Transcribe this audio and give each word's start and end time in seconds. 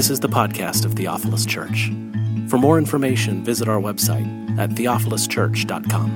This 0.00 0.08
is 0.08 0.20
the 0.20 0.30
podcast 0.30 0.86
of 0.86 0.94
Theophilus 0.94 1.44
Church. 1.44 1.92
For 2.48 2.56
more 2.56 2.78
information, 2.78 3.44
visit 3.44 3.68
our 3.68 3.78
website 3.78 4.58
at 4.58 4.70
theophiluschurch.com. 4.70 6.08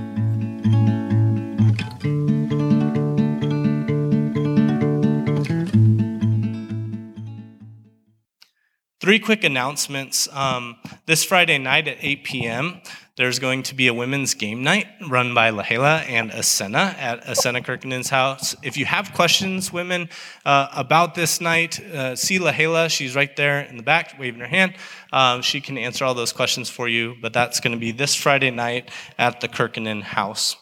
Three 9.03 9.19
quick 9.19 9.45
announcements. 9.45 10.29
Um, 10.33 10.77
this 11.05 11.23
Friday 11.23 11.59
night 11.59 11.87
at 11.87 11.99
8 12.01 12.25
p.m., 12.25 12.81
there's 13.17 13.39
going 13.39 13.63
to 13.63 13.77
be 13.77 13.87
a 13.87 13.95
women's 13.95 14.35
game 14.35 14.65
night 14.65 14.89
run 15.09 15.35
by 15.35 15.53
Lahela 15.53 16.05
and 16.09 16.33
Asena 16.33 16.95
at 16.99 17.25
Asena 17.25 17.65
Kirkkanen's 17.65 18.09
house. 18.09 18.57
If 18.63 18.77
you 18.77 18.87
have 18.87 19.13
questions, 19.13 19.73
women, 19.73 20.09
uh, 20.45 20.69
about 20.73 21.15
this 21.15 21.41
night, 21.41 21.79
uh, 21.79 22.17
see 22.17 22.41
Lahela. 22.41 22.91
She's 22.91 23.15
right 23.15 23.35
there 23.37 23.61
in 23.61 23.77
the 23.77 23.85
back, 23.85 24.19
waving 24.19 24.41
her 24.41 24.49
hand. 24.49 24.75
Um, 25.13 25.43
she 25.43 25.61
can 25.61 25.79
answer 25.79 26.05
all 26.05 26.15
those 26.15 26.33
questions 26.33 26.69
for 26.69 26.89
you, 26.89 27.15
but 27.23 27.33
that's 27.33 27.61
going 27.61 27.73
to 27.73 27.79
be 27.79 27.93
this 27.93 28.17
Friday 28.17 28.51
night 28.51 28.91
at 29.17 29.41
the 29.41 29.49
Kirkkanen 29.49 30.03
house. 30.03 30.57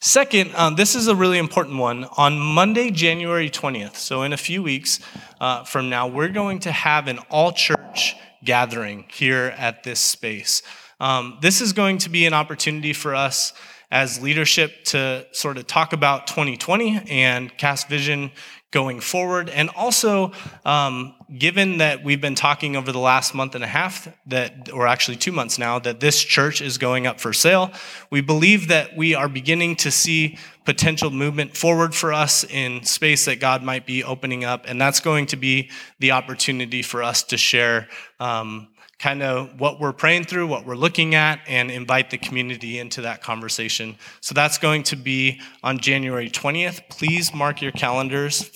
Second, 0.00 0.52
um, 0.56 0.74
this 0.74 0.96
is 0.96 1.06
a 1.06 1.14
really 1.14 1.38
important 1.38 1.78
one. 1.78 2.04
On 2.16 2.38
Monday, 2.38 2.90
January 2.90 3.50
20th, 3.50 3.94
so 3.94 4.22
in 4.22 4.32
a 4.32 4.36
few 4.36 4.64
weeks 4.64 4.98
uh, 5.40 5.62
from 5.62 5.88
now, 5.90 6.08
we're 6.08 6.28
going 6.28 6.58
to 6.60 6.72
have 6.72 7.06
an 7.06 7.20
all 7.30 7.52
church 7.52 8.16
gathering 8.44 9.06
here 9.12 9.54
at 9.56 9.84
this 9.84 10.00
space. 10.00 10.62
Um, 11.00 11.38
this 11.40 11.60
is 11.60 11.72
going 11.72 11.98
to 11.98 12.10
be 12.10 12.26
an 12.26 12.34
opportunity 12.34 12.92
for 12.92 13.14
us 13.14 13.52
as 13.90 14.20
leadership 14.20 14.84
to 14.84 15.26
sort 15.32 15.56
of 15.58 15.66
talk 15.66 15.92
about 15.92 16.26
2020 16.26 17.02
and 17.08 17.56
cast 17.56 17.88
vision 17.88 18.32
going 18.72 19.00
forward. 19.00 19.48
And 19.48 19.70
also, 19.70 20.32
um, 20.64 21.14
given 21.38 21.78
that 21.78 22.02
we've 22.02 22.20
been 22.20 22.34
talking 22.34 22.76
over 22.76 22.90
the 22.90 22.98
last 22.98 23.34
month 23.34 23.54
and 23.54 23.62
a 23.62 23.66
half, 23.66 24.08
that, 24.26 24.70
or 24.72 24.86
actually 24.86 25.16
two 25.16 25.32
months 25.32 25.56
now, 25.56 25.78
that 25.78 26.00
this 26.00 26.20
church 26.20 26.60
is 26.60 26.76
going 26.76 27.06
up 27.06 27.20
for 27.20 27.32
sale, 27.32 27.70
we 28.10 28.20
believe 28.20 28.68
that 28.68 28.96
we 28.96 29.14
are 29.14 29.28
beginning 29.28 29.76
to 29.76 29.90
see 29.90 30.36
potential 30.64 31.10
movement 31.10 31.56
forward 31.56 31.94
for 31.94 32.12
us 32.12 32.44
in 32.44 32.82
space 32.82 33.24
that 33.26 33.38
God 33.38 33.62
might 33.62 33.86
be 33.86 34.02
opening 34.02 34.44
up. 34.44 34.64
And 34.66 34.80
that's 34.80 35.00
going 35.00 35.26
to 35.26 35.36
be 35.36 35.70
the 36.00 36.10
opportunity 36.10 36.82
for 36.82 37.02
us 37.02 37.22
to 37.24 37.36
share. 37.36 37.88
Um, 38.18 38.68
kind 38.98 39.22
of 39.22 39.60
what 39.60 39.78
we're 39.78 39.92
praying 39.92 40.24
through, 40.24 40.46
what 40.46 40.64
we're 40.64 40.74
looking 40.74 41.14
at, 41.14 41.40
and 41.46 41.70
invite 41.70 42.10
the 42.10 42.18
community 42.18 42.78
into 42.78 43.02
that 43.02 43.22
conversation. 43.22 43.96
So 44.20 44.34
that's 44.34 44.58
going 44.58 44.84
to 44.84 44.96
be 44.96 45.40
on 45.62 45.78
January 45.78 46.30
20th. 46.30 46.88
Please 46.88 47.34
mark 47.34 47.60
your 47.60 47.72
calendars. 47.72 48.50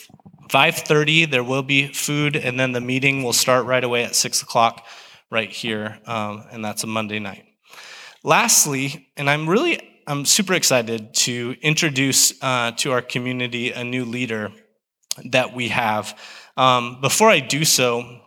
5.30, 0.48 1.30
there 1.30 1.44
will 1.44 1.62
be 1.62 1.92
food, 1.92 2.34
and 2.36 2.58
then 2.58 2.72
the 2.72 2.80
meeting 2.80 3.22
will 3.22 3.32
start 3.32 3.66
right 3.66 3.84
away 3.84 4.02
at 4.04 4.16
6 4.16 4.42
o'clock 4.42 4.84
right 5.30 5.50
here, 5.50 6.00
um, 6.06 6.44
and 6.50 6.64
that's 6.64 6.82
a 6.82 6.88
Monday 6.88 7.20
night. 7.20 7.44
Lastly, 8.24 9.08
and 9.16 9.30
I'm 9.30 9.48
really, 9.48 10.02
I'm 10.06 10.24
super 10.24 10.54
excited 10.54 11.14
to 11.14 11.54
introduce 11.62 12.32
uh, 12.42 12.72
to 12.78 12.90
our 12.92 13.00
community 13.00 13.70
a 13.70 13.84
new 13.84 14.04
leader 14.04 14.50
that 15.26 15.54
we 15.54 15.68
have. 15.68 16.18
Um, 16.56 17.00
before 17.00 17.30
I 17.30 17.38
do 17.40 17.64
so, 17.64 18.20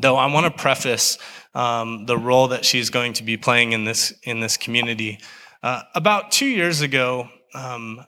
though, 0.00 0.16
I 0.16 0.32
want 0.32 0.46
to 0.46 0.62
preface 0.62 1.18
um, 1.54 2.06
the 2.06 2.16
role 2.16 2.48
that 2.48 2.64
she's 2.64 2.90
going 2.90 3.14
to 3.14 3.22
be 3.22 3.36
playing 3.36 3.72
in 3.72 3.84
this 3.84 4.12
in 4.22 4.40
this 4.40 4.56
community. 4.56 5.18
Uh, 5.62 5.82
about 5.94 6.30
two 6.30 6.46
years 6.46 6.80
ago, 6.80 7.28
um, 7.54 8.04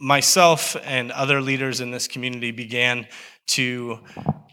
myself 0.00 0.76
and 0.84 1.12
other 1.12 1.40
leaders 1.40 1.80
in 1.80 1.90
this 1.90 2.08
community 2.08 2.50
began 2.50 3.06
to 3.46 4.00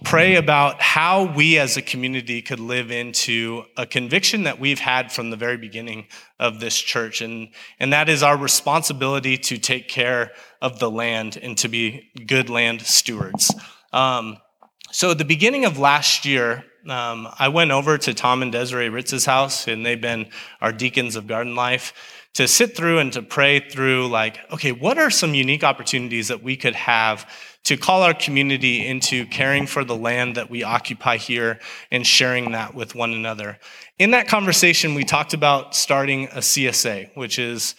pray 0.03 0.35
about 0.35 0.81
how 0.81 1.33
we 1.33 1.57
as 1.57 1.77
a 1.77 1.81
community 1.81 2.41
could 2.41 2.59
live 2.59 2.91
into 2.91 3.63
a 3.77 3.85
conviction 3.85 4.43
that 4.43 4.59
we've 4.59 4.79
had 4.79 5.11
from 5.11 5.29
the 5.29 5.37
very 5.37 5.57
beginning 5.57 6.07
of 6.39 6.59
this 6.59 6.77
church. 6.77 7.21
And, 7.21 7.49
and 7.79 7.93
that 7.93 8.09
is 8.09 8.23
our 8.23 8.37
responsibility 8.37 9.37
to 9.37 9.57
take 9.57 9.87
care 9.87 10.31
of 10.61 10.79
the 10.79 10.91
land 10.91 11.37
and 11.41 11.57
to 11.59 11.67
be 11.67 12.09
good 12.27 12.49
land 12.49 12.81
stewards. 12.81 13.53
Um, 13.93 14.37
so, 14.91 15.11
at 15.11 15.17
the 15.17 15.25
beginning 15.25 15.63
of 15.63 15.79
last 15.79 16.25
year, 16.25 16.65
um, 16.89 17.27
I 17.37 17.49
went 17.49 17.71
over 17.71 17.97
to 17.97 18.13
Tom 18.13 18.41
and 18.41 18.51
Desiree 18.51 18.89
Ritz's 18.89 19.25
house, 19.25 19.67
and 19.67 19.85
they've 19.85 19.99
been 19.99 20.27
our 20.61 20.71
deacons 20.71 21.15
of 21.15 21.27
Garden 21.27 21.55
Life, 21.55 21.93
to 22.33 22.47
sit 22.47 22.75
through 22.75 22.99
and 22.99 23.11
to 23.13 23.21
pray 23.21 23.59
through, 23.59 24.07
like, 24.07 24.39
okay, 24.51 24.71
what 24.71 24.97
are 24.97 25.09
some 25.09 25.33
unique 25.33 25.63
opportunities 25.63 26.29
that 26.29 26.41
we 26.41 26.55
could 26.55 26.75
have 26.75 27.29
to 27.63 27.77
call 27.77 28.03
our 28.03 28.13
community 28.13 28.87
into 28.87 29.25
caring 29.27 29.67
for 29.67 29.83
the 29.83 29.95
land 29.95 30.35
that 30.35 30.49
we 30.49 30.63
occupy 30.63 31.17
here 31.17 31.59
and 31.91 32.07
sharing 32.07 32.53
that 32.53 32.73
with 32.73 32.95
one 32.95 33.11
another? 33.11 33.59
In 33.99 34.11
that 34.11 34.27
conversation, 34.27 34.95
we 34.95 35.03
talked 35.03 35.33
about 35.33 35.75
starting 35.75 36.25
a 36.29 36.39
CSA, 36.39 37.15
which 37.15 37.37
is 37.37 37.75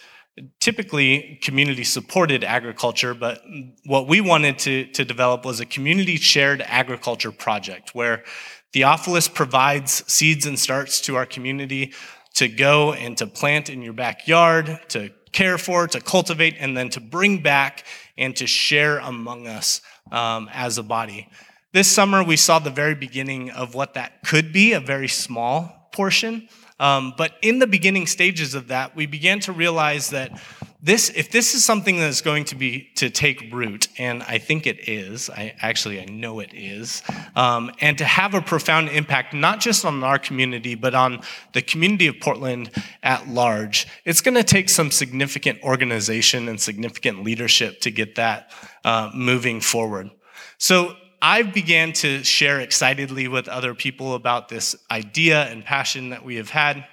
typically 0.59 1.39
community 1.43 1.83
supported 1.83 2.43
agriculture, 2.43 3.13
but 3.13 3.41
what 3.85 4.07
we 4.07 4.21
wanted 4.21 4.57
to, 4.59 4.85
to 4.87 5.05
develop 5.05 5.45
was 5.45 5.59
a 5.59 5.65
community 5.65 6.15
shared 6.15 6.61
agriculture 6.61 7.31
project 7.31 7.93
where 7.93 8.23
Theophilus 8.73 9.27
provides 9.27 10.03
seeds 10.11 10.45
and 10.45 10.57
starts 10.57 10.99
to 11.01 11.15
our 11.15 11.25
community 11.27 11.93
to 12.33 12.47
go 12.47 12.93
and 12.93 13.15
to 13.17 13.27
plant 13.27 13.69
in 13.69 13.83
your 13.83 13.93
backyard, 13.93 14.79
to 14.89 15.11
care 15.31 15.57
for, 15.59 15.87
to 15.87 16.01
cultivate, 16.01 16.55
and 16.59 16.75
then 16.75 16.89
to 16.89 16.99
bring 16.99 17.41
back 17.41 17.85
and 18.17 18.35
to 18.35 18.47
share 18.47 18.97
among 18.99 19.47
us 19.47 19.81
um, 20.11 20.49
as 20.51 20.77
a 20.77 20.83
body. 20.83 21.29
This 21.71 21.87
summer, 21.87 22.23
we 22.23 22.35
saw 22.35 22.59
the 22.59 22.69
very 22.69 22.95
beginning 22.95 23.51
of 23.51 23.75
what 23.75 23.93
that 23.93 24.23
could 24.23 24.51
be, 24.51 24.73
a 24.73 24.79
very 24.79 25.07
small 25.07 25.89
portion. 25.91 26.47
Um, 26.79 27.13
but 27.17 27.33
in 27.41 27.59
the 27.59 27.67
beginning 27.67 28.07
stages 28.07 28.55
of 28.55 28.67
that, 28.67 28.95
we 28.95 29.05
began 29.05 29.39
to 29.41 29.51
realize 29.51 30.09
that 30.09 30.39
this, 30.85 31.09
if 31.15 31.31
this 31.31 31.55
is 31.55 31.63
something 31.63 31.95
that 31.95 32.09
is 32.09 32.19
going 32.19 32.43
to 32.43 32.55
be 32.55 32.89
to 32.95 33.09
take 33.09 33.53
root, 33.53 33.87
and 33.97 34.21
I 34.23 34.37
think 34.37 34.67
it 34.67 34.89
is, 34.89 35.29
I 35.29 35.55
actually 35.61 36.01
I 36.01 36.05
know 36.05 36.41
it 36.41 36.53
is, 36.53 37.01
um, 37.37 37.71
and 37.79 37.97
to 37.99 38.03
have 38.03 38.33
a 38.33 38.41
profound 38.41 38.89
impact 38.89 39.33
not 39.33 39.61
just 39.61 39.85
on 39.85 40.03
our 40.03 40.19
community 40.19 40.75
but 40.75 40.93
on 40.93 41.21
the 41.53 41.61
community 41.61 42.07
of 42.07 42.19
Portland 42.19 42.69
at 43.01 43.29
large, 43.29 43.87
it's 44.03 44.19
going 44.19 44.35
to 44.35 44.43
take 44.43 44.67
some 44.67 44.91
significant 44.91 45.63
organization 45.63 46.49
and 46.49 46.59
significant 46.59 47.23
leadership 47.23 47.79
to 47.79 47.89
get 47.89 48.15
that 48.15 48.51
uh, 48.83 49.09
moving 49.15 49.61
forward. 49.61 50.11
So 50.57 50.97
I 51.21 51.43
began 51.43 51.93
to 51.93 52.25
share 52.25 52.59
excitedly 52.59 53.29
with 53.29 53.47
other 53.47 53.73
people 53.73 54.15
about 54.15 54.49
this 54.49 54.75
idea 54.91 55.43
and 55.45 55.63
passion 55.63 56.09
that 56.09 56.25
we 56.25 56.35
have 56.35 56.49
had. 56.49 56.85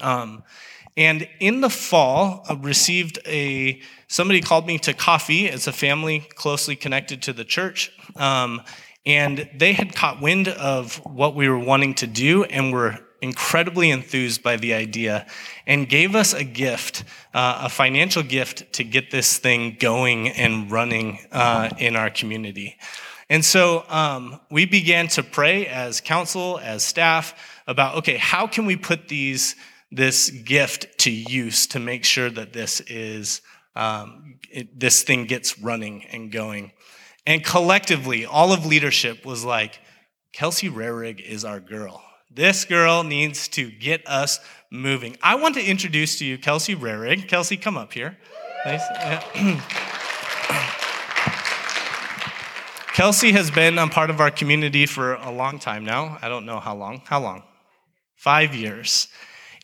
Um, 0.00 0.42
and 0.96 1.28
in 1.40 1.60
the 1.60 1.70
fall, 1.70 2.44
I 2.48 2.54
received 2.54 3.18
a 3.26 3.80
somebody 4.08 4.40
called 4.40 4.66
me 4.66 4.78
to 4.78 4.94
coffee. 4.94 5.46
It's 5.46 5.66
a 5.66 5.72
family 5.72 6.20
closely 6.34 6.76
connected 6.76 7.22
to 7.22 7.32
the 7.32 7.44
church. 7.44 7.92
Um, 8.16 8.62
and 9.04 9.48
they 9.54 9.72
had 9.72 9.94
caught 9.94 10.20
wind 10.20 10.48
of 10.48 10.96
what 11.04 11.34
we 11.34 11.48
were 11.48 11.58
wanting 11.58 11.94
to 11.94 12.06
do 12.06 12.44
and 12.44 12.72
were 12.72 12.98
incredibly 13.20 13.90
enthused 13.90 14.42
by 14.42 14.56
the 14.56 14.74
idea 14.74 15.26
and 15.66 15.88
gave 15.88 16.14
us 16.14 16.34
a 16.34 16.44
gift, 16.44 17.04
uh, 17.34 17.62
a 17.64 17.68
financial 17.68 18.22
gift 18.22 18.72
to 18.74 18.84
get 18.84 19.10
this 19.10 19.38
thing 19.38 19.76
going 19.78 20.28
and 20.28 20.70
running 20.70 21.18
uh, 21.32 21.70
in 21.78 21.96
our 21.96 22.10
community. 22.10 22.76
And 23.28 23.44
so 23.44 23.84
um, 23.88 24.40
we 24.50 24.66
began 24.66 25.08
to 25.08 25.22
pray 25.22 25.66
as 25.66 26.00
council, 26.00 26.58
as 26.62 26.82
staff, 26.84 27.34
about 27.66 27.96
okay, 27.96 28.16
how 28.16 28.46
can 28.46 28.66
we 28.66 28.76
put 28.76 29.08
these 29.08 29.56
this 29.90 30.30
gift 30.30 30.98
to 31.00 31.10
use 31.10 31.66
to 31.68 31.78
make 31.78 32.04
sure 32.04 32.30
that 32.30 32.52
this 32.52 32.80
is 32.80 33.40
um, 33.74 34.38
it, 34.50 34.78
this 34.78 35.02
thing 35.02 35.26
gets 35.26 35.58
running 35.58 36.04
and 36.06 36.32
going. 36.32 36.72
And 37.26 37.44
collectively, 37.44 38.24
all 38.24 38.52
of 38.52 38.64
leadership 38.64 39.24
was 39.24 39.44
like, 39.44 39.80
Kelsey 40.32 40.68
Rarig 40.68 41.20
is 41.20 41.44
our 41.44 41.60
girl. 41.60 42.02
This 42.30 42.64
girl 42.64 43.02
needs 43.02 43.48
to 43.48 43.70
get 43.70 44.06
us 44.06 44.40
moving. 44.70 45.16
I 45.22 45.36
want 45.36 45.54
to 45.54 45.64
introduce 45.64 46.18
to 46.18 46.24
you 46.24 46.38
Kelsey 46.38 46.74
Rarig. 46.74 47.28
Kelsey, 47.28 47.56
come 47.56 47.76
up 47.76 47.92
here. 47.92 48.16
Nice. 48.64 48.82
Kelsey 52.94 53.32
has 53.32 53.50
been 53.50 53.78
a 53.78 53.86
part 53.88 54.08
of 54.08 54.20
our 54.20 54.30
community 54.30 54.86
for 54.86 55.14
a 55.14 55.30
long 55.30 55.58
time 55.58 55.84
now. 55.84 56.18
I 56.22 56.28
don't 56.28 56.46
know 56.46 56.60
how 56.60 56.74
long. 56.74 57.02
How 57.04 57.20
long? 57.20 57.42
Five 58.14 58.54
years. 58.54 59.08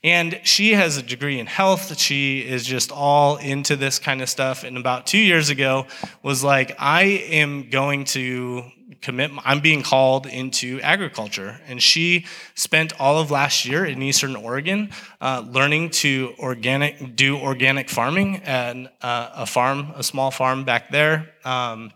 And 0.05 0.41
she 0.43 0.73
has 0.73 0.97
a 0.97 1.03
degree 1.03 1.39
in 1.39 1.47
health. 1.47 1.97
She 1.99 2.41
is 2.41 2.67
just 2.67 2.91
all 2.91 3.37
into 3.37 3.77
this 3.77 4.01
kind 4.01 4.21
of 4.21 4.29
stuff. 4.29 4.65
And 4.65 4.77
about 4.77 5.07
two 5.07 5.19
years 5.19 5.49
ago, 5.49 5.87
was 6.23 6.43
like, 6.43 6.75
I 6.79 7.03
am 7.31 7.71
going 7.71 8.05
to 8.07 8.65
commit, 9.01 9.31
I'm 9.45 9.61
being 9.61 9.83
called 9.83 10.27
into 10.27 10.81
agriculture. 10.81 11.61
And 11.67 11.81
she 11.81 12.27
spent 12.55 13.01
all 13.01 13.19
of 13.19 13.31
last 13.31 13.65
year 13.65 13.85
in 13.85 14.03
Eastern 14.03 14.37
Oregon 14.37 14.91
uh, 15.21 15.45
learning 15.49 15.91
to 15.91 16.35
organic, 16.39 17.17
do 17.17 17.37
organic 17.37 17.89
farming 17.89 18.43
at 18.43 18.77
uh, 19.03 19.31
a 19.35 19.47
farm, 19.47 19.93
a 19.95 20.03
small 20.03 20.31
farm 20.31 20.65
back 20.65 20.91
there. 20.91 21.33
Um, 21.45 21.93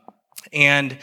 and 0.53 0.97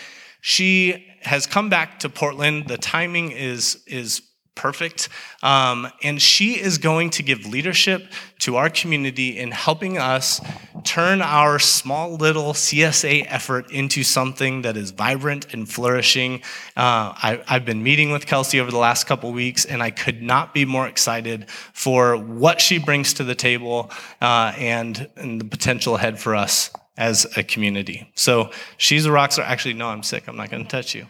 She 0.46 1.08
has 1.22 1.48
come 1.48 1.70
back 1.70 2.00
to 2.00 2.10
Portland. 2.10 2.68
The 2.68 2.78
timing 2.78 3.32
is, 3.32 3.82
is 3.88 4.22
perfect. 4.56 5.10
Um, 5.42 5.88
and 6.04 6.22
she 6.22 6.60
is 6.60 6.78
going 6.78 7.10
to 7.12 7.24
give 7.24 7.46
leadership 7.46 8.06
to 8.40 8.58
our 8.58 8.70
community 8.70 9.38
in 9.40 9.52
helping 9.52 9.98
us 9.98 10.42
turn 10.84 11.22
our 11.22 11.60
small 11.60 12.16
little 12.16 12.54
CSA 12.54 13.26
effort 13.28 13.72
into 13.72 14.04
something 14.04 14.64
that 14.64 14.78
is 14.78 14.92
vibrant 14.92 15.54
and 15.54 15.68
flourishing. 15.70 16.42
Uh, 16.76 17.14
I, 17.16 17.44
have 17.48 17.66
been 17.66 17.84
meeting 17.84 18.12
with 18.12 18.26
Kelsey 18.26 18.60
over 18.60 18.72
the 18.72 18.78
last 18.78 19.06
couple 19.06 19.32
weeks, 19.32 19.66
and 19.66 19.82
I 19.82 19.92
could 19.92 20.22
not 20.22 20.54
be 20.54 20.66
more 20.66 20.88
excited 20.88 21.50
for 21.50 22.18
what 22.18 22.62
she 22.62 22.78
brings 22.78 23.14
to 23.16 23.24
the 23.24 23.36
table 23.36 23.92
uh, 24.22 24.54
and, 24.58 25.10
and 25.16 25.40
the 25.40 25.46
potential 25.46 25.96
ahead 25.96 26.20
for 26.20 26.36
us 26.36 26.70
as 26.98 27.26
a 27.38 27.44
community. 27.44 28.12
So 28.16 28.52
she's 28.78 29.06
a 29.06 29.12
rock 29.12 29.32
star. 29.32 29.46
Actually, 29.46 29.74
no, 29.76 29.88
I'm 29.88 30.04
sick. 30.04 30.28
I'm 30.28 30.38
not 30.38 30.52
going 30.52 30.64
to 30.64 30.70
touch 30.70 30.94
you. 30.94 31.08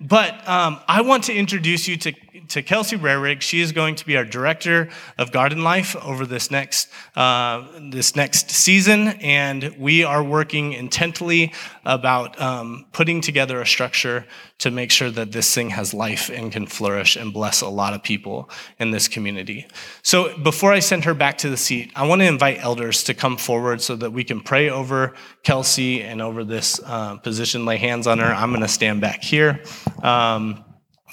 But 0.00 0.48
um, 0.48 0.78
I 0.86 1.00
want 1.00 1.24
to 1.24 1.34
introduce 1.34 1.88
you 1.88 1.96
to, 1.98 2.12
to 2.48 2.62
Kelsey 2.62 2.96
Rarig. 2.96 3.40
She 3.40 3.60
is 3.60 3.72
going 3.72 3.94
to 3.96 4.06
be 4.06 4.16
our 4.16 4.24
director 4.24 4.88
of 5.16 5.32
garden 5.32 5.62
life 5.62 5.94
over 5.96 6.26
this 6.26 6.50
next, 6.50 6.88
uh, 7.16 7.66
this 7.90 8.16
next 8.16 8.50
season. 8.50 9.08
And 9.20 9.74
we 9.78 10.04
are 10.04 10.22
working 10.22 10.72
intently 10.72 11.52
about 11.84 12.40
um, 12.40 12.86
putting 12.92 13.20
together 13.20 13.60
a 13.60 13.66
structure 13.66 14.26
to 14.58 14.70
make 14.70 14.90
sure 14.90 15.10
that 15.10 15.32
this 15.32 15.54
thing 15.54 15.70
has 15.70 15.94
life 15.94 16.30
and 16.30 16.50
can 16.50 16.66
flourish 16.66 17.16
and 17.16 17.32
bless 17.32 17.60
a 17.60 17.68
lot 17.68 17.94
of 17.94 18.02
people 18.02 18.50
in 18.78 18.90
this 18.90 19.08
community. 19.08 19.66
So 20.02 20.36
before 20.38 20.72
I 20.72 20.80
send 20.80 21.04
her 21.04 21.14
back 21.14 21.38
to 21.38 21.50
the 21.50 21.56
seat, 21.56 21.92
I 21.94 22.06
want 22.06 22.20
to 22.22 22.26
invite 22.26 22.58
elders 22.58 23.04
to 23.04 23.14
come 23.14 23.36
forward 23.36 23.80
so 23.80 23.94
that 23.96 24.12
we 24.12 24.24
can 24.24 24.40
pray 24.40 24.68
over 24.68 25.14
Kelsey 25.42 26.02
and 26.02 26.20
over 26.20 26.44
this 26.44 26.80
uh, 26.84 27.16
position, 27.18 27.64
lay 27.64 27.76
hands 27.76 28.06
on 28.06 28.18
her. 28.18 28.26
I'm 28.26 28.50
going 28.50 28.62
to 28.62 28.68
stand 28.68 29.00
back 29.00 29.22
here. 29.22 29.62
Um, 30.02 30.64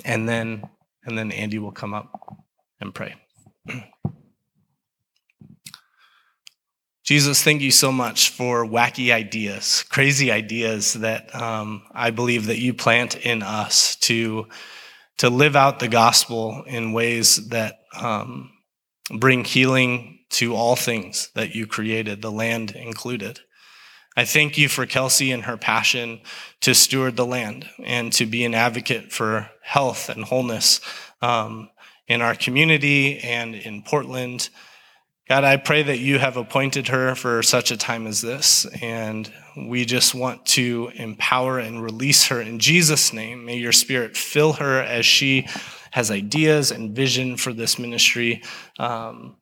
and 0.04 0.28
then 0.28 0.64
and 1.06 1.18
then 1.18 1.32
Andy 1.32 1.60
will 1.60 1.72
come 1.72 1.94
up 1.94 2.38
and 2.80 2.94
pray. 2.94 3.16
Jesus, 7.06 7.44
thank 7.44 7.62
you 7.62 7.70
so 7.70 7.92
much 7.92 8.32
for 8.32 8.66
wacky 8.66 9.14
ideas, 9.14 9.86
crazy 9.90 10.32
ideas 10.32 10.94
that 10.94 11.34
um, 11.36 11.84
I 11.92 12.10
believe 12.10 12.48
that 12.48 12.58
you 12.58 12.74
plant 12.74 13.16
in 13.16 13.44
us 13.44 13.96
to, 13.98 14.48
to 15.20 15.30
live 15.30 15.56
out 15.56 15.78
the 15.78 15.88
gospel 15.88 16.64
in 16.66 16.94
ways 16.94 17.50
that 17.50 17.82
um, 17.96 18.50
bring 19.20 19.44
healing 19.44 20.20
to 20.32 20.56
all 20.56 20.76
things 20.76 21.30
that 21.36 21.54
you 21.54 21.68
created, 21.68 22.24
the 22.24 22.32
land 22.32 22.72
included. 22.72 23.40
I 24.18 24.24
thank 24.24 24.58
you 24.58 24.70
for 24.70 24.86
Kelsey 24.86 25.34
and 25.34 25.44
her 25.44 25.58
passion 25.58 26.22
to 26.62 26.74
steward 26.74 27.18
the 27.18 27.26
land 27.26 27.68
and 27.84 28.14
to 28.14 28.26
be 28.26 28.46
an 28.46 28.54
advocate 28.54 29.12
for 29.12 29.50
health 29.62 30.08
and 30.08 30.24
wholeness 30.24 30.80
um, 31.22 31.70
in 32.08 32.22
our 32.22 32.34
community 32.34 33.20
and 33.20 33.56
in 33.56 33.82
Portland. 33.82 34.50
God, 35.28 35.44
I 35.44 35.58
pray 35.58 35.84
that 35.84 36.00
you 36.00 36.18
have 36.20 36.38
appointed 36.38 36.88
her 36.88 37.14
for 37.16 37.44
such 37.44 37.72
a 37.72 37.78
time 37.78 38.08
as 38.08 38.22
this, 38.22 38.66
and 38.82 39.30
we 39.58 39.84
just 39.84 40.16
want 40.16 40.46
to 40.48 40.92
empower 40.96 41.60
and 41.60 41.84
release 41.84 42.28
her 42.28 42.40
in 42.40 42.60
Jesus' 42.60 43.12
name. 43.12 43.44
May 43.44 43.58
your 43.58 43.74
spirit 43.74 44.16
fill 44.16 44.54
her 44.54 44.82
as 44.82 45.06
she 45.06 45.48
has 45.92 46.10
ideas 46.10 46.72
and 46.72 46.96
vision 46.96 47.36
for 47.36 47.52
this 47.52 47.80
ministry 47.80 48.44
um, 48.80 49.36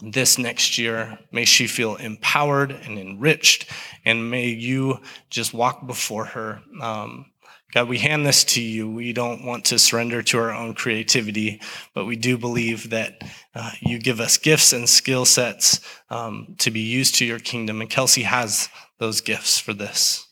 this 0.00 0.38
next 0.38 0.78
year. 0.78 1.18
May 1.32 1.44
she 1.44 1.66
feel 1.66 1.96
empowered 1.96 2.70
and 2.70 2.98
enriched, 2.98 3.70
and 4.04 4.30
may 4.30 4.48
you 4.48 5.00
just 5.30 5.54
walk 5.54 5.86
before 5.86 6.26
her. 6.26 6.60
Um, 6.80 7.26
God, 7.72 7.88
we 7.88 7.98
hand 7.98 8.24
this 8.24 8.44
to 8.44 8.62
you. 8.62 8.90
We 8.90 9.12
don't 9.12 9.44
want 9.44 9.66
to 9.66 9.78
surrender 9.78 10.22
to 10.22 10.38
our 10.38 10.52
own 10.52 10.74
creativity, 10.74 11.60
but 11.94 12.06
we 12.06 12.16
do 12.16 12.38
believe 12.38 12.90
that 12.90 13.22
uh, 13.54 13.72
you 13.80 13.98
give 13.98 14.20
us 14.20 14.38
gifts 14.38 14.72
and 14.72 14.88
skill 14.88 15.24
sets 15.24 15.80
um, 16.08 16.54
to 16.58 16.70
be 16.70 16.80
used 16.80 17.16
to 17.16 17.24
your 17.26 17.38
kingdom. 17.38 17.80
And 17.80 17.90
Kelsey 17.90 18.22
has 18.22 18.68
those 18.98 19.20
gifts 19.20 19.58
for 19.58 19.74
this. 19.74 20.26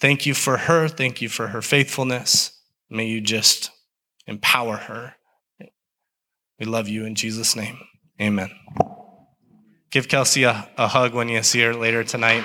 Thank 0.00 0.26
you 0.26 0.34
for 0.34 0.56
her. 0.56 0.88
Thank 0.88 1.22
you 1.22 1.28
for 1.28 1.48
her 1.48 1.62
faithfulness. 1.62 2.58
May 2.90 3.06
you 3.06 3.20
just 3.20 3.70
empower 4.26 4.76
her. 4.76 5.14
We 6.58 6.66
love 6.66 6.88
you 6.88 7.04
in 7.04 7.14
Jesus' 7.14 7.54
name. 7.54 7.78
Amen. 8.20 8.50
Give 9.90 10.08
Kelsey 10.08 10.44
a, 10.44 10.68
a 10.78 10.88
hug 10.88 11.12
when 11.12 11.28
you 11.28 11.42
see 11.42 11.60
her 11.60 11.74
later 11.74 12.02
tonight. 12.02 12.44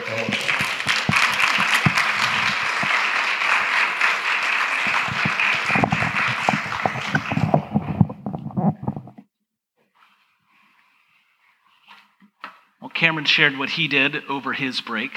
Well, 12.82 12.90
Cameron 12.90 13.26
shared 13.26 13.58
what 13.58 13.70
he 13.70 13.88
did 13.88 14.24
over 14.28 14.52
his 14.54 14.82
break, 14.82 15.12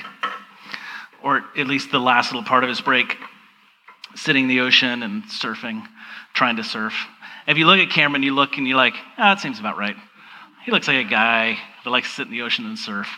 or 1.24 1.44
at 1.56 1.66
least 1.66 1.90
the 1.90 1.98
last 1.98 2.32
little 2.32 2.46
part 2.46 2.62
of 2.62 2.68
his 2.68 2.80
break, 2.80 3.16
sitting 4.14 4.44
in 4.44 4.48
the 4.48 4.60
ocean 4.60 5.02
and 5.02 5.24
surfing, 5.24 5.86
trying 6.32 6.56
to 6.56 6.64
surf. 6.64 6.94
If 7.48 7.58
you 7.58 7.66
look 7.66 7.80
at 7.80 7.90
Cameron, 7.90 8.22
you 8.22 8.34
look 8.34 8.56
and 8.56 8.68
you're 8.68 8.76
like, 8.76 8.94
ah, 9.18 9.34
that 9.34 9.40
seems 9.40 9.58
about 9.58 9.76
right. 9.76 9.96
He 10.64 10.70
looks 10.70 10.88
like 10.88 11.06
a 11.06 11.08
guy 11.08 11.58
that 11.84 11.90
likes 11.90 12.08
to 12.08 12.14
sit 12.14 12.26
in 12.26 12.32
the 12.32 12.42
ocean 12.42 12.66
and 12.66 12.78
surf. 12.78 13.08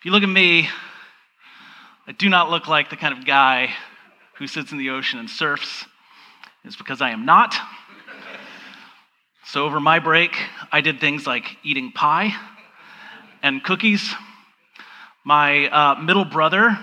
If 0.00 0.04
you 0.04 0.10
look 0.10 0.24
at 0.24 0.28
me, 0.28 0.68
I 2.04 2.10
do 2.10 2.28
not 2.28 2.50
look 2.50 2.66
like 2.66 2.90
the 2.90 2.96
kind 2.96 3.16
of 3.16 3.24
guy 3.24 3.72
who 4.38 4.48
sits 4.48 4.72
in 4.72 4.78
the 4.78 4.90
ocean 4.90 5.20
and 5.20 5.30
surfs. 5.30 5.84
It's 6.64 6.74
because 6.74 7.00
I 7.00 7.10
am 7.10 7.24
not. 7.24 7.54
So, 9.44 9.64
over 9.64 9.78
my 9.78 10.00
break, 10.00 10.36
I 10.72 10.80
did 10.80 10.98
things 10.98 11.28
like 11.28 11.58
eating 11.62 11.92
pie 11.92 12.34
and 13.40 13.62
cookies. 13.62 14.12
My 15.22 15.68
uh, 15.68 16.00
middle 16.00 16.24
brother, 16.24 16.76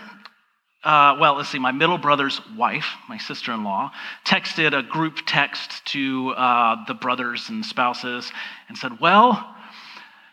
uh, 0.83 1.17
well, 1.19 1.35
let's 1.35 1.49
see, 1.49 1.59
my 1.59 1.73
middle 1.73 1.97
brother's 1.97 2.39
wife, 2.55 2.87
my 3.09 3.17
sister 3.17 3.51
in 3.51 3.63
law, 3.65 3.91
texted 4.25 4.77
a 4.77 4.81
group 4.81 5.19
text 5.25 5.85
to 5.87 6.29
uh, 6.31 6.85
the 6.87 6.93
brothers 6.93 7.49
and 7.49 7.65
spouses 7.65 8.31
and 8.69 8.77
said, 8.77 8.99
Well, 9.01 9.55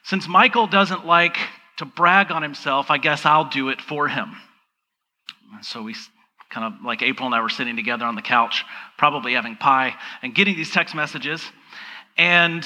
since 0.05 0.29
Michael 0.29 0.69
doesn't 0.69 1.05
like 1.05 1.37
to 1.79 1.85
brag 1.85 2.31
on 2.31 2.43
himself, 2.43 2.93
I 2.93 2.99
guess 2.99 3.27
I'll 3.27 3.49
do 3.51 3.71
it 3.71 3.81
for 3.81 4.07
him. 4.07 4.37
And 5.53 5.65
so 5.65 5.83
we 5.83 5.97
kind 6.49 6.73
of 6.73 6.85
like 6.85 7.03
April 7.03 7.27
and 7.27 7.35
I 7.35 7.41
were 7.41 7.49
sitting 7.49 7.75
together 7.75 8.05
on 8.05 8.15
the 8.15 8.23
couch, 8.23 8.65
probably 8.97 9.35
having 9.35 9.57
pie, 9.57 9.95
and 10.23 10.33
getting 10.33 10.55
these 10.55 10.71
text 10.71 10.95
messages. 10.95 11.43
And 12.17 12.65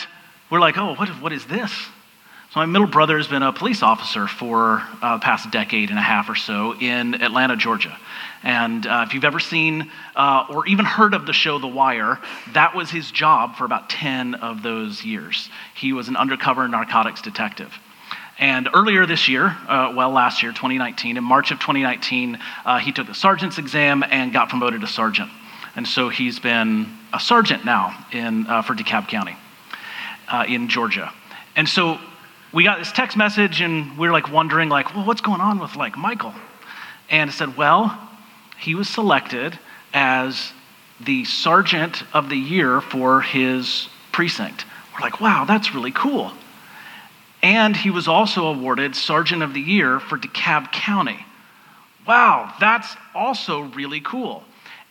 we're 0.51 0.61
like, 0.61 0.77
oh, 0.77 0.95
what, 0.95 1.09
what 1.23 1.33
is 1.33 1.47
this? 1.47 1.73
So, 2.53 2.59
my 2.59 2.67
middle 2.67 2.89
brother 2.89 3.17
has 3.17 3.29
been 3.29 3.45
a 3.45 3.53
police 3.53 3.81
officer 3.81 4.27
for 4.27 4.83
uh, 5.01 5.19
the 5.19 5.23
past 5.23 5.53
decade 5.53 5.91
and 5.91 5.99
a 6.01 6.03
half 6.03 6.29
or 6.29 6.35
so 6.35 6.75
in 6.75 7.15
Atlanta, 7.23 7.57
Georgia. 7.57 7.97
And 8.43 8.85
uh, 8.85 9.05
if 9.07 9.15
you've 9.15 9.23
ever 9.23 9.39
seen 9.39 9.89
uh, 10.17 10.47
or 10.51 10.67
even 10.67 10.85
heard 10.85 11.15
of 11.15 11.27
the 11.27 11.33
show 11.33 11.61
The 11.61 11.69
Wire, 11.69 12.19
that 12.53 12.75
was 12.75 12.91
his 12.91 13.09
job 13.13 13.55
for 13.55 13.65
about 13.65 13.89
10 13.89 14.35
of 14.35 14.65
those 14.65 15.05
years. 15.05 15.49
He 15.77 15.93
was 15.93 16.09
an 16.09 16.17
undercover 16.17 16.67
narcotics 16.67 17.23
detective. 17.23 17.73
And 18.37 18.69
earlier 18.75 19.07
this 19.07 19.29
year, 19.29 19.57
uh, 19.69 19.93
well, 19.95 20.11
last 20.11 20.43
year, 20.43 20.51
2019, 20.51 21.19
in 21.19 21.23
March 21.23 21.53
of 21.53 21.61
2019, 21.61 22.37
uh, 22.65 22.81
he 22.81 22.91
took 22.91 23.07
the 23.07 23.15
sergeant's 23.15 23.59
exam 23.59 24.03
and 24.03 24.33
got 24.33 24.49
promoted 24.49 24.81
to 24.81 24.89
sergeant. 24.89 25.31
And 25.77 25.87
so 25.87 26.09
he's 26.09 26.41
been 26.41 26.93
a 27.15 27.21
sergeant 27.21 27.65
now 27.65 28.07
in, 28.11 28.49
uh, 28.49 28.63
for 28.63 28.75
DeKalb 28.75 29.07
County 29.07 29.37
in 30.49 30.69
Georgia. 30.69 31.13
And 31.55 31.69
so 31.69 32.01
we 32.53 32.65
got 32.65 32.79
this 32.79 32.91
text 32.91 33.17
message 33.17 33.61
and 33.61 33.97
we 33.97 34.09
are 34.09 34.13
like 34.13 34.31
wondering 34.31 34.69
like 34.69 34.95
well 34.95 35.07
what's 35.07 35.21
going 35.21 35.41
on 35.41 35.59
with 35.59 35.77
like 35.77 35.97
michael? 35.97 36.35
And 37.09 37.31
it 37.31 37.33
said 37.33 37.57
well 37.57 38.09
he 38.59 38.75
was 38.75 38.89
selected 38.89 39.59
as 39.95 40.53
the 41.01 41.25
sergeant 41.25 42.03
of 42.13 42.29
the 42.29 42.37
year 42.37 42.81
for 42.81 43.21
his 43.23 43.89
precinct. 44.13 44.65
We're 44.95 45.01
like 45.01 45.21
wow 45.21 45.45
that's 45.45 45.75
really 45.75 45.93
cool. 45.93 46.33
And 47.43 47.77
he 47.77 47.91
was 47.91 48.07
also 48.07 48.49
awarded 48.49 48.95
sergeant 48.95 49.43
of 49.43 49.55
the 49.55 49.61
year 49.61 49.99
for 49.99 50.19
DeKalb 50.19 50.73
County. 50.73 51.25
Wow 52.07 52.53
that's 52.59 52.97
also 53.15 53.61
really 53.61 54.01
cool 54.01 54.43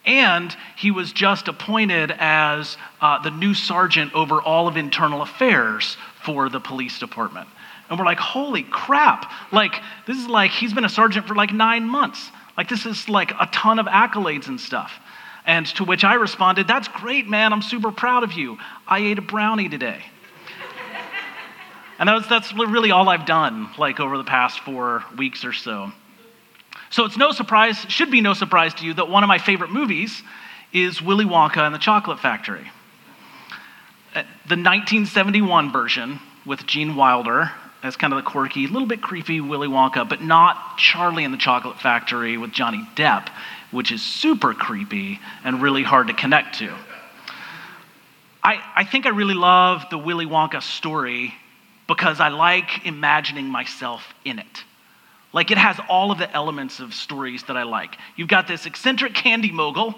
and 0.05 0.55
he 0.77 0.91
was 0.91 1.11
just 1.11 1.47
appointed 1.47 2.11
as 2.17 2.77
uh, 3.01 3.21
the 3.21 3.31
new 3.31 3.53
sergeant 3.53 4.13
over 4.13 4.41
all 4.41 4.67
of 4.67 4.77
internal 4.77 5.21
affairs 5.21 5.97
for 6.23 6.49
the 6.49 6.59
police 6.59 6.99
department. 6.99 7.47
And 7.89 7.97
we're 7.97 8.05
like, 8.05 8.19
holy 8.19 8.63
crap. 8.63 9.31
Like, 9.51 9.73
this 10.05 10.17
is 10.17 10.27
like, 10.27 10.51
he's 10.51 10.73
been 10.73 10.85
a 10.85 10.89
sergeant 10.89 11.27
for 11.27 11.35
like 11.35 11.51
nine 11.51 11.87
months. 11.87 12.31
Like, 12.55 12.69
this 12.69 12.85
is 12.85 13.09
like 13.09 13.31
a 13.39 13.47
ton 13.51 13.79
of 13.79 13.87
accolades 13.87 14.47
and 14.47 14.59
stuff. 14.59 14.91
And 15.45 15.65
to 15.67 15.83
which 15.83 16.03
I 16.03 16.15
responded, 16.15 16.67
that's 16.67 16.87
great, 16.87 17.27
man. 17.27 17.51
I'm 17.53 17.61
super 17.61 17.91
proud 17.91 18.23
of 18.23 18.33
you. 18.33 18.57
I 18.87 18.99
ate 18.99 19.17
a 19.17 19.21
brownie 19.21 19.69
today. 19.69 20.03
and 21.97 22.07
that 22.07 22.13
was, 22.13 22.27
that's 22.27 22.53
really 22.53 22.91
all 22.91 23.09
I've 23.09 23.25
done, 23.25 23.69
like, 23.77 23.99
over 23.99 24.17
the 24.17 24.23
past 24.23 24.59
four 24.59 25.03
weeks 25.17 25.43
or 25.43 25.53
so. 25.53 25.91
So 26.89 27.05
it's 27.05 27.17
no 27.17 27.31
surprise, 27.31 27.77
should 27.87 28.11
be 28.11 28.21
no 28.21 28.33
surprise 28.33 28.73
to 28.75 28.85
you, 28.85 28.93
that 28.95 29.09
one 29.09 29.23
of 29.23 29.27
my 29.27 29.37
favorite 29.37 29.71
movies 29.71 30.23
is 30.73 31.01
Willy 31.01 31.25
Wonka 31.25 31.57
and 31.57 31.73
the 31.73 31.79
Chocolate 31.79 32.19
Factory. 32.19 32.71
Uh, 34.15 34.23
the 34.47 34.55
1971 34.55 35.71
version 35.71 36.19
with 36.45 36.65
Gene 36.65 36.95
Wilder 36.95 37.51
as 37.81 37.95
kind 37.95 38.11
of 38.11 38.17
the 38.17 38.29
quirky, 38.29 38.67
little 38.67 38.87
bit 38.87 39.01
creepy 39.01 39.39
Willy 39.39 39.67
Wonka, 39.67 40.07
but 40.07 40.21
not 40.21 40.77
Charlie 40.77 41.23
and 41.23 41.33
the 41.33 41.37
Chocolate 41.37 41.79
Factory 41.79 42.37
with 42.37 42.51
Johnny 42.51 42.85
Depp, 42.95 43.29
which 43.71 43.91
is 43.91 44.01
super 44.01 44.53
creepy 44.53 45.19
and 45.43 45.61
really 45.61 45.83
hard 45.83 46.07
to 46.07 46.13
connect 46.13 46.59
to. 46.59 46.73
I, 48.43 48.61
I 48.75 48.83
think 48.83 49.05
I 49.05 49.09
really 49.09 49.33
love 49.33 49.85
the 49.89 49.97
Willy 49.97 50.25
Wonka 50.25 50.61
story 50.61 51.33
because 51.87 52.19
I 52.19 52.29
like 52.29 52.85
imagining 52.85 53.45
myself 53.45 54.13
in 54.25 54.39
it. 54.39 54.63
Like 55.31 55.51
it 55.51 55.57
has 55.57 55.79
all 55.87 56.11
of 56.11 56.17
the 56.17 56.31
elements 56.33 56.79
of 56.79 56.93
stories 56.93 57.43
that 57.43 57.57
I 57.57 57.63
like. 57.63 57.97
You've 58.15 58.27
got 58.27 58.47
this 58.47 58.65
eccentric 58.65 59.13
candy 59.13 59.51
mogul 59.51 59.95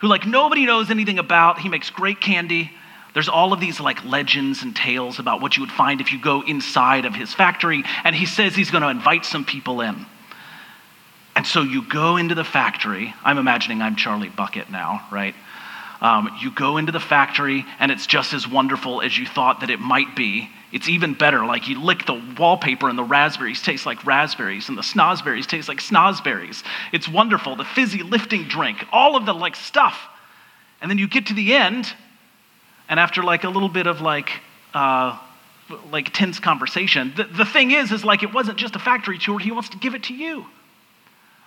who 0.00 0.08
like 0.08 0.26
nobody 0.26 0.66
knows 0.66 0.90
anything 0.90 1.18
about. 1.18 1.58
He 1.58 1.68
makes 1.68 1.90
great 1.90 2.20
candy. 2.20 2.70
There's 3.14 3.28
all 3.28 3.52
of 3.52 3.60
these 3.60 3.80
like 3.80 4.04
legends 4.04 4.62
and 4.62 4.74
tales 4.74 5.18
about 5.18 5.40
what 5.40 5.56
you 5.56 5.62
would 5.62 5.72
find 5.72 6.00
if 6.00 6.12
you 6.12 6.20
go 6.20 6.42
inside 6.42 7.04
of 7.04 7.14
his 7.14 7.32
factory 7.32 7.84
and 8.04 8.14
he 8.14 8.26
says 8.26 8.54
he's 8.54 8.70
going 8.70 8.82
to 8.82 8.88
invite 8.88 9.24
some 9.24 9.44
people 9.44 9.80
in. 9.80 10.06
And 11.36 11.46
so 11.46 11.62
you 11.62 11.82
go 11.88 12.16
into 12.16 12.34
the 12.34 12.44
factory. 12.44 13.14
I'm 13.24 13.38
imagining 13.38 13.82
I'm 13.82 13.96
Charlie 13.96 14.28
Bucket 14.28 14.70
now, 14.70 15.06
right? 15.12 15.34
Um, 16.00 16.30
you 16.40 16.50
go 16.50 16.76
into 16.76 16.92
the 16.92 17.00
factory 17.00 17.64
and 17.78 17.92
it's 17.92 18.06
just 18.06 18.32
as 18.32 18.48
wonderful 18.48 19.02
as 19.02 19.16
you 19.16 19.26
thought 19.26 19.60
that 19.60 19.70
it 19.70 19.80
might 19.80 20.16
be. 20.16 20.50
It's 20.72 20.88
even 20.88 21.14
better. 21.14 21.44
Like 21.44 21.68
you 21.68 21.82
lick 21.82 22.06
the 22.06 22.20
wallpaper 22.38 22.88
and 22.88 22.98
the 22.98 23.04
raspberries 23.04 23.60
taste 23.60 23.86
like 23.86 24.06
raspberries 24.06 24.68
and 24.68 24.78
the 24.78 24.82
snozberries 24.82 25.46
taste 25.46 25.68
like 25.68 25.78
snozberries. 25.78 26.62
It's 26.92 27.08
wonderful. 27.08 27.56
The 27.56 27.64
fizzy 27.64 28.02
lifting 28.02 28.44
drink, 28.44 28.84
all 28.92 29.16
of 29.16 29.26
the 29.26 29.32
like 29.32 29.56
stuff. 29.56 30.08
And 30.80 30.90
then 30.90 30.98
you 30.98 31.08
get 31.08 31.26
to 31.26 31.34
the 31.34 31.54
end, 31.54 31.92
and 32.88 32.98
after 32.98 33.22
like 33.22 33.44
a 33.44 33.50
little 33.50 33.68
bit 33.68 33.86
of 33.86 34.00
like, 34.00 34.30
uh, 34.72 35.18
like 35.90 36.12
tense 36.12 36.40
conversation, 36.40 37.12
the, 37.16 37.24
the 37.24 37.44
thing 37.44 37.70
is, 37.70 37.92
is 37.92 38.04
like 38.04 38.22
it 38.22 38.32
wasn't 38.32 38.56
just 38.58 38.76
a 38.76 38.78
factory 38.78 39.18
tour. 39.18 39.38
He 39.38 39.52
wants 39.52 39.68
to 39.70 39.78
give 39.78 39.94
it 39.94 40.04
to 40.04 40.14
you. 40.14 40.46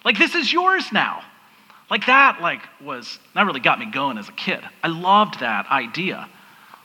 Like 0.05 0.17
this 0.17 0.35
is 0.35 0.51
yours 0.51 0.91
now. 0.91 1.23
Like 1.89 2.05
that, 2.07 2.41
like 2.41 2.61
was 2.81 3.19
that 3.33 3.45
really 3.45 3.59
got 3.59 3.79
me 3.79 3.85
going 3.87 4.17
as 4.17 4.29
a 4.29 4.33
kid. 4.33 4.61
I 4.83 4.87
loved 4.87 5.39
that 5.39 5.67
idea. 5.69 6.29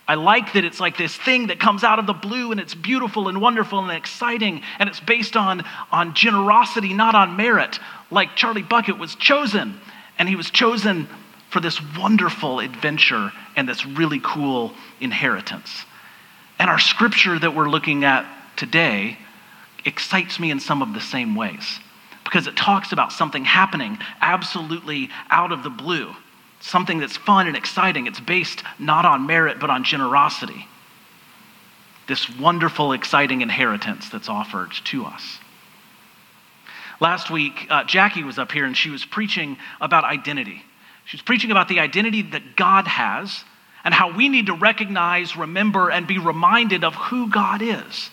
I 0.09 0.15
like 0.15 0.55
that 0.55 0.65
it's 0.65 0.81
like 0.81 0.97
this 0.97 1.15
thing 1.15 1.49
that 1.49 1.61
comes 1.61 1.85
out 1.85 1.99
of 1.99 2.07
the 2.07 2.15
blue 2.15 2.51
and 2.51 2.59
it's 2.59 2.75
beautiful 2.75 3.29
and 3.29 3.43
wonderful 3.43 3.79
and 3.79 3.93
exciting 3.93 4.63
and 4.79 4.89
it's 4.89 5.01
based 5.01 5.37
on, 5.37 5.63
on 5.93 6.15
generosity, 6.15 6.95
not 6.95 7.15
on 7.15 7.37
merit. 7.37 7.79
Like 8.11 8.35
Charlie 8.35 8.63
Bucket 8.63 8.99
was 8.99 9.15
chosen 9.17 9.79
and 10.19 10.27
he 10.27 10.35
was 10.35 10.51
chosen 10.51 11.09
for 11.51 11.61
this 11.61 11.79
wonderful 11.99 12.59
adventure 12.59 13.31
and 13.55 13.69
this 13.69 13.85
really 13.85 14.19
cool 14.25 14.73
inheritance. 14.99 15.85
And 16.59 16.71
our 16.71 16.79
scripture 16.79 17.39
that 17.39 17.55
we're 17.55 17.69
looking 17.69 18.05
at 18.05 18.27
today 18.57 19.19
excites 19.85 20.41
me 20.41 20.51
in 20.51 20.59
some 20.59 20.81
of 20.81 20.95
the 20.95 21.01
same 21.03 21.35
ways 21.35 21.81
because 22.25 22.47
it 22.47 22.57
talks 22.57 22.93
about 22.93 23.13
something 23.13 23.45
happening 23.45 23.99
absolutely 24.23 25.11
out 25.31 25.53
of 25.53 25.63
the 25.63 25.71
blue 25.71 26.15
something 26.61 26.99
that's 26.99 27.17
fun 27.17 27.47
and 27.47 27.57
exciting. 27.57 28.07
It's 28.07 28.21
based 28.21 28.63
not 28.79 29.05
on 29.05 29.27
merit, 29.27 29.61
but 29.61 29.71
on 29.71 29.85
generosity. 29.85 30.67
This 32.07 32.29
wonderful, 32.39 32.93
exciting 32.93 33.43
inheritance 33.43 34.09
that's 34.09 34.29
offered 34.29 34.73
to 34.87 35.05
us. 35.05 35.39
Last 37.01 37.31
week, 37.31 37.67
uh, 37.71 37.85
Jackie 37.85 38.25
was 38.25 38.39
up 38.39 38.51
here 38.51 38.65
and 38.65 38.77
she 38.77 38.91
was 38.91 39.05
preaching 39.05 39.57
about 39.81 40.05
identity. 40.05 40.63
She 41.05 41.17
was 41.17 41.23
preaching 41.23 41.51
about 41.51 41.69
the 41.69 41.81
identity 41.81 42.23
that 42.23 42.57
God 42.57 42.87
has 42.87 43.45
and 43.85 43.95
how 43.95 44.15
we 44.15 44.29
need 44.29 44.47
to 44.47 44.55
recognize, 44.55 45.37
remember, 45.37 45.91
and 45.91 46.07
be 46.07 46.19
reminded 46.19 46.83
of 46.83 46.95
who 46.95 47.31
God 47.31 47.63
is. 47.63 48.11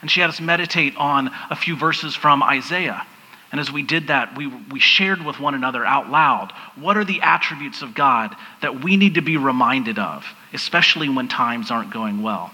And 0.00 0.10
she 0.10 0.20
had 0.20 0.30
us 0.30 0.40
meditate 0.40 0.96
on 0.96 1.30
a 1.50 1.56
few 1.56 1.76
verses 1.76 2.14
from 2.14 2.42
Isaiah. 2.42 3.06
And 3.52 3.60
as 3.60 3.70
we 3.70 3.82
did 3.82 4.08
that, 4.08 4.34
we, 4.36 4.46
we 4.46 4.80
shared 4.80 5.22
with 5.22 5.38
one 5.38 5.54
another 5.54 5.84
out 5.84 6.10
loud 6.10 6.52
what 6.74 6.96
are 6.96 7.04
the 7.04 7.20
attributes 7.20 7.82
of 7.82 7.94
God 7.94 8.34
that 8.62 8.82
we 8.82 8.96
need 8.96 9.14
to 9.14 9.20
be 9.20 9.36
reminded 9.36 9.98
of, 9.98 10.26
especially 10.54 11.10
when 11.10 11.28
times 11.28 11.70
aren't 11.70 11.92
going 11.92 12.22
well. 12.22 12.50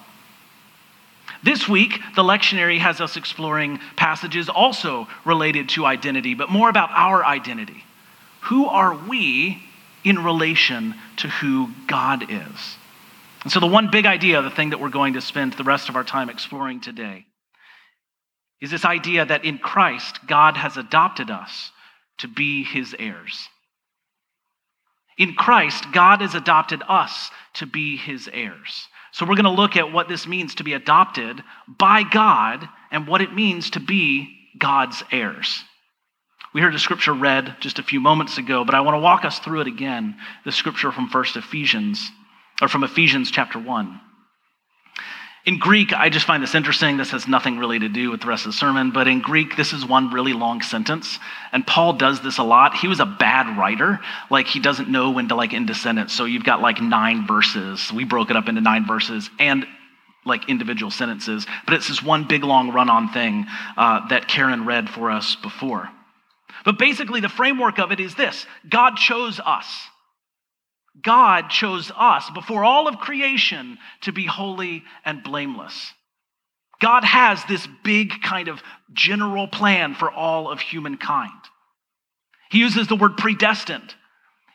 This 1.42 1.68
week, 1.68 2.00
the 2.16 2.24
lectionary 2.24 2.78
has 2.78 3.00
us 3.00 3.16
exploring 3.16 3.78
passages 3.94 4.48
also 4.48 5.06
related 5.24 5.68
to 5.70 5.86
identity, 5.86 6.34
but 6.34 6.50
more 6.50 6.68
about 6.68 6.90
our 6.92 7.24
identity. 7.24 7.84
Who 8.42 8.66
are 8.66 8.94
we 8.94 9.62
in 10.02 10.24
relation 10.24 10.96
to 11.18 11.28
who 11.28 11.70
God 11.86 12.24
is? 12.24 12.76
And 13.44 13.52
so, 13.52 13.60
the 13.60 13.68
one 13.68 13.88
big 13.88 14.04
idea, 14.04 14.42
the 14.42 14.50
thing 14.50 14.70
that 14.70 14.80
we're 14.80 14.88
going 14.88 15.12
to 15.12 15.20
spend 15.20 15.52
the 15.52 15.62
rest 15.62 15.88
of 15.88 15.94
our 15.94 16.02
time 16.02 16.28
exploring 16.28 16.80
today, 16.80 17.24
is 18.60 18.70
this 18.70 18.84
idea 18.84 19.24
that 19.24 19.44
in 19.44 19.58
Christ, 19.58 20.26
God 20.26 20.56
has 20.56 20.76
adopted 20.76 21.30
us 21.30 21.70
to 22.18 22.28
be 22.28 22.64
his 22.64 22.94
heirs. 22.98 23.48
In 25.16 25.34
Christ, 25.34 25.84
God 25.92 26.20
has 26.20 26.34
adopted 26.34 26.82
us 26.88 27.30
to 27.54 27.66
be 27.66 27.96
his 27.96 28.28
heirs. 28.32 28.88
So 29.12 29.26
we're 29.26 29.34
going 29.34 29.44
to 29.44 29.50
look 29.50 29.76
at 29.76 29.92
what 29.92 30.08
this 30.08 30.26
means 30.26 30.56
to 30.56 30.64
be 30.64 30.74
adopted 30.74 31.42
by 31.66 32.02
God 32.04 32.68
and 32.90 33.06
what 33.06 33.20
it 33.20 33.34
means 33.34 33.70
to 33.70 33.80
be 33.80 34.36
God's 34.58 35.02
heirs. 35.10 35.64
We 36.54 36.60
heard 36.60 36.74
a 36.74 36.78
scripture 36.78 37.12
read 37.12 37.56
just 37.60 37.78
a 37.78 37.82
few 37.82 38.00
moments 38.00 38.38
ago, 38.38 38.64
but 38.64 38.74
I 38.74 38.80
want 38.80 38.94
to 38.94 39.00
walk 39.00 39.24
us 39.24 39.38
through 39.38 39.60
it 39.62 39.66
again. 39.66 40.16
The 40.44 40.52
scripture 40.52 40.92
from 40.92 41.08
First 41.08 41.36
Ephesians, 41.36 42.10
or 42.62 42.68
from 42.68 42.84
Ephesians 42.84 43.30
chapter 43.30 43.58
1. 43.58 44.00
In 45.48 45.58
Greek, 45.58 45.94
I 45.94 46.10
just 46.10 46.26
find 46.26 46.42
this 46.42 46.54
interesting. 46.54 46.98
This 46.98 47.12
has 47.12 47.26
nothing 47.26 47.56
really 47.56 47.78
to 47.78 47.88
do 47.88 48.10
with 48.10 48.20
the 48.20 48.26
rest 48.26 48.44
of 48.44 48.52
the 48.52 48.58
sermon, 48.58 48.90
but 48.90 49.08
in 49.08 49.22
Greek, 49.22 49.56
this 49.56 49.72
is 49.72 49.82
one 49.82 50.12
really 50.12 50.34
long 50.34 50.60
sentence. 50.60 51.18
And 51.52 51.66
Paul 51.66 51.94
does 51.94 52.20
this 52.20 52.36
a 52.36 52.42
lot. 52.42 52.76
He 52.76 52.86
was 52.86 53.00
a 53.00 53.06
bad 53.06 53.56
writer. 53.56 53.98
Like, 54.30 54.46
he 54.46 54.60
doesn't 54.60 54.90
know 54.90 55.10
when 55.10 55.28
to 55.28 55.34
like 55.34 55.54
end 55.54 55.70
a 55.70 55.74
sentence. 55.74 56.12
So 56.12 56.26
you've 56.26 56.44
got 56.44 56.60
like 56.60 56.82
nine 56.82 57.26
verses. 57.26 57.90
We 57.90 58.04
broke 58.04 58.28
it 58.28 58.36
up 58.36 58.50
into 58.50 58.60
nine 58.60 58.86
verses 58.86 59.30
and 59.38 59.66
like 60.26 60.50
individual 60.50 60.90
sentences. 60.90 61.46
But 61.64 61.72
it's 61.72 61.88
this 61.88 62.02
one 62.02 62.28
big 62.28 62.44
long 62.44 62.70
run 62.70 62.90
on 62.90 63.08
thing 63.14 63.46
uh, 63.78 64.06
that 64.08 64.28
Karen 64.28 64.66
read 64.66 64.90
for 64.90 65.10
us 65.10 65.34
before. 65.36 65.88
But 66.66 66.78
basically, 66.78 67.22
the 67.22 67.30
framework 67.30 67.78
of 67.78 67.90
it 67.90 68.00
is 68.00 68.14
this 68.14 68.44
God 68.68 68.98
chose 68.98 69.40
us. 69.40 69.66
God 71.02 71.50
chose 71.50 71.92
us 71.96 72.28
before 72.30 72.64
all 72.64 72.88
of 72.88 72.98
creation 72.98 73.78
to 74.02 74.12
be 74.12 74.26
holy 74.26 74.82
and 75.04 75.22
blameless. 75.22 75.92
God 76.80 77.04
has 77.04 77.44
this 77.44 77.66
big 77.84 78.22
kind 78.22 78.48
of 78.48 78.62
general 78.92 79.48
plan 79.48 79.94
for 79.94 80.10
all 80.10 80.50
of 80.50 80.60
humankind. 80.60 81.32
He 82.50 82.58
uses 82.58 82.86
the 82.86 82.96
word 82.96 83.16
predestined. 83.16 83.94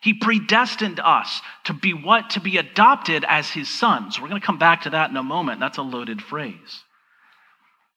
He 0.01 0.13
predestined 0.13 1.00
us 1.00 1.41
to 1.65 1.73
be 1.73 1.93
what? 1.93 2.31
To 2.31 2.41
be 2.41 2.57
adopted 2.57 3.23
as 3.27 3.50
his 3.50 3.69
sons. 3.69 4.19
We're 4.19 4.29
going 4.29 4.41
to 4.41 4.45
come 4.45 4.57
back 4.57 4.81
to 4.83 4.91
that 4.91 5.09
in 5.09 5.17
a 5.17 5.23
moment. 5.23 5.59
That's 5.59 5.77
a 5.77 5.83
loaded 5.83 6.21
phrase. 6.21 6.83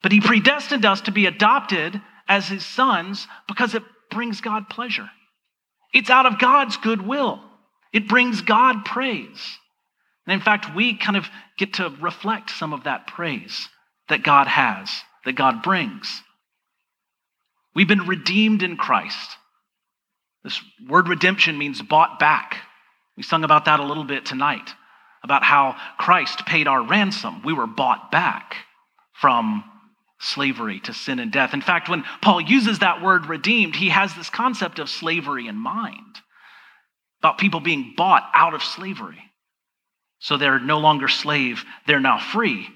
But 0.03 0.13
he 0.13 0.21
predestined 0.21 0.85
us 0.85 1.01
to 1.03 1.13
be 1.13 1.27
adopted 1.27 2.01
as 2.29 2.49
his 2.49 2.65
sons 2.65 3.27
because 3.49 3.75
it 3.75 3.83
brings 4.11 4.41
God 4.41 4.69
pleasure. 4.69 5.09
It's 5.93 6.11
out 6.11 6.27
of 6.27 6.39
God's 6.39 6.77
goodwill. 6.77 7.41
It 7.97 8.09
brings 8.09 8.43
God 8.43 8.85
praise. 8.85 9.59
And 10.27 10.35
in 10.35 10.43
fact, 10.43 10.77
we 10.77 10.99
kind 10.99 11.17
of 11.17 11.27
get 11.57 11.73
to 11.75 11.89
reflect 11.99 12.51
some 12.51 12.75
of 12.75 12.85
that 12.85 13.07
praise 13.07 13.71
that 14.11 14.23
God 14.23 14.47
has, 14.47 14.91
that 15.25 15.33
God 15.33 15.63
brings. 15.63 16.21
We've 17.75 17.89
been 17.89 18.07
redeemed 18.07 18.63
in 18.63 18.77
Christ. 18.77 19.39
This 20.45 20.61
word 20.87 21.09
redemption 21.09 21.57
means 21.57 21.81
bought 21.81 22.19
back. 22.19 22.59
We 23.17 23.23
sung 23.23 23.45
about 23.45 23.65
that 23.65 23.81
a 23.81 23.87
little 23.87 24.05
bit 24.05 24.27
tonight, 24.27 24.75
about 25.25 25.43
how 25.43 25.75
Christ 25.97 26.45
paid 26.45 26.69
our 26.69 26.83
ransom. 26.83 27.41
We 27.47 27.55
were 27.55 27.67
bought 27.67 28.11
back 28.11 28.57
from 29.15 29.65
slavery 30.21 30.81
to 30.81 30.93
sin 30.93 31.19
and 31.19 31.33
death. 31.33 31.55
In 31.55 31.63
fact, 31.63 31.89
when 31.89 32.05
Paul 32.21 32.43
uses 32.43 32.81
that 32.81 33.03
word 33.03 33.25
redeemed, 33.25 33.75
he 33.75 33.89
has 33.89 34.15
this 34.15 34.29
concept 34.29 34.81
of 34.81 34.91
slavery 34.91 35.47
in 35.47 35.57
mind 35.57 36.21
about 37.27 37.39
people 37.39 37.59
being 37.59 37.93
bought 37.97 38.23
out 38.35 38.55
of 38.55 38.63
slavery. 38.63 39.19
So 40.21 40.37
they're 40.37 40.61
no 40.61 40.79
longer 40.79 41.09
slave, 41.09 41.65
they're 41.85 41.99
now 41.99 42.21
free. 42.21 42.69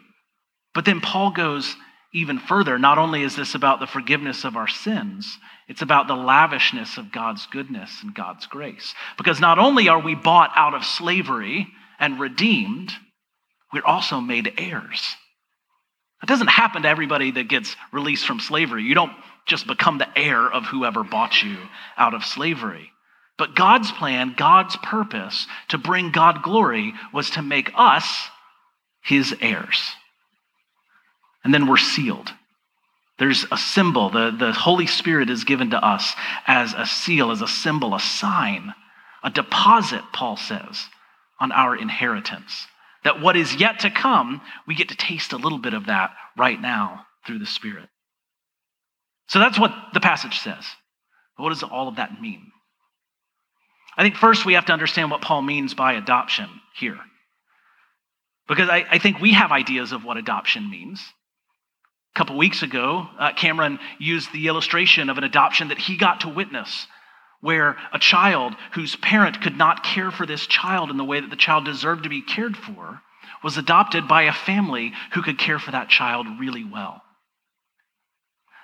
But 0.74 0.84
then 0.84 1.00
Paul 1.00 1.30
goes 1.30 1.76
even 2.12 2.40
further. 2.40 2.76
Not 2.76 2.98
only 2.98 3.22
is 3.22 3.36
this 3.36 3.54
about 3.54 3.78
the 3.78 3.86
forgiveness 3.86 4.44
of 4.44 4.56
our 4.56 4.66
sins, 4.66 5.38
it's 5.68 5.82
about 5.82 6.08
the 6.08 6.16
lavishness 6.16 6.98
of 6.98 7.12
God's 7.12 7.46
goodness 7.46 8.02
and 8.02 8.12
God's 8.12 8.46
grace. 8.46 8.92
Because 9.16 9.38
not 9.38 9.60
only 9.60 9.88
are 9.88 10.00
we 10.00 10.16
bought 10.16 10.50
out 10.56 10.74
of 10.74 10.84
slavery 10.84 11.68
and 12.00 12.18
redeemed, 12.18 12.92
we're 13.72 13.84
also 13.84 14.18
made 14.20 14.52
heirs. 14.58 15.14
It 16.24 16.26
doesn't 16.26 16.48
happen 16.48 16.82
to 16.82 16.88
everybody 16.88 17.30
that 17.30 17.48
gets 17.48 17.76
released 17.92 18.26
from 18.26 18.40
slavery. 18.40 18.82
You 18.82 18.96
don't 18.96 19.12
just 19.46 19.68
become 19.68 19.98
the 19.98 20.18
heir 20.18 20.52
of 20.52 20.64
whoever 20.66 21.04
bought 21.04 21.40
you 21.40 21.56
out 21.96 22.14
of 22.14 22.24
slavery. 22.24 22.90
But 23.40 23.54
God's 23.54 23.90
plan, 23.90 24.34
God's 24.36 24.76
purpose 24.82 25.46
to 25.68 25.78
bring 25.78 26.10
God 26.10 26.42
glory 26.42 26.92
was 27.10 27.30
to 27.30 27.42
make 27.42 27.72
us 27.74 28.28
his 29.02 29.34
heirs. 29.40 29.92
And 31.42 31.54
then 31.54 31.66
we're 31.66 31.78
sealed. 31.78 32.30
There's 33.18 33.46
a 33.50 33.56
symbol. 33.56 34.10
The, 34.10 34.30
the 34.38 34.52
Holy 34.52 34.86
Spirit 34.86 35.30
is 35.30 35.44
given 35.44 35.70
to 35.70 35.82
us 35.82 36.14
as 36.46 36.74
a 36.74 36.84
seal, 36.84 37.30
as 37.30 37.40
a 37.40 37.48
symbol, 37.48 37.94
a 37.94 38.00
sign, 38.00 38.74
a 39.24 39.30
deposit, 39.30 40.02
Paul 40.12 40.36
says, 40.36 40.84
on 41.40 41.50
our 41.50 41.74
inheritance. 41.74 42.66
That 43.04 43.22
what 43.22 43.36
is 43.36 43.56
yet 43.56 43.78
to 43.80 43.90
come, 43.90 44.42
we 44.66 44.74
get 44.74 44.90
to 44.90 44.96
taste 44.96 45.32
a 45.32 45.38
little 45.38 45.58
bit 45.58 45.72
of 45.72 45.86
that 45.86 46.10
right 46.36 46.60
now 46.60 47.06
through 47.26 47.38
the 47.38 47.46
Spirit. 47.46 47.88
So 49.28 49.38
that's 49.38 49.58
what 49.58 49.72
the 49.94 50.00
passage 50.00 50.40
says. 50.40 50.66
What 51.38 51.48
does 51.48 51.62
all 51.62 51.88
of 51.88 51.96
that 51.96 52.20
mean? 52.20 52.52
I 53.96 54.02
think 54.02 54.16
first 54.16 54.46
we 54.46 54.54
have 54.54 54.66
to 54.66 54.72
understand 54.72 55.10
what 55.10 55.22
Paul 55.22 55.42
means 55.42 55.74
by 55.74 55.94
adoption 55.94 56.48
here. 56.74 56.98
Because 58.48 58.68
I, 58.68 58.84
I 58.90 58.98
think 58.98 59.20
we 59.20 59.32
have 59.32 59.52
ideas 59.52 59.92
of 59.92 60.04
what 60.04 60.16
adoption 60.16 60.70
means. 60.70 61.00
A 62.14 62.18
couple 62.18 62.36
weeks 62.36 62.62
ago, 62.62 63.06
uh, 63.18 63.32
Cameron 63.32 63.78
used 63.98 64.32
the 64.32 64.48
illustration 64.48 65.08
of 65.08 65.18
an 65.18 65.24
adoption 65.24 65.68
that 65.68 65.78
he 65.78 65.96
got 65.96 66.20
to 66.22 66.28
witness, 66.28 66.86
where 67.40 67.76
a 67.92 67.98
child 67.98 68.54
whose 68.72 68.96
parent 68.96 69.40
could 69.40 69.56
not 69.56 69.84
care 69.84 70.10
for 70.10 70.26
this 70.26 70.46
child 70.46 70.90
in 70.90 70.96
the 70.96 71.04
way 71.04 71.20
that 71.20 71.30
the 71.30 71.36
child 71.36 71.64
deserved 71.64 72.02
to 72.02 72.08
be 72.08 72.22
cared 72.22 72.56
for 72.56 73.00
was 73.42 73.56
adopted 73.56 74.08
by 74.08 74.22
a 74.22 74.32
family 74.32 74.92
who 75.12 75.22
could 75.22 75.38
care 75.38 75.58
for 75.58 75.70
that 75.70 75.88
child 75.88 76.26
really 76.38 76.64
well. 76.64 77.02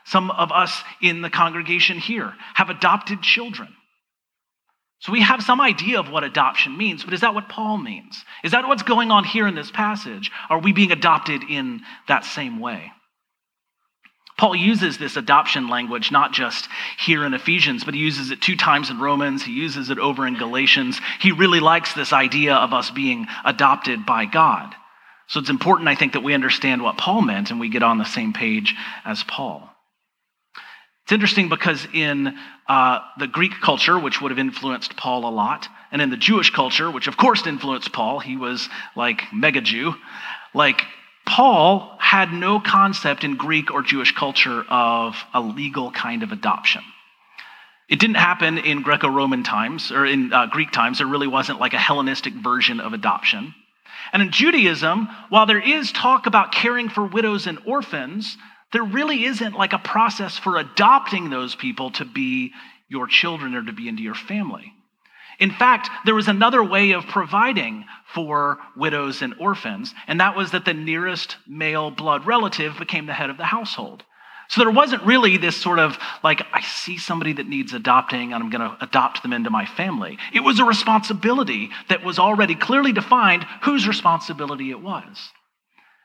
Some 0.05 0.31
of 0.31 0.53
us 0.53 0.83
in 1.01 1.23
the 1.23 1.31
congregation 1.31 1.99
here 1.99 2.35
have 2.55 2.71
adopted 2.71 3.23
children. 3.23 3.69
So 5.01 5.13
we 5.13 5.21
have 5.21 5.43
some 5.43 5.61
idea 5.61 6.01
of 6.01 6.11
what 6.11 6.25
adoption 6.25 6.77
means, 6.77 7.05
but 7.05 7.13
is 7.13 7.21
that 7.21 7.35
what 7.35 7.49
Paul 7.49 7.77
means? 7.79 8.25
Is 8.43 8.53
that 8.53 8.67
what's 8.67 8.83
going 8.83 9.11
on 9.11 9.25
here 9.25 9.47
in 9.47 9.55
this 9.55 9.71
passage? 9.71 10.31
Are 10.49 10.59
we 10.59 10.73
being 10.73 10.91
adopted 10.91 11.43
in 11.49 11.83
that 12.09 12.25
same 12.25 12.59
way? 12.59 12.93
Paul 14.39 14.55
uses 14.55 14.99
this 14.99 15.17
adoption 15.17 15.69
language 15.69 16.13
not 16.13 16.33
just 16.33 16.69
here 16.99 17.25
in 17.25 17.33
Ephesians, 17.33 17.85
but 17.85 17.95
he 17.95 18.01
uses 18.01 18.31
it 18.31 18.43
two 18.43 18.57
times 18.57 18.91
in 18.91 19.01
Romans. 19.01 19.43
He 19.43 19.53
uses 19.53 19.89
it 19.89 19.99
over 19.99 20.27
in 20.27 20.37
Galatians. 20.37 21.01
He 21.21 21.33
really 21.33 21.61
likes 21.61 21.95
this 21.95 22.13
idea 22.13 22.55
of 22.55 22.75
us 22.75 22.91
being 22.91 23.27
adopted 23.45 24.05
by 24.05 24.27
God. 24.27 24.75
So 25.29 25.41
it's 25.41 25.51
important, 25.51 25.89
I 25.89 25.95
think, 25.95 26.13
that 26.13 26.23
we 26.23 26.35
understand 26.35 26.83
what 26.83 26.99
Paul 26.99 27.23
meant 27.23 27.51
and 27.51 27.59
we 27.59 27.71
get 27.71 27.83
on 27.83 27.99
the 27.99 28.05
same 28.05 28.33
page 28.33 28.75
as 29.05 29.25
Paul. 29.25 29.71
It's 31.07 31.13
interesting 31.13 31.49
because 31.49 31.87
in 31.95 32.37
uh, 32.67 32.99
the 33.17 33.29
Greek 33.29 33.53
culture, 33.61 33.97
which 33.97 34.21
would 34.21 34.33
have 34.33 34.41
influenced 34.41 34.97
Paul 34.97 35.29
a 35.29 35.31
lot, 35.31 35.69
and 35.93 36.03
in 36.03 36.11
the 36.11 36.17
Jewish 36.17 36.51
culture, 36.51 36.91
which 36.91 37.07
of 37.07 37.17
course 37.17 37.47
influenced 37.47 37.93
Paul, 37.93 38.19
he 38.19 38.37
was 38.37 38.69
like 38.97 39.23
mega 39.33 39.61
Jew, 39.61 39.95
like 40.53 40.83
Paul 41.25 41.97
had 42.01 42.33
no 42.33 42.59
concept 42.59 43.23
in 43.23 43.37
Greek 43.37 43.71
or 43.71 43.83
Jewish 43.83 44.17
culture 44.17 44.65
of 44.69 45.15
a 45.33 45.41
legal 45.41 45.93
kind 45.93 46.25
of 46.25 46.33
adoption. 46.33 46.83
It 47.89 48.01
didn't 48.01 48.17
happen 48.17 48.59
in 48.59 48.83
Greco 48.83 49.09
Roman 49.09 49.45
times 49.45 49.93
or 49.93 50.05
in 50.07 50.33
uh, 50.33 50.47
Greek 50.47 50.73
times. 50.73 50.99
There 50.99 51.07
really 51.07 51.29
wasn't 51.29 51.61
like 51.61 51.73
a 51.73 51.79
Hellenistic 51.79 52.35
version 52.35 52.81
of 52.81 52.95
adoption. 52.95 53.55
And 54.13 54.23
in 54.23 54.33
Judaism, 54.33 55.09
while 55.29 55.47
there 55.47 55.61
is 55.61 55.93
talk 55.93 56.27
about 56.27 56.51
caring 56.51 56.89
for 56.89 57.07
widows 57.07 57.47
and 57.47 57.61
orphans, 57.65 58.37
there 58.73 58.85
really 58.85 59.25
isn't 59.25 59.55
like 59.55 59.73
a 59.73 59.79
process 59.79 60.37
for 60.39 60.57
adopting 60.57 61.31
those 61.31 61.55
people 61.55 61.91
to 61.93 62.05
be 62.05 62.53
your 62.89 63.07
children 63.07 63.55
or 63.55 63.65
to 63.65 63.73
be 63.73 63.89
into 63.89 64.03
your 64.03 64.15
family. 64.15 64.73
In 65.39 65.51
fact, 65.51 65.91
there 66.05 66.15
was 66.15 66.29
another 66.29 66.65
way 66.65 66.93
of 66.93 67.07
providing 67.07 67.85
for 68.15 68.59
widows 68.77 69.21
and 69.23 69.35
orphans, 69.39 69.95
and 70.07 70.21
that 70.21 70.37
was 70.37 70.53
that 70.53 70.65
the 70.65 70.73
nearest 70.73 71.37
male 71.47 71.91
blood 71.91 72.27
relative 72.27 72.79
became 72.79 73.07
the 73.07 73.13
head 73.13 73.29
of 73.29 73.37
the 73.37 73.45
household. 73.45 74.03
So 74.49 74.61
there 74.61 74.71
wasn't 74.71 75.03
really 75.03 75.37
this 75.37 75.57
sort 75.57 75.79
of 75.79 75.99
like, 76.23 76.43
I 76.53 76.61
see 76.63 76.99
somebody 76.99 77.33
that 77.35 77.49
needs 77.49 77.73
adopting 77.73 78.33
and 78.33 78.43
I'm 78.43 78.51
going 78.51 78.61
to 78.61 78.77
adopt 78.81 79.23
them 79.23 79.33
into 79.33 79.51
my 79.51 79.67
family. 79.67 80.19
It 80.33 80.41
was 80.41 80.61
a 80.61 80.65
responsibility 80.65 81.71
that 81.89 82.05
was 82.05 82.19
already 82.19 82.55
clearly 82.55 82.93
defined 82.93 83.45
whose 83.63 83.89
responsibility 83.89 84.71
it 84.71 84.81
was. 84.81 85.31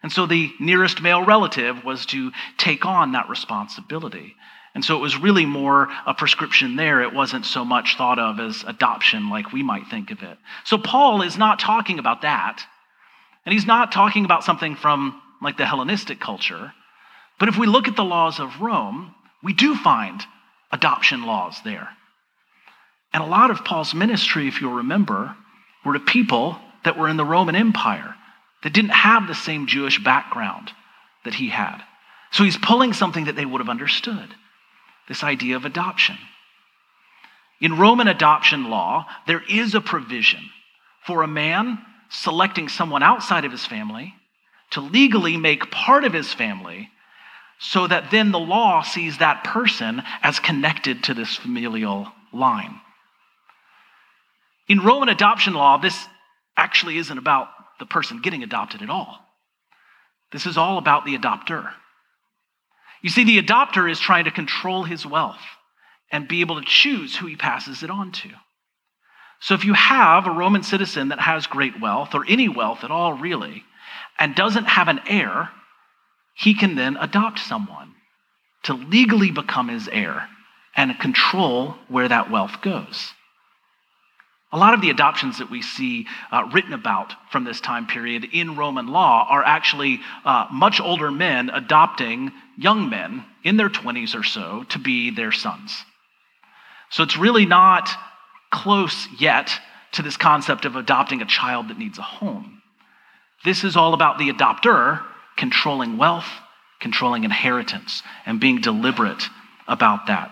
And 0.04 0.12
so 0.12 0.26
the 0.26 0.52
nearest 0.60 1.02
male 1.02 1.24
relative 1.24 1.84
was 1.84 2.06
to 2.08 2.32
take 2.58 2.86
on 2.86 3.12
that 3.12 3.30
responsibility. 3.30 4.36
And 4.74 4.84
so 4.84 4.96
it 4.96 5.02
was 5.02 5.18
really 5.18 5.46
more 5.46 5.90
a 6.06 6.14
prescription 6.14 6.76
there. 6.76 7.02
It 7.02 7.14
wasn't 7.14 7.46
so 7.46 7.66
much 7.66 7.98
thought 7.98 8.20
of 8.20 8.40
as 8.40 8.64
adoption 8.66 9.30
like 9.30 9.52
we 9.52 9.64
might 9.64 9.88
think 9.88 10.12
of 10.12 10.24
it. 10.24 10.38
So 10.64 10.78
Paul 10.78 11.22
is 11.22 11.38
not 11.38 11.60
talking 11.60 12.00
about 12.00 12.22
that. 12.22 12.64
And 13.46 13.54
he's 13.54 13.66
not 13.66 13.92
talking 13.92 14.26
about 14.26 14.44
something 14.44 14.76
from 14.76 15.22
like 15.42 15.58
the 15.58 15.66
Hellenistic 15.66 16.20
culture. 16.20 16.74
But 17.40 17.50
if 17.50 17.58
we 17.58 17.68
look 17.68 17.88
at 17.88 17.96
the 17.96 18.04
laws 18.04 18.40
of 18.40 18.62
Rome, 18.62 19.14
we 19.44 19.54
do 19.54 19.76
find 19.76 20.24
adoption 20.72 21.26
laws 21.26 21.60
there. 21.64 21.90
And 23.14 23.22
a 23.22 23.28
lot 23.28 23.52
of 23.52 23.66
Paul's 23.66 23.94
ministry, 23.94 24.48
if 24.48 24.62
you'll 24.62 24.74
remember, 24.74 25.36
were 25.84 25.94
to 25.94 26.00
people 26.00 26.58
that 26.86 26.98
were 26.98 27.10
in 27.10 27.18
the 27.18 27.26
Roman 27.26 27.56
Empire 27.56 28.16
that 28.64 28.74
didn't 28.74 28.92
have 28.92 29.28
the 29.28 29.36
same 29.36 29.68
Jewish 29.68 30.04
background 30.04 30.72
that 31.26 31.36
he 31.36 31.50
had. 31.50 31.82
So 32.32 32.44
he's 32.44 32.58
pulling 32.58 32.94
something 32.94 33.26
that 33.26 33.36
they 33.36 33.46
would 33.46 33.60
have 33.60 33.70
understood 33.70 34.36
this 35.08 35.24
idea 35.24 35.56
of 35.56 35.66
adoption. 35.66 36.18
In 37.60 37.78
Roman 37.78 38.08
adoption 38.08 38.70
law, 38.70 39.06
there 39.28 39.44
is 39.50 39.76
a 39.76 39.82
provision 39.82 40.50
for 41.06 41.22
a 41.22 41.28
man 41.28 41.80
selecting 42.10 42.70
someone 42.70 43.04
outside 43.04 43.46
of 43.46 43.52
his 43.52 43.66
family 43.66 44.14
to 44.72 44.82
legally 44.82 45.38
make 45.38 45.72
part 45.72 46.04
of 46.04 46.14
his 46.14 46.34
family 46.34 46.90
so 47.60 47.86
that 47.86 48.10
then 48.10 48.32
the 48.32 48.40
law 48.40 48.82
sees 48.82 49.18
that 49.18 49.44
person 49.44 50.02
as 50.24 50.40
connected 50.40 51.04
to 51.04 51.14
this 51.14 51.36
familial 51.36 52.12
line. 52.34 52.80
In 54.68 54.80
Roman 54.80 55.10
adoption 55.10 55.54
law, 55.54 55.78
this 55.78 56.08
actually 56.58 56.98
isn't 56.98 57.18
about 57.18 57.50
the 57.82 57.86
person 57.88 58.22
getting 58.22 58.44
adopted 58.44 58.84
at 58.84 58.92
all. 58.92 59.20
This 60.32 60.46
is 60.46 60.56
all 60.56 60.78
about 60.78 61.04
the 61.04 61.18
adopter. 61.18 61.72
You 63.02 63.10
see, 63.10 63.24
the 63.24 63.42
adopter 63.42 63.90
is 63.92 64.00
trying 64.00 64.26
to 64.26 64.32
control 64.32 64.84
his 64.84 65.04
wealth 65.04 65.42
and 66.12 66.28
be 66.28 66.42
able 66.42 66.60
to 66.60 66.66
choose 66.66 67.16
who 67.16 67.26
he 67.26 67.36
passes 67.36 67.82
it 67.82 67.90
on 67.90 68.12
to. 68.12 68.30
So 69.40 69.56
if 69.56 69.66
you 69.66 69.74
have 69.74 70.28
a 70.28 70.32
Roman 70.32 70.62
citizen 70.62 71.10
that 71.10 71.20
has 71.20 71.48
great 71.48 71.82
wealth, 71.82 72.14
or 72.14 72.24
any 72.28 72.48
wealth 72.48 72.84
at 72.84 72.92
all, 72.92 73.14
really, 73.14 73.64
and 74.20 74.36
doesn't 74.36 74.66
have 74.66 74.88
an 74.88 75.02
heir, 75.08 75.50
he 76.36 76.54
can 76.54 76.76
then 76.76 76.98
adopt 76.98 77.40
someone 77.40 77.96
to 78.64 78.76
legally 78.76 79.32
become 79.32 79.70
his 79.70 79.88
heir 79.88 80.30
and 80.76 81.00
control 81.00 81.76
where 81.88 82.08
that 82.08 82.30
wealth 82.30 82.62
goes. 82.62 83.14
A 84.54 84.58
lot 84.58 84.74
of 84.74 84.82
the 84.82 84.90
adoptions 84.90 85.38
that 85.38 85.50
we 85.50 85.62
see 85.62 86.08
uh, 86.32 86.50
written 86.54 86.74
about 86.74 87.14
from 87.32 87.46
this 87.46 87.62
time 87.62 87.88
period 87.88 88.28
in 88.34 88.58
Roman 88.58 88.88
law 88.88 89.26
are 89.30 89.44
actually 89.44 90.02
uh, 90.26 90.48
much 90.52 90.82
older 90.82 91.10
men 91.10 91.50
adopting 91.50 92.32
young 92.58 92.90
men 92.90 93.24
in 93.44 93.56
their 93.58 93.70
20s 93.70 94.14
or 94.14 94.24
so 94.24 94.66
to 94.70 94.80
be 94.80 95.10
their 95.10 95.32
sons. 95.32 95.86
So 96.90 97.04
it's 97.04 97.18
really 97.18 97.46
not 97.46 97.90
close 98.52 99.08
yet 99.18 99.52
to 99.94 100.02
this 100.02 100.18
concept 100.18 100.66
of 100.66 100.76
adopting 100.76 101.22
a 101.22 101.26
child 101.26 101.70
that 101.70 101.78
needs 101.78 101.98
a 101.98 102.04
home. 102.04 102.62
This 103.44 103.64
is 103.64 103.76
all 103.76 103.94
about 103.94 104.20
the 104.20 104.32
adopter 104.32 105.02
controlling 105.38 105.98
wealth, 105.98 106.28
controlling 106.80 107.24
inheritance, 107.24 108.04
and 108.26 108.40
being 108.40 108.62
deliberate 108.62 109.24
about 109.68 110.08
that. 110.08 110.32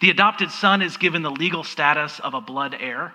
The 0.00 0.10
adopted 0.10 0.50
son 0.50 0.80
is 0.82 0.96
given 0.96 1.22
the 1.22 1.30
legal 1.30 1.62
status 1.62 2.18
of 2.20 2.34
a 2.34 2.40
blood 2.40 2.74
heir. 2.78 3.12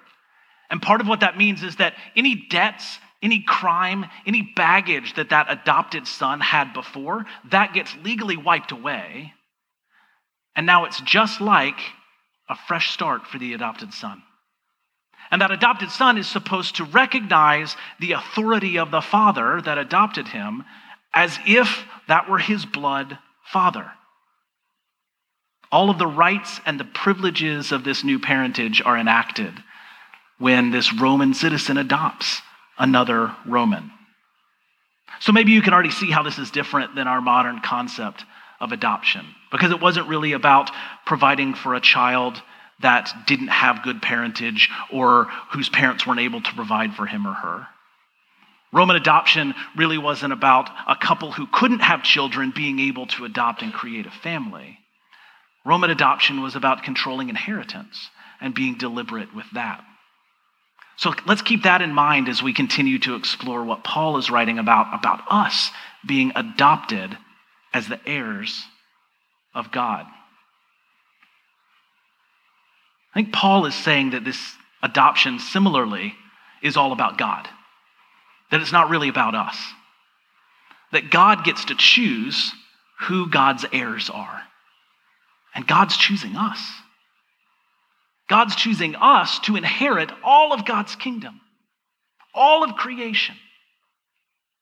And 0.70 0.82
part 0.82 1.02
of 1.02 1.08
what 1.08 1.20
that 1.20 1.38
means 1.38 1.64
is 1.64 1.76
that 1.78 1.96
any 2.16 2.48
debts, 2.50 3.00
any 3.22 3.42
crime, 3.42 4.06
any 4.26 4.42
baggage 4.56 5.16
that 5.16 5.30
that 5.30 5.48
adopted 5.50 6.08
son 6.08 6.40
had 6.40 6.74
before, 6.74 7.26
that 7.52 7.74
gets 7.74 7.96
legally 8.04 8.38
wiped 8.38 8.72
away. 8.72 9.34
And 10.56 10.66
now 10.66 10.86
it's 10.86 11.02
just 11.02 11.42
like 11.42 11.80
a 12.50 12.56
fresh 12.68 12.92
start 12.92 13.28
for 13.28 13.38
the 13.38 13.54
adopted 13.54 13.94
son. 13.94 14.22
And 15.32 15.42
that 15.42 15.52
adopted 15.52 15.90
son 15.90 16.18
is 16.18 16.28
supposed 16.28 16.76
to 16.76 16.84
recognize 16.84 17.76
the 18.00 18.14
authority 18.14 18.78
of 18.78 18.92
the 18.92 19.02
father 19.02 19.60
that 19.62 19.78
adopted 19.78 20.28
him 20.28 20.64
as 21.14 21.40
if 21.48 21.84
that 22.08 22.30
were 22.30 22.38
his 22.38 22.66
blood 22.66 23.18
father. 23.44 23.92
All 25.72 25.90
of 25.90 25.98
the 25.98 26.08
rights 26.08 26.62
and 26.66 26.80
the 26.80 26.86
privileges 26.86 27.72
of 27.72 27.84
this 27.84 28.04
new 28.04 28.20
parentage 28.20 28.82
are 28.84 28.98
enacted 28.98 29.54
when 30.38 30.72
this 30.72 30.94
Roman 30.94 31.34
citizen 31.34 31.78
adopts 31.78 32.42
another 32.78 33.36
Roman. 33.46 33.92
So 35.20 35.32
maybe 35.32 35.52
you 35.52 35.62
can 35.62 35.74
already 35.74 35.92
see 35.92 36.12
how 36.12 36.24
this 36.24 36.38
is 36.38 36.52
different 36.52 36.96
than 36.96 37.08
our 37.08 37.22
modern 37.22 37.62
concept 37.62 38.26
of 38.60 38.72
adoption, 38.72 39.26
because 39.52 39.72
it 39.72 39.82
wasn't 39.82 40.08
really 40.08 40.34
about 40.34 40.72
providing 41.06 41.54
for 41.54 41.76
a 41.76 41.82
child 41.82 42.42
that 42.82 43.14
didn't 43.26 43.48
have 43.48 43.84
good 43.84 44.02
parentage 44.02 44.70
or 44.92 45.26
whose 45.52 45.70
parents 45.70 46.06
weren't 46.06 46.20
able 46.20 46.42
to 46.42 46.54
provide 46.54 46.94
for 46.94 47.06
him 47.06 47.26
or 47.26 47.34
her. 47.34 47.68
Roman 48.74 48.98
adoption 48.98 49.54
really 49.78 49.98
wasn't 49.98 50.34
about 50.34 50.70
a 50.86 50.98
couple 50.98 51.32
who 51.32 51.48
couldn't 51.48 51.80
have 51.80 52.04
children 52.04 52.52
being 52.54 52.80
able 52.80 53.08
to 53.08 53.24
adopt 53.24 53.62
and 53.62 53.72
create 53.72 54.06
a 54.06 54.12
family. 54.12 54.80
Roman 55.66 55.90
adoption 55.90 56.42
was 56.42 56.56
about 56.56 56.84
controlling 56.84 57.30
inheritance 57.30 58.10
and 58.42 58.54
being 58.54 58.78
deliberate 58.78 59.34
with 59.34 59.46
that. 59.54 59.82
So 60.98 61.14
let's 61.26 61.42
keep 61.42 61.64
that 61.64 61.82
in 61.82 61.94
mind 61.94 62.30
as 62.30 62.42
we 62.42 62.54
continue 62.54 63.00
to 63.00 63.16
explore 63.16 63.64
what 63.64 63.84
Paul 63.84 64.18
is 64.18 64.30
writing 64.32 64.60
about, 64.60 64.98
about 64.98 65.22
us 65.30 65.72
being 66.06 66.32
adopted 66.36 67.18
as 67.74 67.88
the 67.88 68.00
heirs 68.08 68.64
of 69.54 69.72
God. 69.72 70.06
I 73.14 73.20
think 73.20 73.34
Paul 73.34 73.66
is 73.66 73.76
saying 73.76 74.12
that 74.12 74.24
this 74.24 74.40
adoption, 74.82 75.40
similarly, 75.40 76.16
is 76.62 76.78
all 76.78 76.92
about 76.92 77.18
God, 77.18 77.48
that 78.52 78.62
it's 78.62 78.72
not 78.72 78.90
really 78.90 79.10
about 79.10 79.36
us, 79.36 79.58
that 80.92 81.12
God 81.12 81.44
gets 81.44 81.66
to 81.66 81.76
choose 81.76 82.54
who 83.02 83.30
God's 83.30 83.66
heirs 83.74 84.10
are, 84.10 84.44
and 85.54 85.68
God's 85.68 85.98
choosing 85.98 86.36
us. 86.36 86.60
God's 88.30 88.56
choosing 88.56 88.96
us 88.96 89.40
to 89.40 89.56
inherit 89.56 90.12
all 90.24 90.54
of 90.54 90.66
God's 90.66 90.96
kingdom, 90.96 91.42
all 92.34 92.64
of 92.64 92.76
creation. 92.76 93.36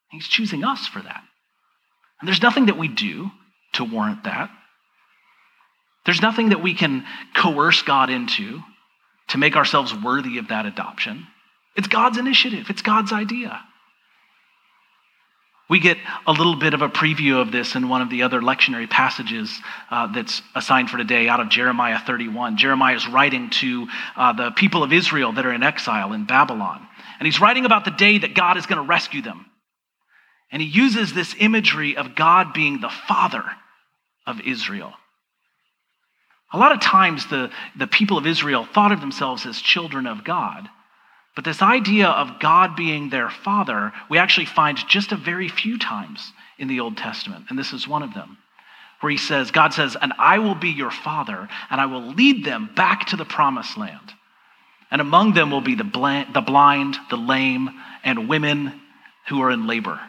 He's 0.09 0.27
choosing 0.27 0.63
us 0.63 0.85
for 0.87 1.01
that. 1.01 1.23
And 2.19 2.27
there's 2.27 2.41
nothing 2.41 2.67
that 2.67 2.77
we 2.77 2.87
do 2.87 3.31
to 3.73 3.83
warrant 3.83 4.25
that. 4.25 4.49
There's 6.05 6.21
nothing 6.21 6.49
that 6.49 6.61
we 6.61 6.73
can 6.73 7.05
coerce 7.33 7.81
God 7.81 8.09
into 8.09 8.61
to 9.29 9.37
make 9.37 9.55
ourselves 9.55 9.93
worthy 9.95 10.37
of 10.37 10.49
that 10.49 10.65
adoption. 10.65 11.25
It's 11.75 11.87
God's 11.87 12.17
initiative, 12.17 12.69
it's 12.69 12.81
God's 12.81 13.11
idea. 13.11 13.59
We 15.73 15.79
get 15.79 15.97
a 16.27 16.31
little 16.31 16.55
bit 16.55 16.75
of 16.75 16.83
a 16.83 16.87
preview 16.87 17.41
of 17.41 17.51
this 17.51 17.73
in 17.73 17.89
one 17.89 18.03
of 18.03 18.11
the 18.11 18.21
other 18.21 18.41
lectionary 18.41 18.87
passages 18.87 19.59
uh, 19.89 20.05
that's 20.05 20.43
assigned 20.53 20.91
for 20.91 20.97
today 20.97 21.27
out 21.27 21.39
of 21.39 21.49
Jeremiah 21.49 21.97
31. 21.97 22.57
Jeremiah 22.57 22.95
is 22.95 23.07
writing 23.07 23.49
to 23.49 23.87
uh, 24.15 24.33
the 24.33 24.51
people 24.51 24.83
of 24.83 24.93
Israel 24.93 25.31
that 25.31 25.47
are 25.47 25.51
in 25.51 25.63
exile 25.63 26.13
in 26.13 26.25
Babylon. 26.25 26.87
And 27.17 27.25
he's 27.25 27.41
writing 27.41 27.65
about 27.65 27.85
the 27.85 27.89
day 27.89 28.19
that 28.19 28.35
God 28.35 28.55
is 28.57 28.67
going 28.67 28.83
to 28.83 28.87
rescue 28.87 29.23
them. 29.23 29.47
And 30.51 30.61
he 30.61 30.67
uses 30.67 31.11
this 31.11 31.33
imagery 31.39 31.97
of 31.97 32.13
God 32.13 32.53
being 32.53 32.79
the 32.79 32.93
father 33.07 33.43
of 34.27 34.41
Israel. 34.41 34.93
A 36.51 36.59
lot 36.59 36.71
of 36.71 36.81
times, 36.81 37.25
the, 37.31 37.49
the 37.75 37.87
people 37.87 38.19
of 38.19 38.27
Israel 38.27 38.63
thought 38.63 38.91
of 38.91 39.01
themselves 39.01 39.47
as 39.47 39.59
children 39.59 40.05
of 40.05 40.23
God. 40.23 40.69
But 41.35 41.45
this 41.45 41.61
idea 41.61 42.07
of 42.07 42.39
God 42.39 42.75
being 42.75 43.09
their 43.09 43.29
father, 43.29 43.91
we 44.09 44.17
actually 44.17 44.45
find 44.45 44.77
just 44.87 45.11
a 45.11 45.17
very 45.17 45.47
few 45.47 45.79
times 45.79 46.31
in 46.59 46.67
the 46.67 46.79
Old 46.79 46.97
Testament. 46.97 47.45
And 47.49 47.57
this 47.57 47.73
is 47.73 47.87
one 47.87 48.03
of 48.03 48.13
them, 48.13 48.37
where 48.99 49.11
he 49.11 49.17
says, 49.17 49.49
God 49.49 49.73
says, 49.73 49.97
And 49.99 50.13
I 50.19 50.39
will 50.39 50.55
be 50.55 50.69
your 50.69 50.91
father, 50.91 51.47
and 51.71 51.81
I 51.81 51.87
will 51.87 52.13
lead 52.13 52.45
them 52.45 52.69
back 52.75 53.07
to 53.07 53.15
the 53.15 53.25
promised 53.25 53.77
land. 53.77 54.13
And 54.91 55.01
among 55.01 55.33
them 55.33 55.49
will 55.49 55.61
be 55.61 55.73
the 55.73 55.83
blind, 55.83 56.35
the, 56.35 56.41
blind, 56.41 56.97
the 57.09 57.17
lame, 57.17 57.69
and 58.03 58.29
women 58.29 58.79
who 59.27 59.41
are 59.41 59.49
in 59.49 59.65
labor. 59.65 59.99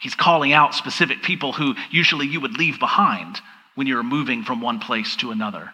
He's 0.00 0.14
calling 0.14 0.54
out 0.54 0.74
specific 0.74 1.22
people 1.22 1.52
who 1.52 1.74
usually 1.90 2.26
you 2.26 2.40
would 2.40 2.56
leave 2.56 2.78
behind 2.78 3.40
when 3.74 3.86
you're 3.86 4.02
moving 4.02 4.42
from 4.42 4.62
one 4.62 4.78
place 4.78 5.16
to 5.16 5.30
another. 5.30 5.70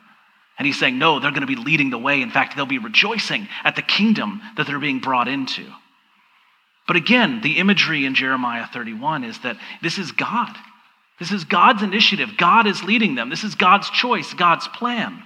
And 0.59 0.66
he's 0.66 0.79
saying, 0.79 0.99
no, 0.99 1.21
they're 1.21 1.31
going 1.31 1.42
to 1.42 1.47
be 1.47 1.57
leading 1.57 1.90
the 1.90 1.99
way. 1.99 2.23
In 2.23 2.31
fact, 2.31 2.57
they'll 2.57 2.66
be 2.66 2.79
rejoicing 2.79 3.49
at 3.62 3.77
the 3.77 3.83
kingdom 3.83 4.40
that 4.57 4.66
they're 4.66 4.79
being 4.79 5.01
brought 5.01 5.29
into. 5.29 5.66
But 6.87 6.97
again, 6.97 7.40
the 7.42 7.59
imagery 7.59 8.07
in 8.07 8.14
Jeremiah 8.14 8.66
31 8.73 9.25
is 9.25 9.38
that 9.40 9.59
this 9.83 9.99
is 9.99 10.12
God. 10.12 10.57
This 11.19 11.33
is 11.33 11.45
God's 11.45 11.83
initiative. 11.83 12.37
God 12.37 12.66
is 12.66 12.85
leading 12.85 13.14
them. 13.14 13.29
This 13.29 13.45
is 13.45 13.55
God's 13.55 13.90
choice, 13.90 14.33
God's 14.35 14.69
plan. 14.69 15.23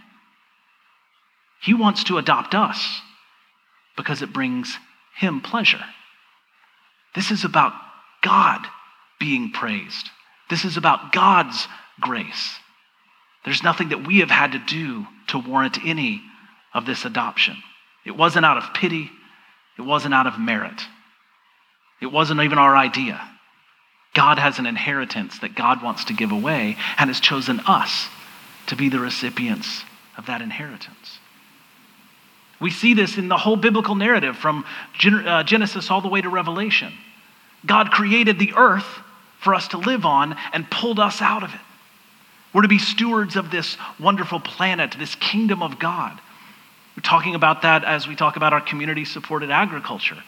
He 1.61 1.75
wants 1.75 2.05
to 2.05 2.19
adopt 2.19 2.55
us 2.55 3.01
because 3.97 4.23
it 4.23 4.33
brings 4.33 4.79
him 5.17 5.41
pleasure. 5.41 5.85
This 7.15 7.31
is 7.31 7.45
about 7.45 7.73
God 8.23 8.67
being 9.19 9.51
praised. 9.53 10.09
This 10.49 10.65
is 10.65 10.77
about 10.77 11.13
God's 11.13 11.69
grace. 12.01 12.57
There's 13.45 13.63
nothing 13.63 13.89
that 13.91 14.07
we 14.07 14.19
have 14.19 14.31
had 14.31 14.53
to 14.53 14.59
do 14.59 15.07
to 15.29 15.39
warrant 15.39 15.79
any 15.85 16.23
of 16.75 16.87
this 16.87 17.05
adoption. 17.05 17.57
It 18.05 18.17
wasn't 18.17 18.47
out 18.47 18.59
of 18.59 18.75
pity, 18.75 19.11
it 19.79 19.83
wasn't 19.83 20.15
out 20.15 20.27
of 20.27 20.39
merit, 20.39 20.83
it 22.01 22.07
wasn't 22.07 22.41
even 22.41 22.59
our 22.59 22.77
idea. 22.77 23.21
God 24.13 24.39
has 24.39 24.59
an 24.59 24.67
inheritance 24.67 25.39
that 25.39 25.55
God 25.55 25.83
wants 25.83 26.07
to 26.07 26.13
give 26.13 26.33
away 26.33 26.77
and 26.99 27.09
has 27.09 27.21
chosen 27.21 27.61
us 27.61 28.09
to 28.67 28.77
be 28.77 28.89
the 28.89 28.99
recipients 28.99 29.85
of 30.17 30.27
that 30.27 30.43
inheritance. 30.43 31.19
We 32.61 32.71
see 32.71 32.95
this 32.95 33.17
in 33.17 33.29
the 33.29 33.39
whole 33.39 33.57
biblical 33.57 33.95
narrative 33.95 34.37
from 34.37 34.65
uh, 35.05 35.45
Genesis 35.45 35.91
all 35.91 36.01
the 36.01 36.09
way 36.09 36.21
to 36.21 36.29
Revelation. 36.29 36.93
God 37.65 37.91
created 37.91 38.39
the 38.39 38.53
earth 38.57 38.99
for 39.41 39.55
us 39.55 39.69
to 39.69 39.79
live 39.79 40.05
on 40.05 40.37
and 40.53 40.71
pulled 40.71 41.01
us 41.01 41.23
out 41.23 41.43
of 41.43 41.55
it. 41.55 41.61
We're 42.53 42.63
to 42.63 42.69
be 42.69 42.79
stewards 42.79 43.37
of 43.37 43.51
this 43.51 43.77
wonderful 43.99 44.41
planet, 44.41 44.97
this 44.99 45.15
kingdom 45.15 45.63
of 45.63 45.79
God. 45.79 46.21
We're 46.97 47.03
talking 47.03 47.35
about 47.35 47.63
that 47.63 47.85
as 47.85 48.09
we 48.09 48.17
talk 48.17 48.37
about 48.37 48.53
our 48.53 48.61
community 48.61 49.05
supported 49.05 49.51
agriculture. 49.51 50.23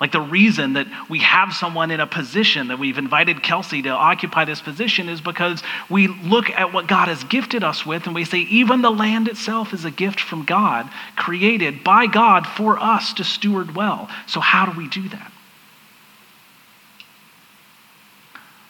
Like 0.00 0.12
the 0.12 0.20
reason 0.20 0.74
that 0.74 0.86
we 1.10 1.18
have 1.18 1.52
someone 1.52 1.90
in 1.90 2.00
a 2.00 2.06
position 2.06 2.68
that 2.68 2.78
we've 2.78 2.96
invited 2.96 3.42
Kelsey 3.42 3.82
to 3.82 3.90
occupy 3.90 4.46
this 4.46 4.62
position 4.62 5.10
is 5.10 5.20
because 5.20 5.62
we 5.90 6.08
look 6.08 6.48
at 6.48 6.72
what 6.72 6.86
God 6.86 7.08
has 7.08 7.22
gifted 7.24 7.62
us 7.62 7.84
with 7.84 8.06
and 8.06 8.14
we 8.14 8.24
say, 8.24 8.38
even 8.38 8.80
the 8.80 8.90
land 8.90 9.28
itself 9.28 9.74
is 9.74 9.84
a 9.84 9.90
gift 9.90 10.18
from 10.18 10.44
God, 10.44 10.88
created 11.16 11.84
by 11.84 12.06
God 12.06 12.46
for 12.46 12.78
us 12.78 13.12
to 13.14 13.24
steward 13.24 13.74
well. 13.74 14.08
So, 14.26 14.40
how 14.40 14.64
do 14.64 14.78
we 14.78 14.88
do 14.88 15.06
that? 15.10 15.32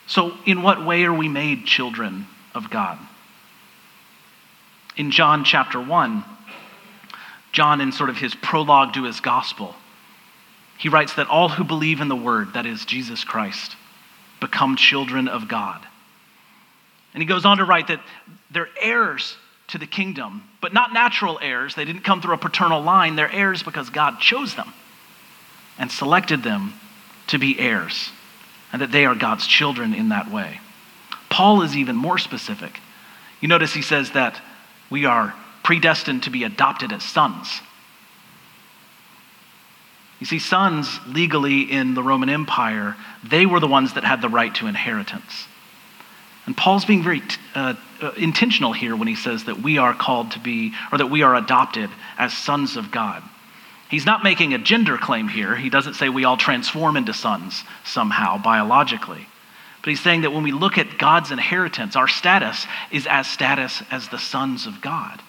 So, 0.08 0.32
in 0.44 0.62
what 0.62 0.84
way 0.84 1.04
are 1.04 1.14
we 1.14 1.28
made 1.28 1.64
children 1.64 2.26
of 2.54 2.70
God? 2.70 2.98
In 4.96 5.10
John 5.10 5.44
chapter 5.44 5.80
1, 5.80 6.24
John, 7.52 7.80
in 7.80 7.92
sort 7.92 8.10
of 8.10 8.16
his 8.16 8.34
prologue 8.34 8.94
to 8.94 9.04
his 9.04 9.20
gospel, 9.20 9.74
he 10.78 10.88
writes 10.88 11.14
that 11.14 11.28
all 11.28 11.48
who 11.48 11.64
believe 11.64 12.00
in 12.00 12.08
the 12.08 12.16
Word, 12.16 12.54
that 12.54 12.66
is 12.66 12.84
Jesus 12.84 13.24
Christ, 13.24 13.76
become 14.40 14.76
children 14.76 15.28
of 15.28 15.48
God. 15.48 15.84
And 17.12 17.22
he 17.22 17.26
goes 17.26 17.44
on 17.44 17.58
to 17.58 17.64
write 17.64 17.88
that 17.88 18.00
they're 18.50 18.68
heirs 18.80 19.36
to 19.68 19.78
the 19.78 19.86
kingdom, 19.86 20.42
but 20.60 20.72
not 20.72 20.92
natural 20.92 21.38
heirs. 21.40 21.74
They 21.74 21.84
didn't 21.84 22.02
come 22.02 22.20
through 22.20 22.34
a 22.34 22.38
paternal 22.38 22.82
line. 22.82 23.16
They're 23.16 23.30
heirs 23.30 23.62
because 23.62 23.90
God 23.90 24.20
chose 24.20 24.54
them 24.54 24.72
and 25.78 25.90
selected 25.90 26.42
them 26.42 26.74
to 27.28 27.38
be 27.38 27.58
heirs 27.58 28.10
and 28.72 28.82
that 28.82 28.92
they 28.92 29.04
are 29.04 29.14
God's 29.14 29.46
children 29.46 29.94
in 29.94 30.10
that 30.10 30.30
way. 30.30 30.60
Paul 31.30 31.62
is 31.62 31.76
even 31.76 31.96
more 31.96 32.18
specific. 32.18 32.80
You 33.40 33.48
notice 33.48 33.72
he 33.72 33.82
says 33.82 34.10
that 34.10 34.40
we 34.90 35.06
are 35.06 35.34
predestined 35.62 36.24
to 36.24 36.30
be 36.30 36.44
adopted 36.44 36.92
as 36.92 37.02
sons. 37.02 37.60
You 40.18 40.26
see, 40.26 40.38
sons 40.38 41.00
legally 41.06 41.62
in 41.62 41.94
the 41.94 42.02
Roman 42.02 42.28
Empire, 42.28 42.96
they 43.24 43.46
were 43.46 43.60
the 43.60 43.66
ones 43.66 43.94
that 43.94 44.04
had 44.04 44.20
the 44.20 44.28
right 44.28 44.54
to 44.56 44.66
inheritance. 44.66 45.46
And 46.44 46.56
Paul's 46.56 46.84
being 46.84 47.02
very 47.02 47.22
uh, 47.54 47.74
uh, 48.02 48.10
intentional 48.16 48.72
here 48.72 48.96
when 48.96 49.08
he 49.08 49.14
says 49.14 49.44
that 49.44 49.62
we 49.62 49.78
are 49.78 49.94
called 49.94 50.32
to 50.32 50.38
be, 50.38 50.74
or 50.92 50.98
that 50.98 51.06
we 51.06 51.22
are 51.22 51.34
adopted 51.34 51.88
as 52.18 52.36
sons 52.36 52.76
of 52.76 52.90
God. 52.90 53.22
He's 53.88 54.04
not 54.04 54.22
making 54.22 54.52
a 54.52 54.58
gender 54.58 54.98
claim 54.98 55.28
here. 55.28 55.56
He 55.56 55.70
doesn't 55.70 55.94
say 55.94 56.08
we 56.08 56.24
all 56.24 56.36
transform 56.36 56.96
into 56.96 57.14
sons 57.14 57.64
somehow 57.84 58.36
biologically. 58.42 59.26
But 59.82 59.90
he's 59.90 60.00
saying 60.00 60.22
that 60.22 60.32
when 60.32 60.42
we 60.42 60.52
look 60.52 60.76
at 60.76 60.98
God's 60.98 61.30
inheritance, 61.30 61.96
our 61.96 62.08
status 62.08 62.66
is 62.90 63.06
as 63.06 63.26
status 63.26 63.82
as 63.90 64.08
the 64.08 64.18
sons 64.18 64.66
of 64.66 64.80
God. 64.80 65.22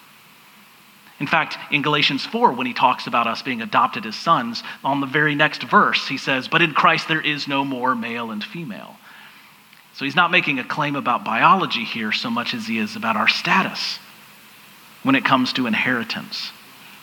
In 1.20 1.26
fact, 1.26 1.56
in 1.70 1.82
Galatians 1.82 2.26
4, 2.26 2.52
when 2.52 2.66
he 2.66 2.74
talks 2.74 3.06
about 3.06 3.26
us 3.26 3.42
being 3.42 3.62
adopted 3.62 4.04
as 4.06 4.16
sons, 4.16 4.62
on 4.82 5.00
the 5.00 5.06
very 5.06 5.34
next 5.34 5.62
verse, 5.62 6.08
he 6.08 6.18
says, 6.18 6.48
But 6.48 6.62
in 6.62 6.74
Christ 6.74 7.08
there 7.08 7.20
is 7.20 7.48
no 7.48 7.64
more 7.64 7.94
male 7.94 8.30
and 8.30 8.42
female. 8.42 8.96
So 9.94 10.04
he's 10.04 10.16
not 10.16 10.30
making 10.30 10.58
a 10.58 10.64
claim 10.64 10.96
about 10.96 11.24
biology 11.24 11.84
here 11.84 12.12
so 12.12 12.30
much 12.30 12.54
as 12.54 12.66
he 12.66 12.78
is 12.78 12.96
about 12.96 13.16
our 13.16 13.28
status 13.28 13.98
when 15.02 15.14
it 15.14 15.24
comes 15.24 15.52
to 15.54 15.66
inheritance. 15.66 16.50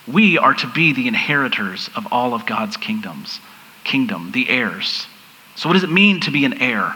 We 0.07 0.37
are 0.37 0.53
to 0.55 0.67
be 0.67 0.93
the 0.93 1.07
inheritors 1.07 1.89
of 1.95 2.07
all 2.11 2.33
of 2.33 2.45
God's 2.45 2.77
kingdoms, 2.77 3.39
kingdom, 3.83 4.31
the 4.33 4.49
heirs. 4.49 5.07
So, 5.55 5.69
what 5.69 5.73
does 5.73 5.83
it 5.83 5.91
mean 5.91 6.19
to 6.21 6.31
be 6.31 6.45
an 6.45 6.61
heir 6.61 6.95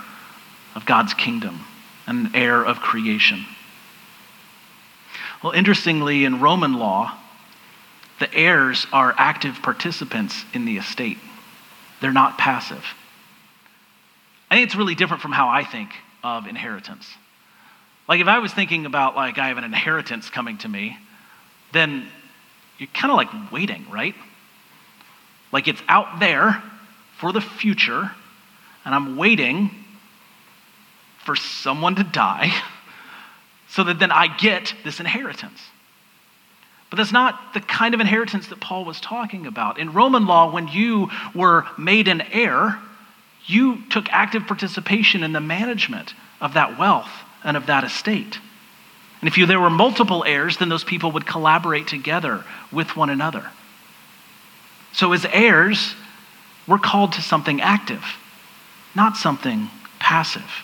of 0.76 0.86
God's 0.86 1.14
kingdom, 1.14 1.62
an 2.08 2.32
heir 2.34 2.64
of 2.64 2.80
creation? 2.80 3.46
Well, 5.44 5.54
interestingly, 5.54 6.26
in 6.26 6.40
Roman 6.40 6.74
law, 6.74 7.18
the 8.20 8.34
heirs 8.34 8.88
are 8.94 9.14
active 9.18 9.62
participants 9.62 10.46
in 10.54 10.66
the 10.66 10.78
estate. 10.78 11.18
They're 12.02 12.14
not 12.14 12.38
passive. 12.38 12.86
I 14.50 14.56
think 14.56 14.68
it's 14.68 14.76
really 14.76 14.96
different 14.96 15.22
from 15.22 15.32
how 15.32 15.50
I 15.50 15.64
think 15.64 15.90
of 16.24 16.48
inheritance. 16.48 17.10
Like 18.08 18.22
if 18.22 18.28
I 18.28 18.40
was 18.40 18.54
thinking 18.54 18.86
about 18.86 19.16
like 19.16 19.38
I 19.38 19.48
have 19.48 19.58
an 19.58 19.64
inheritance 19.64 20.30
coming 20.30 20.58
to 20.60 20.70
me, 20.70 20.98
then 21.72 22.08
you're 22.78 22.88
kind 22.94 23.12
of 23.12 23.18
like 23.18 23.52
waiting, 23.52 23.86
right? 23.90 24.16
Like 25.52 25.68
it's 25.68 25.82
out 25.88 26.20
there 26.20 26.62
for 27.18 27.32
the 27.32 27.42
future, 27.42 28.12
and 28.86 28.96
I'm 28.96 29.18
waiting 29.18 29.72
for 31.26 31.36
someone 31.36 31.96
to 31.96 32.04
die 32.04 32.54
so 33.70 33.84
that 33.84 34.00
then 34.00 34.12
I 34.12 34.28
get 34.28 34.74
this 34.84 35.00
inheritance. 35.00 35.60
But 36.90 36.98
that's 36.98 37.12
not 37.12 37.56
the 37.56 37.60
kind 37.60 37.96
of 37.96 38.02
inheritance 38.02 38.48
that 38.50 38.60
Paul 38.60 38.86
was 38.86 39.02
talking 39.02 39.48
about. 39.48 39.80
In 39.80 39.94
Roman 39.94 40.28
law, 40.28 40.52
when 40.52 40.68
you 40.68 41.10
were 41.34 41.66
made 41.76 42.08
an 42.08 42.22
heir, 42.22 42.80
you 43.48 43.82
took 43.90 44.08
active 44.10 44.46
participation 44.46 45.24
in 45.24 45.32
the 45.32 45.40
management 45.40 46.14
of 46.40 46.54
that 46.54 46.78
wealth 46.78 47.10
and 47.44 47.58
of 47.58 47.66
that 47.66 47.84
estate. 47.84 48.38
And 49.22 49.28
if 49.28 49.38
you, 49.38 49.46
there 49.46 49.60
were 49.60 49.70
multiple 49.70 50.24
heirs, 50.24 50.58
then 50.58 50.70
those 50.70 50.84
people 50.84 51.12
would 51.14 51.26
collaborate 51.26 51.88
together 51.88 52.44
with 52.72 52.96
one 52.96 53.10
another. 53.10 53.50
So, 54.92 55.14
as 55.14 55.26
heirs, 55.26 55.96
we're 56.68 56.78
called 56.78 57.14
to 57.14 57.22
something 57.22 57.60
active, 57.60 58.04
not 58.94 59.18
something 59.18 59.70
passive. 59.98 60.64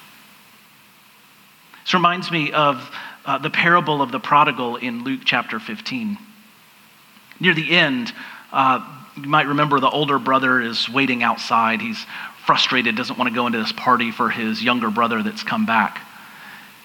This 1.89 1.95
reminds 1.95 2.29
me 2.29 2.51
of 2.51 2.87
uh, 3.25 3.39
the 3.39 3.49
parable 3.49 4.03
of 4.03 4.11
the 4.11 4.19
prodigal 4.19 4.75
in 4.75 5.03
Luke 5.03 5.21
chapter 5.25 5.59
15. 5.59 6.19
Near 7.39 7.55
the 7.55 7.71
end, 7.71 8.13
uh, 8.51 8.85
you 9.17 9.27
might 9.27 9.47
remember 9.47 9.79
the 9.79 9.89
older 9.89 10.19
brother 10.19 10.61
is 10.61 10.87
waiting 10.87 11.23
outside. 11.23 11.81
He's 11.81 12.05
frustrated, 12.45 12.95
doesn't 12.95 13.17
want 13.17 13.27
to 13.27 13.33
go 13.33 13.47
into 13.47 13.57
this 13.57 13.71
party 13.71 14.11
for 14.11 14.29
his 14.29 14.63
younger 14.63 14.91
brother 14.91 15.23
that's 15.23 15.41
come 15.41 15.65
back. 15.65 15.95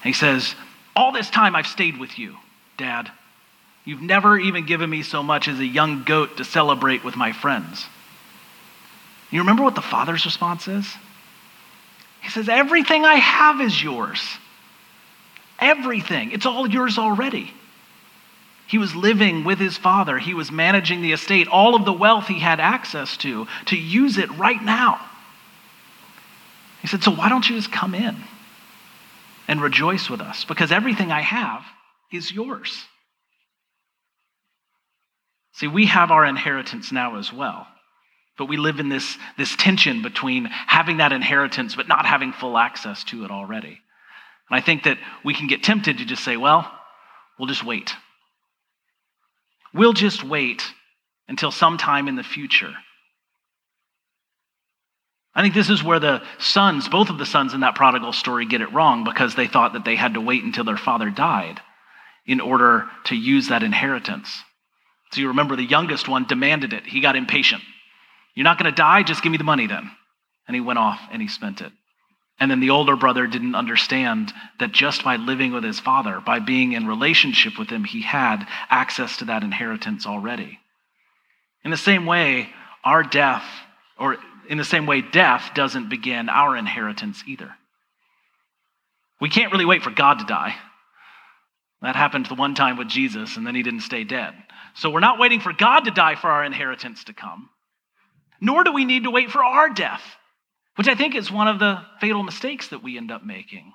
And 0.03 0.07
he 0.07 0.13
says, 0.13 0.55
All 0.95 1.11
this 1.11 1.29
time 1.29 1.55
I've 1.55 1.67
stayed 1.67 1.99
with 1.99 2.17
you, 2.17 2.37
Dad. 2.79 3.11
You've 3.83 4.01
never 4.01 4.39
even 4.39 4.65
given 4.65 4.89
me 4.89 5.03
so 5.03 5.21
much 5.21 5.47
as 5.47 5.59
a 5.59 5.67
young 5.67 6.03
goat 6.03 6.37
to 6.37 6.43
celebrate 6.43 7.03
with 7.03 7.15
my 7.15 7.31
friends. 7.31 7.85
You 9.29 9.41
remember 9.41 9.61
what 9.61 9.75
the 9.75 9.81
father's 9.81 10.25
response 10.25 10.67
is? 10.67 10.91
He 12.23 12.31
says, 12.31 12.49
Everything 12.49 13.05
I 13.05 13.17
have 13.17 13.61
is 13.61 13.83
yours. 13.83 14.19
Everything. 15.59 16.31
It's 16.31 16.45
all 16.45 16.67
yours 16.67 16.97
already. 16.97 17.53
He 18.67 18.77
was 18.77 18.95
living 18.95 19.43
with 19.43 19.59
his 19.59 19.77
father. 19.77 20.17
He 20.17 20.33
was 20.33 20.51
managing 20.51 21.01
the 21.01 21.13
estate, 21.13 21.47
all 21.47 21.75
of 21.75 21.85
the 21.85 21.93
wealth 21.93 22.27
he 22.27 22.39
had 22.39 22.59
access 22.59 23.15
to, 23.17 23.47
to 23.67 23.77
use 23.77 24.17
it 24.17 24.31
right 24.37 24.61
now. 24.61 24.99
He 26.81 26.87
said, 26.87 27.03
So 27.03 27.11
why 27.11 27.29
don't 27.29 27.47
you 27.47 27.55
just 27.55 27.71
come 27.71 27.93
in 27.93 28.15
and 29.47 29.61
rejoice 29.61 30.09
with 30.09 30.21
us? 30.21 30.45
Because 30.45 30.71
everything 30.71 31.11
I 31.11 31.21
have 31.21 31.63
is 32.11 32.31
yours. 32.31 32.85
See, 35.53 35.67
we 35.67 35.85
have 35.85 36.11
our 36.11 36.25
inheritance 36.25 36.91
now 36.91 37.17
as 37.17 37.31
well. 37.31 37.67
But 38.37 38.45
we 38.45 38.57
live 38.57 38.79
in 38.79 38.89
this, 38.89 39.17
this 39.37 39.55
tension 39.55 40.01
between 40.01 40.45
having 40.45 40.97
that 40.97 41.13
inheritance 41.13 41.75
but 41.75 41.87
not 41.87 42.05
having 42.05 42.33
full 42.33 42.57
access 42.57 43.03
to 43.05 43.23
it 43.23 43.31
already. 43.31 43.79
And 44.49 44.59
I 44.59 44.61
think 44.61 44.83
that 44.83 44.97
we 45.23 45.33
can 45.33 45.47
get 45.47 45.63
tempted 45.63 45.97
to 45.97 46.05
just 46.05 46.23
say, 46.23 46.37
well, 46.37 46.69
we'll 47.37 47.47
just 47.47 47.63
wait. 47.63 47.93
We'll 49.73 49.93
just 49.93 50.23
wait 50.23 50.63
until 51.27 51.51
sometime 51.51 52.07
in 52.07 52.15
the 52.15 52.23
future. 52.23 52.73
I 55.33 55.41
think 55.41 55.53
this 55.53 55.69
is 55.69 55.83
where 55.83 55.99
the 55.99 56.21
sons, 56.37 56.87
both 56.87 57.09
of 57.09 57.17
the 57.17 57.25
sons 57.25 57.53
in 57.53 57.59
that 57.59 57.75
prodigal 57.75 58.13
story, 58.13 58.45
get 58.45 58.61
it 58.61 58.71
wrong 58.71 59.03
because 59.03 59.35
they 59.35 59.47
thought 59.47 59.73
that 59.73 59.83
they 59.83 59.97
had 59.97 60.13
to 60.13 60.21
wait 60.21 60.43
until 60.43 60.63
their 60.63 60.77
father 60.77 61.09
died 61.09 61.59
in 62.25 62.39
order 62.39 62.85
to 63.05 63.15
use 63.15 63.49
that 63.49 63.63
inheritance. 63.63 64.43
So 65.11 65.21
you 65.21 65.27
remember 65.27 65.55
the 65.55 65.63
youngest 65.63 66.07
one 66.07 66.25
demanded 66.25 66.71
it. 66.71 66.85
He 66.85 67.01
got 67.01 67.17
impatient. 67.17 67.61
You're 68.33 68.45
not 68.45 68.57
going 68.57 68.71
to 68.71 68.75
die, 68.75 69.03
just 69.03 69.23
give 69.23 69.31
me 69.31 69.37
the 69.37 69.43
money 69.43 69.67
then. 69.67 69.91
And 70.47 70.55
he 70.55 70.61
went 70.61 70.79
off 70.79 70.99
and 71.11 71.21
he 71.21 71.27
spent 71.27 71.61
it. 71.61 71.71
And 72.39 72.51
then 72.51 72.59
the 72.59 72.71
older 72.71 72.97
brother 72.97 73.27
didn't 73.27 73.55
understand 73.55 74.33
that 74.59 74.73
just 74.73 75.03
by 75.03 75.15
living 75.15 75.53
with 75.53 75.63
his 75.63 75.79
father, 75.79 76.19
by 76.19 76.39
being 76.39 76.73
in 76.73 76.85
relationship 76.85 77.57
with 77.57 77.69
him, 77.69 77.85
he 77.85 78.01
had 78.01 78.45
access 78.69 79.17
to 79.17 79.25
that 79.25 79.43
inheritance 79.43 80.05
already. 80.05 80.59
In 81.63 81.71
the 81.71 81.77
same 81.77 82.05
way, 82.05 82.49
our 82.83 83.03
death, 83.03 83.45
or 83.97 84.17
in 84.49 84.57
the 84.57 84.65
same 84.65 84.85
way, 84.85 85.01
death 85.01 85.51
doesn't 85.55 85.89
begin 85.89 86.27
our 86.27 86.57
inheritance 86.57 87.23
either. 87.25 87.55
We 89.21 89.29
can't 89.29 89.51
really 89.51 89.65
wait 89.65 89.81
for 89.81 89.91
God 89.91 90.19
to 90.19 90.25
die. 90.25 90.55
That 91.81 91.95
happened 91.95 92.25
the 92.25 92.35
one 92.35 92.53
time 92.53 92.77
with 92.77 92.89
Jesus, 92.89 93.37
and 93.37 93.47
then 93.47 93.55
he 93.55 93.63
didn't 93.63 93.81
stay 93.81 94.03
dead. 94.03 94.33
So 94.73 94.89
we're 94.89 94.99
not 94.99 95.19
waiting 95.19 95.39
for 95.39 95.53
God 95.53 95.81
to 95.81 95.91
die 95.91 96.15
for 96.15 96.29
our 96.29 96.43
inheritance 96.43 97.05
to 97.05 97.13
come, 97.13 97.49
nor 98.41 98.65
do 98.65 98.73
we 98.73 98.83
need 98.83 99.03
to 99.03 99.11
wait 99.11 99.31
for 99.31 99.43
our 99.43 99.69
death 99.69 100.01
which 100.75 100.87
I 100.87 100.95
think 100.95 101.15
is 101.15 101.31
one 101.31 101.47
of 101.47 101.59
the 101.59 101.81
fatal 101.99 102.23
mistakes 102.23 102.69
that 102.69 102.83
we 102.83 102.97
end 102.97 103.11
up 103.11 103.23
making. 103.23 103.73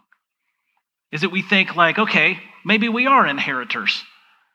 Is 1.13 1.23
that 1.23 1.31
we 1.31 1.43
think, 1.43 1.75
like, 1.75 1.99
okay, 1.99 2.39
maybe 2.65 2.89
we 2.89 3.07
are 3.07 3.27
inheritors. 3.27 4.05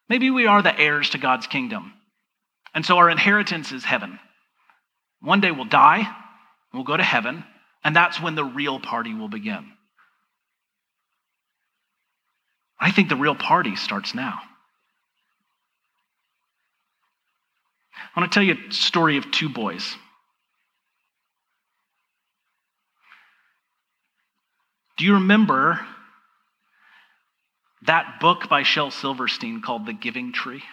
Maybe 0.08 0.30
we 0.30 0.46
are 0.46 0.62
the 0.62 0.78
heirs 0.78 1.10
to 1.12 1.18
God's 1.18 1.48
kingdom. 1.48 1.94
And 2.74 2.86
so 2.86 2.98
our 2.98 3.10
inheritance 3.10 3.72
is 3.72 3.84
heaven. 3.84 4.20
One 5.22 5.42
day 5.42 5.52
we'll 5.52 5.66
die, 5.66 6.08
we'll 6.74 6.84
go 6.84 6.96
to 6.96 7.04
heaven, 7.04 7.44
and 7.84 7.96
that's 7.96 8.22
when 8.22 8.36
the 8.36 8.44
real 8.44 8.80
party 8.80 9.14
will 9.14 9.30
begin. 9.30 9.72
I 12.80 12.92
think 12.92 13.10
the 13.10 13.16
real 13.16 13.36
party 13.36 13.76
starts 13.76 14.14
now. 14.14 14.40
I 18.16 18.20
want 18.20 18.32
to 18.32 18.36
tell 18.36 18.44
you 18.44 18.58
a 18.70 18.74
story 18.74 19.18
of 19.18 19.32
two 19.32 19.50
boys. 19.50 19.96
Do 24.98 25.06
you 25.06 25.16
remember 25.16 25.80
that 27.86 28.20
book 28.20 28.50
by 28.50 28.64
Shel 28.64 28.92
Silverstein 28.92 29.62
called 29.62 29.86
The 29.86 29.94
Giving 29.94 30.32
Tree? 30.32 30.64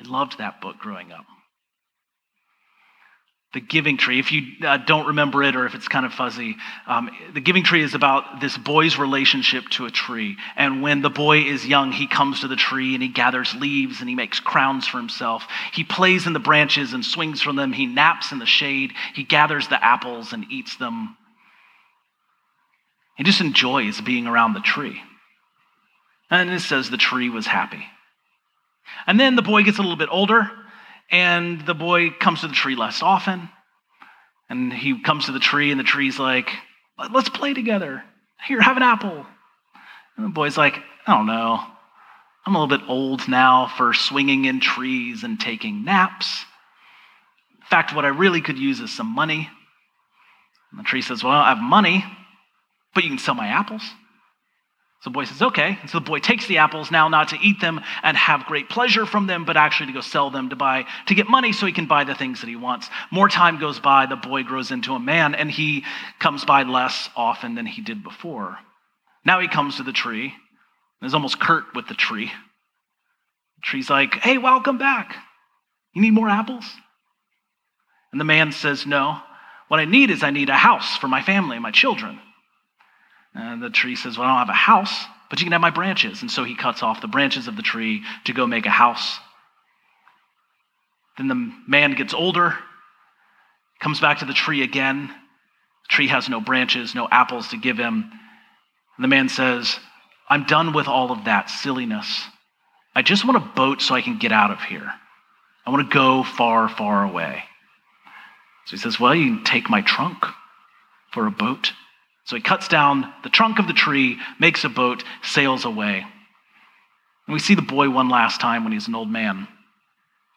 I 0.00 0.08
loved 0.08 0.38
that 0.38 0.60
book 0.60 0.78
growing 0.78 1.12
up. 1.12 1.24
The 3.54 3.60
Giving 3.60 3.96
Tree, 3.96 4.18
if 4.18 4.32
you 4.32 4.42
uh, 4.66 4.76
don't 4.76 5.06
remember 5.06 5.42
it 5.42 5.56
or 5.56 5.64
if 5.64 5.74
it's 5.74 5.88
kind 5.88 6.04
of 6.04 6.12
fuzzy, 6.12 6.56
um, 6.86 7.08
The 7.32 7.40
Giving 7.40 7.62
Tree 7.62 7.82
is 7.82 7.94
about 7.94 8.40
this 8.40 8.58
boy's 8.58 8.98
relationship 8.98 9.64
to 9.70 9.86
a 9.86 9.90
tree. 9.90 10.36
And 10.56 10.82
when 10.82 11.00
the 11.00 11.08
boy 11.08 11.38
is 11.38 11.66
young, 11.66 11.92
he 11.92 12.06
comes 12.06 12.40
to 12.40 12.48
the 12.48 12.56
tree 12.56 12.92
and 12.92 13.02
he 13.02 13.08
gathers 13.08 13.54
leaves 13.54 14.00
and 14.00 14.10
he 14.10 14.14
makes 14.14 14.40
crowns 14.40 14.86
for 14.86 14.98
himself. 14.98 15.46
He 15.72 15.84
plays 15.84 16.26
in 16.26 16.34
the 16.34 16.38
branches 16.38 16.92
and 16.92 17.02
swings 17.02 17.40
from 17.40 17.56
them. 17.56 17.72
He 17.72 17.86
naps 17.86 18.30
in 18.32 18.40
the 18.40 18.44
shade. 18.46 18.92
He 19.14 19.22
gathers 19.22 19.68
the 19.68 19.82
apples 19.82 20.34
and 20.34 20.44
eats 20.50 20.76
them. 20.76 21.16
He 23.16 23.24
just 23.24 23.40
enjoys 23.40 24.00
being 24.00 24.26
around 24.26 24.52
the 24.52 24.60
tree. 24.60 25.00
And 26.30 26.50
it 26.50 26.60
says 26.60 26.90
the 26.90 26.96
tree 26.96 27.30
was 27.30 27.46
happy. 27.46 27.84
And 29.06 29.18
then 29.18 29.36
the 29.36 29.42
boy 29.42 29.62
gets 29.62 29.78
a 29.78 29.82
little 29.82 29.96
bit 29.96 30.08
older, 30.10 30.50
and 31.10 31.64
the 31.66 31.74
boy 31.74 32.10
comes 32.10 32.40
to 32.40 32.48
the 32.48 32.54
tree 32.54 32.76
less 32.76 33.02
often. 33.02 33.48
And 34.48 34.72
he 34.72 35.00
comes 35.02 35.26
to 35.26 35.32
the 35.32 35.40
tree, 35.40 35.70
and 35.70 35.80
the 35.80 35.84
tree's 35.84 36.18
like, 36.18 36.50
let's 37.12 37.28
play 37.28 37.54
together. 37.54 38.04
Here, 38.46 38.60
have 38.60 38.76
an 38.76 38.82
apple. 38.82 39.26
And 40.16 40.26
the 40.26 40.30
boy's 40.30 40.56
like, 40.56 40.78
I 41.06 41.14
don't 41.14 41.26
know. 41.26 41.60
I'm 42.44 42.54
a 42.54 42.60
little 42.60 42.78
bit 42.78 42.88
old 42.88 43.26
now 43.28 43.72
for 43.76 43.92
swinging 43.92 44.44
in 44.44 44.60
trees 44.60 45.24
and 45.24 45.38
taking 45.38 45.84
naps. 45.84 46.44
In 47.58 47.66
fact, 47.66 47.94
what 47.94 48.04
I 48.04 48.08
really 48.08 48.40
could 48.40 48.58
use 48.58 48.78
is 48.78 48.94
some 48.94 49.08
money. 49.08 49.48
And 50.70 50.78
the 50.78 50.84
tree 50.84 51.02
says, 51.02 51.24
Well, 51.24 51.32
I 51.32 51.48
have 51.48 51.58
money, 51.58 52.04
but 52.96 53.04
you 53.04 53.10
can 53.10 53.18
sell 53.18 53.34
my 53.34 53.48
apples. 53.48 53.82
So 55.02 55.10
the 55.10 55.14
boy 55.14 55.24
says, 55.24 55.42
okay. 55.42 55.78
And 55.82 55.90
so 55.90 55.98
the 55.98 56.04
boy 56.04 56.18
takes 56.18 56.46
the 56.46 56.58
apples 56.58 56.90
now 56.90 57.08
not 57.08 57.28
to 57.28 57.38
eat 57.40 57.60
them 57.60 57.80
and 58.02 58.16
have 58.16 58.46
great 58.46 58.70
pleasure 58.70 59.04
from 59.04 59.26
them, 59.26 59.44
but 59.44 59.56
actually 59.56 59.88
to 59.88 59.92
go 59.92 60.00
sell 60.00 60.30
them 60.30 60.48
to 60.48 60.56
buy, 60.56 60.86
to 61.06 61.14
get 61.14 61.28
money 61.28 61.52
so 61.52 61.66
he 61.66 61.72
can 61.72 61.86
buy 61.86 62.04
the 62.04 62.14
things 62.14 62.40
that 62.40 62.48
he 62.48 62.56
wants. 62.56 62.88
More 63.12 63.28
time 63.28 63.60
goes 63.60 63.78
by, 63.78 64.06
the 64.06 64.16
boy 64.16 64.42
grows 64.42 64.70
into 64.70 64.94
a 64.94 64.98
man, 64.98 65.34
and 65.34 65.50
he 65.50 65.84
comes 66.18 66.46
by 66.46 66.62
less 66.62 67.10
often 67.14 67.54
than 67.54 67.66
he 67.66 67.82
did 67.82 68.02
before. 68.02 68.58
Now 69.24 69.40
he 69.40 69.48
comes 69.48 69.76
to 69.76 69.82
the 69.82 69.92
tree 69.92 70.32
and 71.00 71.06
is 71.06 71.14
almost 71.14 71.38
curt 71.38 71.64
with 71.74 71.86
the 71.86 71.94
tree. 71.94 72.26
The 72.28 73.62
tree's 73.62 73.90
like, 73.90 74.14
hey, 74.14 74.38
welcome 74.38 74.78
back. 74.78 75.14
You 75.92 76.00
need 76.00 76.14
more 76.14 76.30
apples? 76.30 76.64
And 78.10 78.20
the 78.20 78.24
man 78.24 78.50
says, 78.52 78.86
no. 78.86 79.20
What 79.68 79.80
I 79.80 79.84
need 79.84 80.10
is 80.10 80.22
I 80.22 80.30
need 80.30 80.48
a 80.48 80.54
house 80.54 80.96
for 80.96 81.08
my 81.08 81.22
family 81.22 81.58
my 81.58 81.70
children. 81.70 82.20
And 83.36 83.62
the 83.62 83.68
tree 83.68 83.96
says, 83.96 84.16
Well, 84.16 84.26
I 84.26 84.30
don't 84.30 84.46
have 84.46 84.48
a 84.48 84.58
house, 84.58 85.04
but 85.28 85.40
you 85.40 85.44
can 85.44 85.52
have 85.52 85.60
my 85.60 85.70
branches. 85.70 86.22
And 86.22 86.30
so 86.30 86.42
he 86.42 86.56
cuts 86.56 86.82
off 86.82 87.02
the 87.02 87.06
branches 87.06 87.48
of 87.48 87.56
the 87.56 87.62
tree 87.62 88.02
to 88.24 88.32
go 88.32 88.46
make 88.46 88.64
a 88.64 88.70
house. 88.70 89.18
Then 91.18 91.28
the 91.28 91.52
man 91.68 91.94
gets 91.94 92.14
older, 92.14 92.54
comes 93.80 94.00
back 94.00 94.18
to 94.20 94.24
the 94.24 94.32
tree 94.32 94.62
again. 94.62 95.08
The 95.08 95.88
tree 95.88 96.08
has 96.08 96.28
no 96.28 96.40
branches, 96.40 96.94
no 96.94 97.08
apples 97.10 97.48
to 97.48 97.58
give 97.58 97.76
him. 97.76 98.10
And 98.96 99.04
the 99.04 99.08
man 99.08 99.28
says, 99.28 99.78
I'm 100.28 100.44
done 100.44 100.72
with 100.72 100.88
all 100.88 101.12
of 101.12 101.26
that 101.26 101.50
silliness. 101.50 102.24
I 102.94 103.02
just 103.02 103.26
want 103.26 103.36
a 103.36 103.52
boat 103.54 103.82
so 103.82 103.94
I 103.94 104.00
can 104.00 104.18
get 104.18 104.32
out 104.32 104.50
of 104.50 104.60
here. 104.60 104.90
I 105.66 105.70
want 105.70 105.88
to 105.88 105.94
go 105.94 106.22
far, 106.22 106.70
far 106.70 107.04
away. 107.04 107.44
So 108.64 108.70
he 108.72 108.78
says, 108.78 108.98
Well, 108.98 109.14
you 109.14 109.36
can 109.36 109.44
take 109.44 109.68
my 109.68 109.82
trunk 109.82 110.24
for 111.12 111.26
a 111.26 111.30
boat. 111.30 111.72
So 112.26 112.34
he 112.34 112.42
cuts 112.42 112.66
down 112.66 113.12
the 113.22 113.30
trunk 113.30 113.58
of 113.58 113.68
the 113.68 113.72
tree, 113.72 114.18
makes 114.38 114.64
a 114.64 114.68
boat, 114.68 115.04
sails 115.22 115.64
away. 115.64 116.04
And 117.26 117.32
we 117.32 117.38
see 117.38 117.54
the 117.54 117.62
boy 117.62 117.88
one 117.88 118.08
last 118.08 118.40
time 118.40 118.64
when 118.64 118.72
he's 118.72 118.88
an 118.88 118.96
old 118.96 119.08
man. 119.08 119.46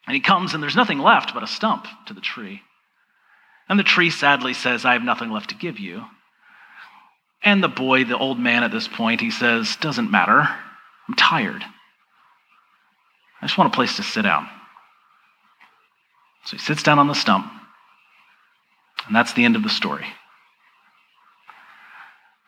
And 0.06 0.14
he 0.14 0.20
comes, 0.20 0.54
and 0.54 0.62
there's 0.62 0.76
nothing 0.76 0.98
left 0.98 1.34
but 1.34 1.42
a 1.42 1.48
stump 1.48 1.86
to 2.06 2.14
the 2.14 2.20
tree. 2.20 2.62
And 3.68 3.78
the 3.78 3.84
tree 3.84 4.10
sadly 4.10 4.54
says, 4.54 4.84
I 4.84 4.92
have 4.94 5.02
nothing 5.02 5.30
left 5.30 5.50
to 5.50 5.56
give 5.56 5.78
you. 5.78 6.04
And 7.42 7.62
the 7.62 7.68
boy, 7.68 8.04
the 8.04 8.18
old 8.18 8.38
man 8.38 8.62
at 8.62 8.72
this 8.72 8.86
point, 8.86 9.20
he 9.20 9.30
says, 9.30 9.76
Doesn't 9.76 10.10
matter. 10.10 10.48
I'm 11.08 11.14
tired. 11.16 11.64
I 13.42 13.46
just 13.46 13.58
want 13.58 13.72
a 13.72 13.76
place 13.76 13.96
to 13.96 14.02
sit 14.02 14.22
down. 14.22 14.48
So 16.44 16.56
he 16.56 16.62
sits 16.62 16.82
down 16.82 16.98
on 16.98 17.08
the 17.08 17.14
stump. 17.14 17.50
And 19.06 19.16
that's 19.16 19.32
the 19.32 19.44
end 19.44 19.56
of 19.56 19.62
the 19.62 19.68
story. 19.68 20.06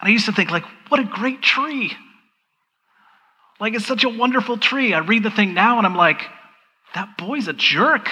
And 0.03 0.09
I 0.09 0.12
used 0.12 0.27
to 0.27 0.33
think, 0.33 0.51
like, 0.51 0.65
what 0.88 1.01
a 1.01 1.05
great 1.05 1.43
tree. 1.43 1.93
Like, 3.61 3.75
it's 3.75 3.87
such 3.87 4.03
a 4.03 4.09
wonderful 4.09 4.59
tree. 4.59 4.93
I 4.93 4.99
read 4.99 5.23
the 5.23 5.31
thing 5.31 5.55
now 5.55 5.79
and 5.79 5.87
I'm 5.87 5.95
like, 5.95 6.23
that 6.97 7.17
boy's 7.17 7.47
a 7.47 7.53
jerk. 7.53 8.11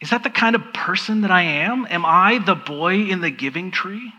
Is 0.00 0.08
that 0.08 0.22
the 0.22 0.30
kind 0.30 0.56
of 0.56 0.62
person 0.72 1.20
that 1.20 1.30
I 1.30 1.42
am? 1.42 1.86
Am 1.90 2.06
I 2.06 2.38
the 2.38 2.54
boy 2.54 3.10
in 3.10 3.20
the 3.20 3.30
giving 3.30 3.70
tree? 3.70 4.10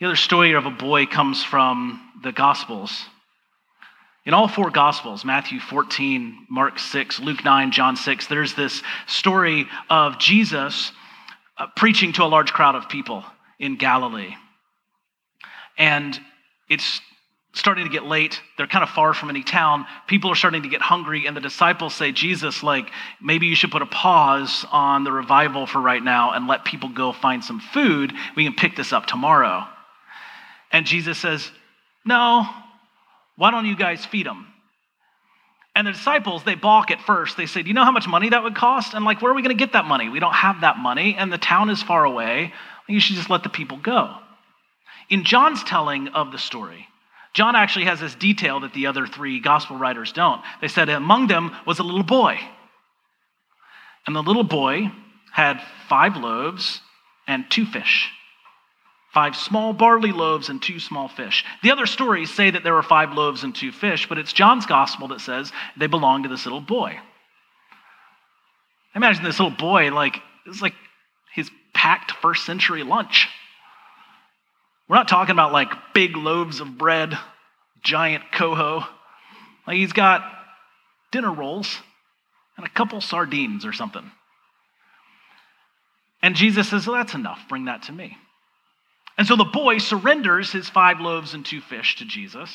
The 0.00 0.06
other 0.06 0.16
story 0.16 0.54
of 0.54 0.66
a 0.66 0.70
boy 0.70 1.06
comes 1.06 1.44
from 1.44 2.02
the 2.24 2.32
Gospels. 2.32 3.06
In 4.26 4.34
all 4.34 4.48
four 4.48 4.70
Gospels, 4.72 5.24
Matthew 5.24 5.60
14, 5.60 6.46
Mark 6.50 6.80
6, 6.80 7.20
Luke 7.20 7.44
9, 7.44 7.70
John 7.70 7.94
6, 7.94 8.26
there's 8.26 8.54
this 8.54 8.82
story 9.06 9.68
of 9.88 10.18
Jesus 10.18 10.90
uh, 11.56 11.68
preaching 11.76 12.12
to 12.14 12.24
a 12.24 12.26
large 12.26 12.52
crowd 12.52 12.74
of 12.74 12.88
people 12.88 13.22
in 13.60 13.76
Galilee. 13.76 14.34
And 15.78 16.18
it's 16.68 17.00
starting 17.54 17.84
to 17.84 17.90
get 17.90 18.02
late. 18.02 18.42
They're 18.58 18.66
kind 18.66 18.82
of 18.82 18.90
far 18.90 19.14
from 19.14 19.30
any 19.30 19.44
town. 19.44 19.86
People 20.08 20.32
are 20.32 20.34
starting 20.34 20.64
to 20.64 20.68
get 20.68 20.82
hungry, 20.82 21.28
and 21.28 21.36
the 21.36 21.40
disciples 21.40 21.94
say, 21.94 22.10
Jesus, 22.10 22.64
like, 22.64 22.90
maybe 23.22 23.46
you 23.46 23.54
should 23.54 23.70
put 23.70 23.82
a 23.82 23.86
pause 23.86 24.66
on 24.72 25.04
the 25.04 25.12
revival 25.12 25.68
for 25.68 25.80
right 25.80 26.02
now 26.02 26.32
and 26.32 26.48
let 26.48 26.64
people 26.64 26.88
go 26.88 27.12
find 27.12 27.44
some 27.44 27.60
food. 27.60 28.12
We 28.34 28.42
can 28.42 28.54
pick 28.54 28.74
this 28.74 28.92
up 28.92 29.06
tomorrow. 29.06 29.68
And 30.72 30.84
Jesus 30.84 31.16
says, 31.16 31.48
No, 32.04 32.44
why 33.36 33.50
don't 33.50 33.66
you 33.66 33.76
guys 33.76 34.04
feed 34.04 34.26
them? 34.26 34.46
And 35.74 35.86
the 35.86 35.92
disciples, 35.92 36.42
they 36.42 36.54
balk 36.54 36.90
at 36.90 37.02
first. 37.02 37.36
They 37.36 37.44
say, 37.44 37.62
Do 37.62 37.68
you 37.68 37.74
know 37.74 37.84
how 37.84 37.92
much 37.92 38.08
money 38.08 38.30
that 38.30 38.42
would 38.42 38.54
cost? 38.54 38.94
And 38.94 39.04
like, 39.04 39.20
where 39.20 39.30
are 39.30 39.34
we 39.34 39.42
going 39.42 39.56
to 39.56 39.62
get 39.62 39.74
that 39.74 39.84
money? 39.84 40.08
We 40.08 40.20
don't 40.20 40.34
have 40.34 40.62
that 40.62 40.78
money, 40.78 41.14
and 41.18 41.30
the 41.30 41.38
town 41.38 41.68
is 41.68 41.82
far 41.82 42.04
away. 42.04 42.54
You 42.88 42.98
should 42.98 43.16
just 43.16 43.28
let 43.28 43.42
the 43.42 43.50
people 43.50 43.76
go. 43.76 44.16
In 45.10 45.24
John's 45.24 45.62
telling 45.62 46.08
of 46.08 46.32
the 46.32 46.38
story, 46.38 46.88
John 47.34 47.54
actually 47.54 47.84
has 47.84 48.00
this 48.00 48.14
detail 48.14 48.60
that 48.60 48.72
the 48.72 48.86
other 48.86 49.06
three 49.06 49.38
gospel 49.40 49.76
writers 49.76 50.12
don't. 50.12 50.40
They 50.62 50.68
said 50.68 50.88
among 50.88 51.26
them 51.26 51.54
was 51.66 51.78
a 51.78 51.82
little 51.82 52.02
boy. 52.02 52.38
And 54.06 54.16
the 54.16 54.22
little 54.22 54.44
boy 54.44 54.90
had 55.32 55.60
five 55.88 56.16
loaves 56.16 56.80
and 57.26 57.44
two 57.50 57.66
fish. 57.66 58.10
Five 59.16 59.34
small 59.34 59.72
barley 59.72 60.12
loaves 60.12 60.50
and 60.50 60.60
two 60.60 60.78
small 60.78 61.08
fish. 61.08 61.42
The 61.62 61.70
other 61.70 61.86
stories 61.86 62.30
say 62.30 62.50
that 62.50 62.64
there 62.64 62.74
were 62.74 62.82
five 62.82 63.14
loaves 63.14 63.44
and 63.44 63.54
two 63.54 63.72
fish, 63.72 64.06
but 64.10 64.18
it's 64.18 64.30
John's 64.30 64.66
gospel 64.66 65.08
that 65.08 65.22
says 65.22 65.50
they 65.74 65.86
belong 65.86 66.24
to 66.24 66.28
this 66.28 66.44
little 66.44 66.60
boy. 66.60 66.98
Imagine 68.94 69.24
this 69.24 69.40
little 69.40 69.56
boy, 69.56 69.90
like, 69.90 70.18
it's 70.44 70.60
like 70.60 70.74
his 71.34 71.50
packed 71.72 72.12
first 72.12 72.44
century 72.44 72.82
lunch. 72.82 73.26
We're 74.86 74.96
not 74.96 75.08
talking 75.08 75.32
about 75.32 75.50
like 75.50 75.70
big 75.94 76.14
loaves 76.14 76.60
of 76.60 76.76
bread, 76.76 77.16
giant 77.82 78.24
coho. 78.34 78.84
Like 79.66 79.78
he's 79.78 79.94
got 79.94 80.30
dinner 81.10 81.32
rolls 81.32 81.78
and 82.58 82.66
a 82.66 82.70
couple 82.70 83.00
sardines 83.00 83.64
or 83.64 83.72
something. 83.72 84.10
And 86.20 86.36
Jesus 86.36 86.68
says, 86.68 86.86
well, 86.86 86.96
that's 86.96 87.14
enough. 87.14 87.40
Bring 87.48 87.64
that 87.64 87.84
to 87.84 87.92
me. 87.92 88.18
And 89.18 89.26
so 89.26 89.36
the 89.36 89.44
boy 89.44 89.78
surrenders 89.78 90.52
his 90.52 90.68
five 90.68 91.00
loaves 91.00 91.34
and 91.34 91.44
two 91.44 91.60
fish 91.60 91.96
to 91.96 92.04
Jesus. 92.04 92.50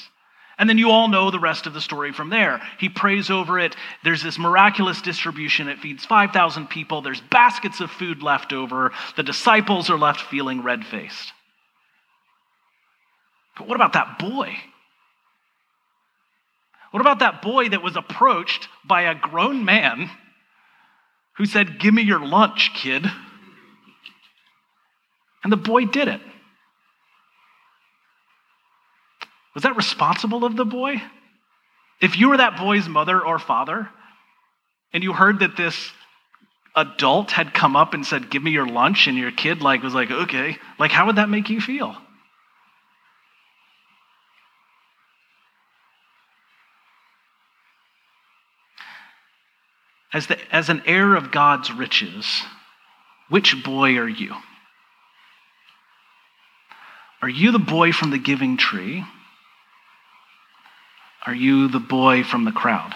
And 0.58 0.69
then 0.69 0.78
you 0.78 0.91
all 0.91 1.08
know 1.08 1.32
the 1.32 1.39
rest 1.39 1.65
of 1.65 1.74
the 1.74 1.82
story 1.82 2.12
from 2.12 2.30
there. 2.30 2.62
He 2.78 2.88
prays 2.88 3.32
over 3.32 3.58
it. 3.58 3.76
There's 4.04 4.21
this 4.21 4.38
miraculous 4.38 5.02
distribution. 5.02 5.67
It 5.67 5.80
feeds 5.80 6.06
5,000 6.06 6.67
people. 6.67 7.02
There's 7.02 7.21
baskets 7.21 7.80
of 7.80 7.89
food 7.89 8.21
left 8.21 8.54
over. 8.54 8.91
The 9.15 9.24
disciples 9.24 9.89
are 9.89 9.97
left 9.97 10.21
feeling 10.21 10.62
red 10.62 10.86
faced. 10.86 11.34
But 13.58 13.67
what 13.67 13.76
about 13.76 13.93
that 13.93 14.19
boy? 14.19 14.56
What 16.91 17.02
about 17.02 17.19
that 17.19 17.41
boy 17.41 17.69
that 17.69 17.82
was 17.82 17.95
approached 17.95 18.67
by 18.86 19.04
a 19.04 19.15
grown 19.15 19.65
man 19.65 20.12
who 21.38 21.45
said, 21.45 21.80
Give 21.80 21.93
me 21.93 22.04
your 22.04 22.24
lunch, 22.24 22.71
kid? 22.76 23.06
And 25.43 25.52
the 25.52 25.58
boy 25.58 25.86
did 25.86 26.08
it. 26.08 26.21
Was 29.54 29.64
that 29.64 29.76
responsible 29.76 30.46
of 30.46 30.56
the 30.56 30.66
boy? 30.66 31.02
If 32.02 32.18
you 32.18 32.30
were 32.30 32.38
that 32.38 32.58
boy's 32.58 32.88
mother 32.88 33.20
or 33.20 33.38
father, 33.38 33.90
and 34.94 35.04
you 35.04 35.14
heard 35.14 35.40
that 35.40 35.58
this 35.58 35.92
adult 36.76 37.32
had 37.32 37.54
come 37.54 37.76
up 37.76 37.94
and 37.94 38.06
said, 38.06 38.30
Give 38.30 38.42
me 38.42 38.52
your 38.52 38.68
lunch, 38.68 39.08
and 39.08 39.18
your 39.18 39.32
kid 39.32 39.62
like 39.62 39.84
was 39.84 39.94
like, 39.94 40.10
okay, 40.10 40.58
like 40.80 40.92
how 40.92 41.08
would 41.08 41.18
that 41.18 41.30
make 41.30 41.50
you 41.50 41.62
feel? 41.62 41.96
As, 50.14 50.28
the, 50.28 50.38
as 50.54 50.70
an 50.70 50.82
heir 50.86 51.16
of 51.16 51.32
God's 51.32 51.72
riches, 51.72 52.42
which 53.30 53.64
boy 53.64 53.96
are 53.96 54.10
you? 54.10 54.36
Are 57.22 57.30
you 57.30 57.52
the 57.52 57.60
boy 57.60 57.94
from 57.94 58.10
the 58.10 58.18
giving 58.18 58.58
tree? 58.58 59.06
Are 61.26 61.36
you 61.36 61.68
the 61.68 61.80
boy 61.80 62.24
from 62.24 62.46
the 62.46 62.52
crowd? 62.52 62.94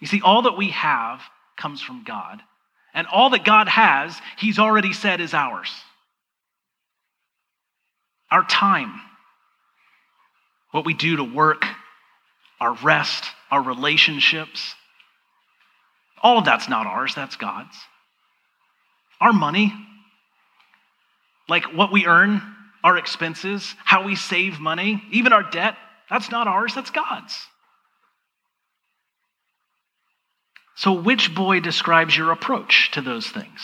You 0.00 0.06
see, 0.06 0.20
all 0.20 0.42
that 0.42 0.56
we 0.56 0.70
have 0.70 1.20
comes 1.56 1.80
from 1.80 2.04
God, 2.04 2.40
and 2.94 3.06
all 3.06 3.30
that 3.30 3.44
God 3.44 3.68
has, 3.68 4.20
He's 4.36 4.58
already 4.58 4.92
said 4.92 5.20
is 5.20 5.34
ours. 5.34 5.72
Our 8.30 8.44
time, 8.44 9.00
what 10.70 10.84
we 10.84 10.94
do 10.94 11.16
to 11.16 11.24
work, 11.24 11.64
our 12.60 12.74
rest, 12.82 13.24
our 13.50 13.62
relationships, 13.62 14.74
all 16.22 16.38
of 16.38 16.44
that's 16.44 16.68
not 16.68 16.86
ours, 16.86 17.14
that's 17.14 17.36
God's. 17.36 17.76
Our 19.20 19.32
money, 19.32 19.72
like 21.48 21.64
what 21.74 21.92
we 21.92 22.06
earn, 22.06 22.42
our 22.82 22.96
expenses, 22.96 23.74
how 23.84 24.04
we 24.04 24.16
save 24.16 24.58
money, 24.58 25.02
even 25.10 25.32
our 25.32 25.42
debt, 25.42 25.76
that's 26.12 26.30
not 26.30 26.46
ours, 26.46 26.74
that's 26.74 26.90
God's. 26.90 27.34
So, 30.74 30.92
which 30.92 31.34
boy 31.34 31.60
describes 31.60 32.14
your 32.14 32.32
approach 32.32 32.90
to 32.92 33.00
those 33.00 33.26
things? 33.26 33.60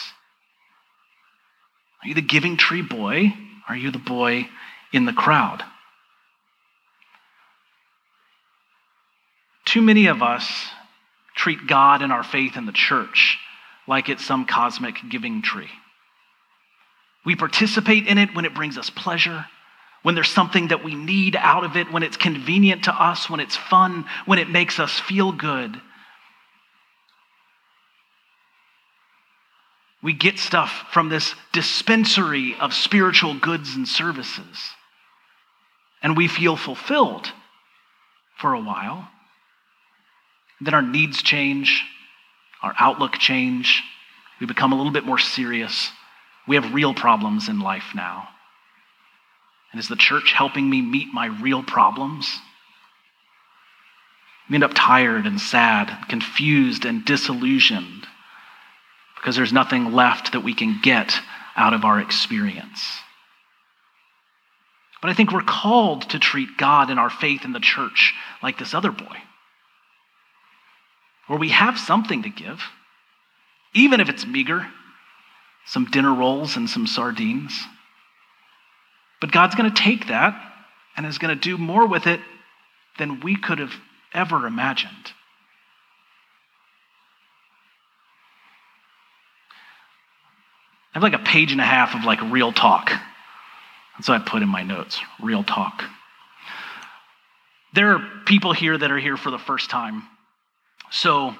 Are 2.03 2.09
you 2.09 2.15
the 2.15 2.23
giving 2.23 2.57
tree 2.57 2.81
boy? 2.81 3.35
Are 3.69 3.77
you 3.77 3.91
the 3.91 3.99
boy 3.99 4.49
in 4.95 5.05
the 5.05 5.13
crowd? 5.13 5.63
Too 9.67 9.83
many 9.83 10.07
of 10.07 10.23
us 10.23 10.69
treat 11.35 11.67
God 11.67 12.01
and 12.01 12.11
our 12.11 12.25
faith 12.25 12.57
in 12.57 12.65
the 12.65 12.73
church 12.73 13.37
like 13.87 14.09
it's 14.09 14.25
some 14.25 14.47
cosmic 14.47 14.97
giving 15.11 15.43
tree. 15.43 15.71
We 17.27 17.37
participate 17.37 18.07
in 18.07 18.17
it 18.17 18.35
when 18.35 18.47
it 18.47 18.55
brings 18.55 18.79
us 18.79 18.89
pleasure. 18.89 19.45
When 20.03 20.15
there's 20.15 20.31
something 20.31 20.69
that 20.69 20.85
we 20.85 20.95
need 20.95 21.37
out 21.37 21.65
of 21.65 21.77
it, 21.77 21.93
when 21.93 22.03
it's 22.03 22.17
convenient 22.17 22.85
to 22.85 22.93
us, 22.93 23.29
when 23.29 23.41
it's 23.41 23.57
fun, 23.57 24.05
when 24.27 24.39
it 24.39 24.49
makes 24.49 24.79
us 24.79 24.99
feel 25.01 25.33
good. 25.33 25.81
We 30.03 30.13
get 30.13 30.39
stuff 30.39 30.87
from 30.93 31.09
this 31.09 31.35
dispensary 31.53 32.55
of 32.61 32.73
spiritual 32.73 33.35
goods 33.35 33.75
and 33.75 33.87
services. 33.87 34.59
And 36.03 36.17
we 36.17 36.29
feel 36.29 36.57
fulfilled 36.57 37.33
for 38.37 38.55
a 38.55 38.61
while. 38.61 39.09
Then 40.61 40.75
our 40.75 40.83
needs 40.83 41.23
change, 41.23 41.85
our 42.63 42.75
outlook 42.79 43.19
change, 43.19 43.83
we 44.41 44.47
become 44.47 44.73
a 44.73 44.77
little 44.77 44.93
bit 44.93 45.05
more 45.05 45.19
serious. 45.19 45.91
We 46.47 46.57
have 46.57 46.73
real 46.73 46.95
problems 46.95 47.49
in 47.49 47.61
life 47.61 47.93
now. 47.95 48.29
And 49.71 49.81
is 49.81 49.89
the 49.89 49.97
church 49.97 50.33
helping 50.33 50.69
me 50.69 50.81
meet 50.81 51.13
my 51.13 51.27
real 51.27 51.63
problems? 51.63 52.41
We 54.49 54.55
end 54.55 54.65
up 54.65 54.73
tired 54.75 55.27
and 55.27 55.41
sad, 55.41 56.09
confused 56.09 56.85
and 56.85 57.05
disillusioned 57.05 58.07
because 59.17 59.37
there's 59.37 59.53
nothing 59.53 59.93
left 59.93 60.33
that 60.33 60.41
we 60.41 60.55
can 60.55 60.81
get 60.81 61.21
out 61.57 61.75
of 61.75 61.85
our 61.85 62.01
experience. 62.01 63.01
But 65.03 65.11
I 65.11 65.15
think 65.15 65.33
we're 65.33 65.43
called 65.43 66.11
to 66.11 66.19
treat 66.19 66.57
God 66.57 66.91
and 66.91 66.99
our 66.99 67.11
faith 67.11 67.45
in 67.45 67.53
the 67.53 67.61
church 67.61 68.15
like 68.43 68.59
this 68.59 68.75
other 68.75 68.91
boy, 68.91 69.17
where 71.27 71.39
we 71.39 71.51
have 71.51 71.79
something 71.79 72.23
to 72.23 72.31
give, 72.31 72.63
even 73.75 74.01
if 74.01 74.09
it's 74.09 74.27
meager 74.27 74.67
some 75.67 75.85
dinner 75.85 76.15
rolls 76.15 76.57
and 76.57 76.69
some 76.69 76.87
sardines. 76.87 77.53
But 79.21 79.33
God's 79.33 79.55
going 79.55 79.73
to 79.73 79.83
take 79.83 80.09
that 80.09 80.41
and 80.97 81.07
is 81.07 81.19
going 81.19 81.37
to 81.37 81.41
do 81.41 81.59
more 81.59 81.87
with 81.87 82.07
it 82.07 82.21
than 82.99 83.21
we 83.21 83.37
could 83.37 83.59
have 83.59 83.75
ever 84.13 84.47
imagined. 84.47 85.13
I 90.95 90.99
have 90.99 91.03
like 91.03 91.13
a 91.13 91.25
page 91.25 91.53
and 91.53 91.61
a 91.61 91.65
half 91.65 91.95
of 91.95 92.05
like 92.05 92.21
real 92.23 92.53
talk. 92.53 92.91
That's 93.97 94.09
what 94.09 94.21
I 94.21 94.25
put 94.25 94.43
in 94.43 94.49
my 94.49 94.63
notes 94.63 95.01
real 95.21 95.43
talk. 95.43 95.85
There 97.75 97.93
are 97.93 98.11
people 98.25 98.53
here 98.53 98.77
that 98.77 98.91
are 98.91 98.99
here 98.99 99.17
for 99.17 99.31
the 99.31 99.39
first 99.39 99.71
time. 99.71 100.05
So, 100.91 101.35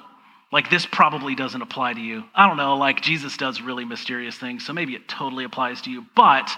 like, 0.51 0.69
this 0.69 0.85
probably 0.85 1.35
doesn't 1.35 1.61
apply 1.61 1.93
to 1.93 2.01
you. 2.01 2.23
I 2.33 2.47
don't 2.47 2.57
know, 2.57 2.75
like, 2.75 3.01
Jesus 3.01 3.37
does 3.37 3.61
really 3.61 3.85
mysterious 3.85 4.35
things, 4.35 4.65
so 4.65 4.73
maybe 4.73 4.95
it 4.95 5.07
totally 5.07 5.43
applies 5.43 5.81
to 5.83 5.91
you. 5.91 6.05
But 6.15 6.49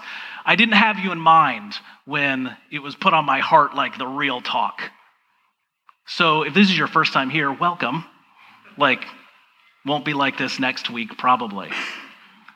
I 0.44 0.56
didn't 0.56 0.74
have 0.74 0.98
you 0.98 1.12
in 1.12 1.20
mind 1.20 1.74
when 2.06 2.56
it 2.70 2.78
was 2.78 2.94
put 2.94 3.12
on 3.12 3.26
my 3.26 3.40
heart, 3.40 3.74
like, 3.74 3.98
the 3.98 4.06
real 4.06 4.40
talk. 4.40 4.80
So, 6.06 6.42
if 6.42 6.54
this 6.54 6.70
is 6.70 6.76
your 6.76 6.86
first 6.86 7.12
time 7.12 7.28
here, 7.28 7.52
welcome. 7.52 8.04
Like, 8.78 9.04
won't 9.84 10.04
be 10.04 10.14
like 10.14 10.38
this 10.38 10.58
next 10.58 10.88
week, 10.88 11.18
probably. 11.18 11.70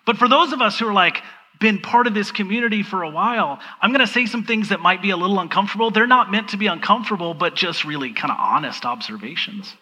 But 0.07 0.17
for 0.17 0.29
those 0.29 0.53
of 0.53 0.63
us 0.63 0.79
who 0.79 0.89
are 0.89 0.93
like, 0.93 1.23
been 1.61 1.81
part 1.81 2.07
of 2.07 2.15
this 2.15 2.31
community 2.31 2.83
for 2.83 3.03
a 3.03 3.11
while, 3.11 3.59
I'm 3.81 3.91
going 3.91 4.07
to 4.07 4.13
say 4.13 4.27
some 4.27 4.45
things 4.45 4.71
that 4.71 4.81
might 4.81 5.03
be 5.03 5.11
a 5.11 5.17
little 5.17 5.39
uncomfortable. 5.41 5.91
They're 5.91 6.07
not 6.07 6.31
meant 6.31 6.51
to 6.51 6.57
be 6.57 6.67
uncomfortable, 6.67 7.35
but 7.35 7.55
just 7.55 7.85
really 7.85 8.13
kind 8.13 8.31
of 8.31 8.39
honest 8.39 8.85
observations. 8.85 9.75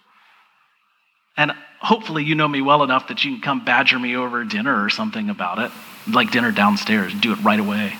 And 1.37 1.53
hopefully, 1.81 2.25
you 2.25 2.35
know 2.35 2.49
me 2.49 2.61
well 2.61 2.83
enough 2.83 3.09
that 3.09 3.25
you 3.25 3.33
can 3.33 3.41
come 3.41 3.65
badger 3.65 3.99
me 3.99 4.17
over 4.17 4.45
dinner 4.45 4.85
or 4.85 4.89
something 4.89 5.31
about 5.31 5.59
it, 5.59 5.71
like 6.09 6.31
dinner 6.31 6.53
downstairs, 6.53 7.13
do 7.15 7.33
it 7.33 7.39
right 7.43 7.59
away. 7.59 7.95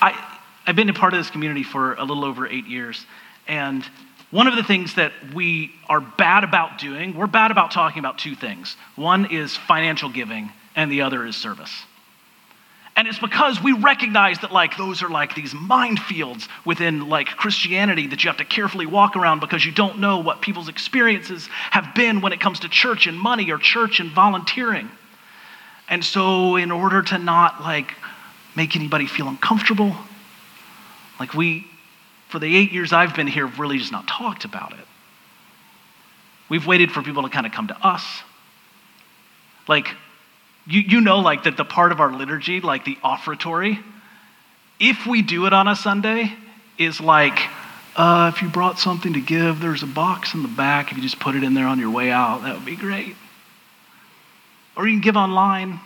I, 0.00 0.38
I've 0.66 0.76
been 0.76 0.88
a 0.88 0.94
part 0.94 1.14
of 1.14 1.20
this 1.20 1.30
community 1.30 1.62
for 1.62 1.94
a 1.94 2.04
little 2.04 2.24
over 2.24 2.46
eight 2.46 2.66
years, 2.66 3.06
and 3.48 3.84
one 4.30 4.46
of 4.46 4.56
the 4.56 4.62
things 4.62 4.94
that 4.96 5.12
we 5.32 5.72
are 5.88 6.00
bad 6.00 6.44
about 6.44 6.78
doing, 6.78 7.14
we're 7.14 7.26
bad 7.26 7.50
about 7.50 7.70
talking 7.70 8.00
about 8.00 8.18
two 8.18 8.34
things. 8.34 8.76
One 8.96 9.26
is 9.26 9.56
financial 9.56 10.08
giving, 10.08 10.50
and 10.74 10.90
the 10.90 11.02
other 11.02 11.24
is 11.24 11.36
service. 11.36 11.84
And 12.96 13.08
it's 13.08 13.18
because 13.18 13.60
we 13.60 13.72
recognize 13.72 14.38
that 14.40 14.52
like 14.52 14.76
those 14.76 15.02
are 15.02 15.08
like 15.08 15.34
these 15.34 15.52
minefields 15.52 16.46
within 16.64 17.08
like 17.08 17.26
Christianity 17.26 18.06
that 18.08 18.22
you 18.22 18.28
have 18.28 18.36
to 18.36 18.44
carefully 18.44 18.86
walk 18.86 19.16
around 19.16 19.40
because 19.40 19.64
you 19.64 19.72
don't 19.72 19.98
know 19.98 20.18
what 20.18 20.40
people's 20.40 20.68
experiences 20.68 21.48
have 21.70 21.94
been 21.94 22.20
when 22.20 22.32
it 22.32 22.40
comes 22.40 22.60
to 22.60 22.68
church 22.68 23.06
and 23.08 23.18
money 23.18 23.50
or 23.50 23.58
church 23.58 23.98
and 23.98 24.12
volunteering. 24.12 24.88
And 25.88 26.04
so 26.04 26.54
in 26.56 26.70
order 26.70 27.02
to 27.02 27.18
not 27.18 27.60
like 27.60 27.92
make 28.54 28.76
anybody 28.76 29.06
feel 29.06 29.28
uncomfortable, 29.28 29.96
like 31.18 31.34
we 31.34 31.66
for 32.28 32.38
the 32.38 32.56
eight 32.56 32.72
years 32.72 32.92
I've 32.92 33.14
been 33.14 33.28
here, 33.28 33.46
really 33.46 33.78
just 33.78 33.92
not 33.92 34.08
talked 34.08 34.44
about 34.44 34.72
it. 34.72 34.84
We've 36.48 36.66
waited 36.66 36.90
for 36.90 37.02
people 37.02 37.22
to 37.22 37.28
kind 37.28 37.46
of 37.46 37.52
come 37.52 37.68
to 37.68 37.86
us. 37.86 38.04
Like, 39.68 39.88
you, 40.66 40.80
you 40.80 41.00
know, 41.00 41.20
like 41.20 41.44
that 41.44 41.56
the 41.56 41.64
part 41.64 41.92
of 41.92 42.00
our 42.00 42.12
liturgy, 42.12 42.60
like 42.60 42.84
the 42.84 42.96
offertory, 43.04 43.78
if 44.80 45.06
we 45.06 45.22
do 45.22 45.46
it 45.46 45.52
on 45.52 45.68
a 45.68 45.76
Sunday, 45.76 46.32
is 46.78 47.00
like, 47.00 47.38
uh, 47.96 48.32
if 48.34 48.42
you 48.42 48.48
brought 48.48 48.78
something 48.78 49.12
to 49.12 49.20
give, 49.20 49.60
there's 49.60 49.82
a 49.82 49.86
box 49.86 50.34
in 50.34 50.42
the 50.42 50.48
back. 50.48 50.90
If 50.90 50.96
you 50.96 51.02
just 51.02 51.20
put 51.20 51.36
it 51.36 51.44
in 51.44 51.54
there 51.54 51.66
on 51.66 51.78
your 51.78 51.90
way 51.90 52.10
out, 52.10 52.42
that 52.42 52.54
would 52.54 52.64
be 52.64 52.76
great. 52.76 53.14
Or 54.76 54.86
you 54.86 54.94
can 54.94 55.00
give 55.00 55.16
online. 55.16 55.80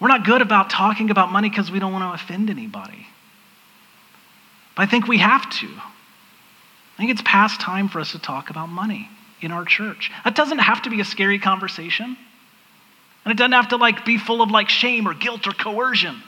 We're 0.00 0.08
not 0.08 0.24
good 0.24 0.42
about 0.42 0.70
talking 0.70 1.10
about 1.10 1.32
money 1.32 1.48
because 1.50 1.70
we 1.72 1.80
don't 1.80 1.92
want 1.92 2.04
to 2.16 2.22
offend 2.22 2.50
anybody. 2.50 3.06
But 4.76 4.82
I 4.82 4.86
think 4.86 5.08
we 5.08 5.18
have 5.18 5.50
to. 5.58 5.66
I 5.66 6.96
think 6.96 7.10
it's 7.10 7.22
past 7.24 7.60
time 7.60 7.88
for 7.88 7.98
us 7.98 8.12
to 8.12 8.18
talk 8.20 8.50
about 8.50 8.68
money 8.68 9.08
in 9.40 9.50
our 9.50 9.64
church. 9.64 10.12
That 10.24 10.36
doesn't 10.36 10.58
have 10.58 10.82
to 10.82 10.90
be 10.90 11.00
a 11.00 11.04
scary 11.04 11.40
conversation. 11.40 12.16
And 13.24 13.32
it 13.32 13.36
doesn't 13.36 13.52
have 13.52 13.68
to 13.68 13.76
like 13.76 14.04
be 14.04 14.18
full 14.18 14.42
of 14.42 14.50
like 14.50 14.68
shame 14.68 15.06
or 15.06 15.14
guilt 15.14 15.46
or 15.46 15.52
coercion. 15.52 16.22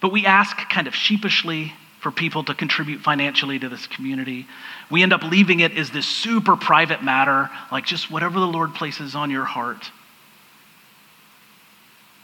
But 0.00 0.12
we 0.12 0.26
ask 0.26 0.56
kind 0.68 0.86
of 0.86 0.94
sheepishly 0.94 1.72
for 2.00 2.10
people 2.10 2.42
to 2.44 2.54
contribute 2.54 3.00
financially 3.00 3.58
to 3.58 3.68
this 3.68 3.86
community. 3.86 4.46
We 4.90 5.02
end 5.02 5.12
up 5.12 5.22
leaving 5.22 5.60
it 5.60 5.76
as 5.76 5.90
this 5.90 6.06
super 6.06 6.56
private 6.56 7.02
matter, 7.02 7.50
like 7.70 7.84
just 7.84 8.10
whatever 8.10 8.40
the 8.40 8.46
Lord 8.46 8.74
places 8.74 9.14
on 9.14 9.30
your 9.30 9.44
heart. 9.44 9.90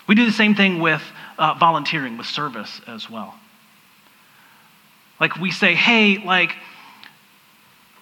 We 0.06 0.14
do 0.14 0.24
the 0.24 0.32
same 0.32 0.54
thing 0.54 0.80
with 0.80 1.02
uh, 1.38 1.54
volunteering, 1.58 2.16
with 2.16 2.26
service 2.26 2.80
as 2.86 3.10
well. 3.10 3.34
Like 5.20 5.36
we 5.36 5.50
say, 5.50 5.74
hey, 5.74 6.18
like, 6.24 6.54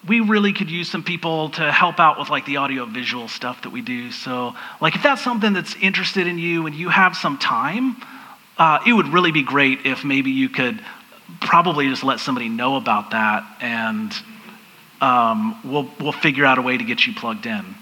we 0.07 0.19
really 0.19 0.53
could 0.53 0.69
use 0.69 0.89
some 0.89 1.03
people 1.03 1.49
to 1.51 1.71
help 1.71 1.99
out 1.99 2.19
with 2.19 2.29
like 2.29 2.45
the 2.45 2.57
audio 2.57 2.85
visual 2.85 3.27
stuff 3.27 3.63
that 3.63 3.71
we 3.71 3.81
do. 3.81 4.11
So, 4.11 4.53
like, 4.79 4.95
if 4.95 5.03
that's 5.03 5.23
something 5.23 5.53
that's 5.53 5.75
interested 5.75 6.27
in 6.27 6.37
you 6.37 6.67
and 6.67 6.75
you 6.75 6.89
have 6.89 7.15
some 7.15 7.37
time, 7.37 7.97
uh, 8.57 8.79
it 8.85 8.93
would 8.93 9.07
really 9.07 9.31
be 9.31 9.43
great 9.43 9.85
if 9.85 10.03
maybe 10.03 10.31
you 10.31 10.49
could 10.49 10.79
probably 11.41 11.89
just 11.89 12.03
let 12.03 12.19
somebody 12.19 12.49
know 12.49 12.75
about 12.75 13.11
that 13.11 13.43
and 13.59 14.13
um, 15.01 15.59
we'll, 15.63 15.89
we'll 15.99 16.11
figure 16.11 16.45
out 16.45 16.57
a 16.57 16.61
way 16.61 16.77
to 16.77 16.83
get 16.83 17.05
you 17.05 17.13
plugged 17.13 17.45
in. 17.45 17.75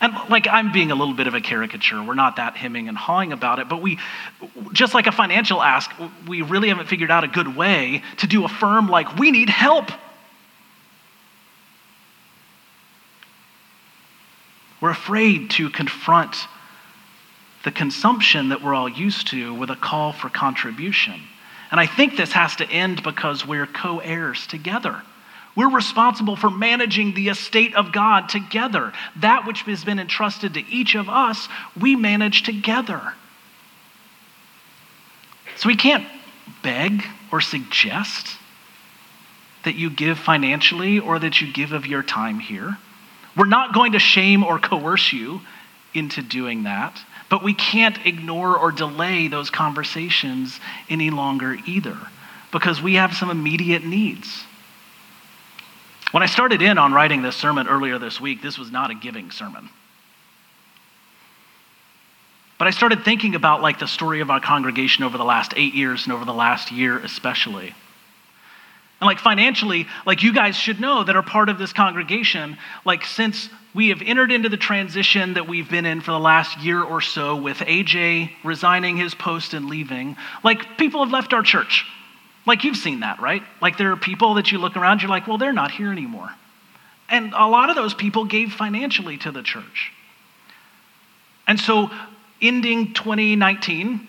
And 0.00 0.14
like 0.30 0.48
I'm 0.48 0.72
being 0.72 0.90
a 0.90 0.94
little 0.94 1.14
bit 1.14 1.26
of 1.26 1.34
a 1.34 1.40
caricature. 1.40 2.02
We're 2.02 2.14
not 2.14 2.36
that 2.36 2.56
hemming 2.56 2.88
and 2.88 2.96
hawing 2.96 3.32
about 3.32 3.58
it, 3.58 3.68
but 3.68 3.82
we, 3.82 3.98
just 4.72 4.94
like 4.94 5.06
a 5.06 5.12
financial 5.12 5.62
ask, 5.62 5.90
we 6.26 6.40
really 6.42 6.68
haven't 6.68 6.86
figured 6.86 7.10
out 7.10 7.22
a 7.22 7.28
good 7.28 7.54
way 7.54 8.02
to 8.18 8.26
do 8.26 8.44
a 8.44 8.48
firm 8.48 8.88
like, 8.88 9.16
we 9.16 9.30
need 9.30 9.50
help. 9.50 9.90
We're 14.80 14.90
afraid 14.90 15.50
to 15.50 15.70
confront 15.70 16.36
the 17.64 17.70
consumption 17.70 18.48
that 18.48 18.62
we're 18.62 18.74
all 18.74 18.88
used 18.88 19.28
to 19.28 19.52
with 19.54 19.70
a 19.70 19.76
call 19.76 20.12
for 20.12 20.30
contribution. 20.30 21.20
And 21.70 21.78
I 21.78 21.86
think 21.86 22.16
this 22.16 22.32
has 22.32 22.56
to 22.56 22.68
end 22.68 23.02
because 23.02 23.46
we're 23.46 23.66
co 23.66 23.98
heirs 23.98 24.46
together. 24.46 25.02
We're 25.56 25.70
responsible 25.70 26.36
for 26.36 26.48
managing 26.48 27.14
the 27.14 27.28
estate 27.28 27.74
of 27.74 27.92
God 27.92 28.28
together. 28.28 28.92
That 29.16 29.46
which 29.46 29.62
has 29.62 29.84
been 29.84 29.98
entrusted 29.98 30.54
to 30.54 30.66
each 30.68 30.94
of 30.94 31.08
us, 31.08 31.48
we 31.78 31.96
manage 31.96 32.44
together. 32.44 33.14
So 35.56 35.68
we 35.68 35.76
can't 35.76 36.06
beg 36.62 37.04
or 37.30 37.40
suggest 37.40 38.36
that 39.64 39.74
you 39.74 39.90
give 39.90 40.18
financially 40.18 40.98
or 40.98 41.18
that 41.18 41.40
you 41.40 41.52
give 41.52 41.72
of 41.72 41.86
your 41.86 42.02
time 42.02 42.38
here. 42.38 42.78
We're 43.36 43.46
not 43.46 43.74
going 43.74 43.92
to 43.92 43.98
shame 43.98 44.42
or 44.42 44.58
coerce 44.58 45.12
you 45.12 45.40
into 45.94 46.22
doing 46.22 46.64
that, 46.64 47.00
but 47.28 47.42
we 47.42 47.54
can't 47.54 47.98
ignore 48.06 48.56
or 48.56 48.72
delay 48.72 49.28
those 49.28 49.50
conversations 49.50 50.60
any 50.88 51.10
longer 51.10 51.56
either 51.66 51.96
because 52.52 52.82
we 52.82 52.94
have 52.94 53.14
some 53.14 53.30
immediate 53.30 53.84
needs. 53.84 54.44
When 56.10 56.22
I 56.22 56.26
started 56.26 56.60
in 56.60 56.76
on 56.78 56.92
writing 56.92 57.22
this 57.22 57.36
sermon 57.36 57.68
earlier 57.68 57.98
this 57.98 58.20
week, 58.20 58.42
this 58.42 58.58
was 58.58 58.72
not 58.72 58.90
a 58.90 58.94
giving 58.94 59.30
sermon. 59.30 59.68
But 62.58 62.66
I 62.66 62.72
started 62.72 63.04
thinking 63.04 63.36
about 63.36 63.62
like 63.62 63.78
the 63.78 63.86
story 63.86 64.20
of 64.20 64.30
our 64.30 64.40
congregation 64.40 65.04
over 65.04 65.16
the 65.16 65.24
last 65.24 65.54
eight 65.56 65.74
years 65.74 66.04
and 66.04 66.12
over 66.12 66.24
the 66.24 66.34
last 66.34 66.70
year 66.70 66.98
especially. 66.98 67.74
And 69.00 69.06
like 69.06 69.18
financially, 69.18 69.86
like 70.04 70.22
you 70.22 70.32
guys 70.32 70.56
should 70.56 70.80
know 70.80 71.04
that 71.04 71.16
are 71.16 71.22
part 71.22 71.48
of 71.48 71.58
this 71.58 71.72
congregation, 71.72 72.58
like 72.84 73.04
since 73.06 73.48
we 73.74 73.88
have 73.88 74.02
entered 74.02 74.30
into 74.30 74.48
the 74.48 74.56
transition 74.56 75.34
that 75.34 75.48
we've 75.48 75.70
been 75.70 75.86
in 75.86 76.00
for 76.00 76.10
the 76.10 76.18
last 76.18 76.58
year 76.58 76.82
or 76.82 77.00
so 77.00 77.36
with 77.36 77.58
AJ 77.58 78.30
resigning 78.44 78.96
his 78.96 79.14
post 79.14 79.54
and 79.54 79.66
leaving, 79.66 80.16
like 80.44 80.76
people 80.76 81.02
have 81.02 81.12
left 81.12 81.32
our 81.32 81.42
church. 81.42 81.86
Like 82.46 82.64
you've 82.64 82.76
seen 82.76 83.00
that, 83.00 83.20
right? 83.20 83.42
Like 83.62 83.78
there 83.78 83.92
are 83.92 83.96
people 83.96 84.34
that 84.34 84.52
you 84.52 84.58
look 84.58 84.76
around, 84.76 85.02
you're 85.02 85.10
like, 85.10 85.26
well, 85.26 85.38
they're 85.38 85.52
not 85.52 85.70
here 85.70 85.92
anymore. 85.92 86.30
And 87.08 87.32
a 87.32 87.46
lot 87.46 87.70
of 87.70 87.76
those 87.76 87.94
people 87.94 88.24
gave 88.24 88.52
financially 88.52 89.16
to 89.18 89.32
the 89.32 89.42
church. 89.42 89.92
And 91.46 91.58
so, 91.58 91.90
ending 92.40 92.94
2019, 92.94 94.06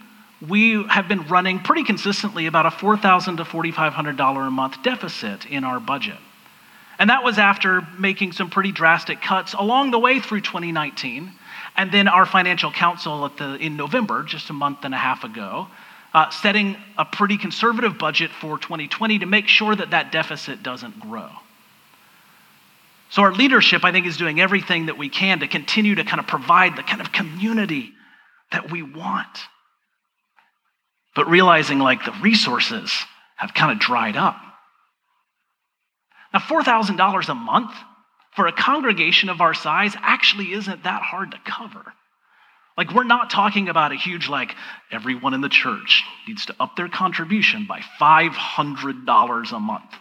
we 0.47 0.83
have 0.87 1.07
been 1.07 1.27
running 1.27 1.59
pretty 1.59 1.83
consistently 1.83 2.47
about 2.47 2.65
a 2.65 2.69
$4,000 2.69 3.37
to 3.37 3.43
$4,500 3.43 4.47
a 4.47 4.51
month 4.51 4.81
deficit 4.83 5.45
in 5.45 5.63
our 5.63 5.79
budget. 5.79 6.17
And 6.97 7.09
that 7.09 7.23
was 7.23 7.37
after 7.37 7.81
making 7.97 8.33
some 8.33 8.49
pretty 8.49 8.71
drastic 8.71 9.21
cuts 9.21 9.53
along 9.53 9.91
the 9.91 9.99
way 9.99 10.19
through 10.19 10.41
2019. 10.41 11.31
And 11.75 11.91
then 11.91 12.07
our 12.07 12.25
financial 12.25 12.71
council 12.71 13.27
the, 13.29 13.55
in 13.55 13.75
November, 13.75 14.23
just 14.23 14.49
a 14.49 14.53
month 14.53 14.79
and 14.83 14.93
a 14.93 14.97
half 14.97 15.23
ago, 15.23 15.67
uh, 16.13 16.29
setting 16.29 16.75
a 16.97 17.05
pretty 17.05 17.37
conservative 17.37 17.97
budget 17.97 18.31
for 18.31 18.57
2020 18.57 19.19
to 19.19 19.25
make 19.25 19.47
sure 19.47 19.75
that 19.75 19.91
that 19.91 20.11
deficit 20.11 20.61
doesn't 20.61 20.99
grow. 20.99 21.29
So, 23.09 23.23
our 23.23 23.33
leadership, 23.33 23.83
I 23.83 23.91
think, 23.91 24.05
is 24.05 24.17
doing 24.17 24.39
everything 24.39 24.85
that 24.85 24.97
we 24.97 25.09
can 25.09 25.39
to 25.39 25.47
continue 25.47 25.95
to 25.95 26.03
kind 26.03 26.19
of 26.19 26.27
provide 26.27 26.77
the 26.77 26.83
kind 26.83 27.01
of 27.01 27.11
community 27.11 27.93
that 28.51 28.71
we 28.71 28.83
want. 28.83 29.39
But 31.15 31.29
realizing 31.29 31.79
like 31.79 32.05
the 32.05 32.13
resources 32.21 32.91
have 33.35 33.53
kind 33.53 33.71
of 33.71 33.79
dried 33.79 34.15
up. 34.15 34.37
Now, 36.33 36.39
$4,000 36.39 37.29
a 37.29 37.35
month 37.35 37.71
for 38.35 38.47
a 38.47 38.53
congregation 38.53 39.29
of 39.29 39.41
our 39.41 39.53
size 39.53 39.93
actually 39.99 40.53
isn't 40.53 40.83
that 40.83 41.01
hard 41.01 41.31
to 41.31 41.37
cover. 41.45 41.93
Like, 42.77 42.93
we're 42.93 43.03
not 43.03 43.29
talking 43.29 43.67
about 43.67 43.91
a 43.91 43.95
huge, 43.95 44.29
like, 44.29 44.55
everyone 44.91 45.33
in 45.33 45.41
the 45.41 45.49
church 45.49 46.03
needs 46.27 46.45
to 46.45 46.55
up 46.59 46.77
their 46.77 46.87
contribution 46.87 47.67
by 47.67 47.81
$500 47.99 49.51
a 49.51 49.59
month. 49.59 49.91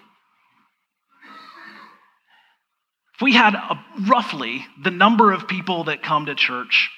If 3.14 3.22
we 3.22 3.34
had 3.34 3.54
a, 3.54 3.84
roughly 4.08 4.64
the 4.82 4.92
number 4.92 5.32
of 5.32 5.48
people 5.48 5.84
that 5.84 6.02
come 6.02 6.26
to 6.26 6.34
church 6.34 6.90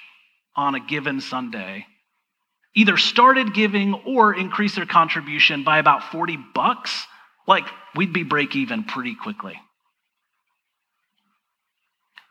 on 0.55 0.75
a 0.75 0.79
given 0.79 1.19
Sunday, 1.19 1.87
either 2.75 2.97
started 2.97 3.53
giving 3.53 3.93
or 4.05 4.33
increased 4.33 4.75
their 4.75 4.85
contribution 4.85 5.63
by 5.63 5.77
about 5.77 6.11
40 6.11 6.37
bucks, 6.55 7.05
like 7.47 7.65
we'd 7.95 8.13
be 8.13 8.23
break 8.23 8.55
even 8.55 8.83
pretty 8.83 9.15
quickly. 9.15 9.59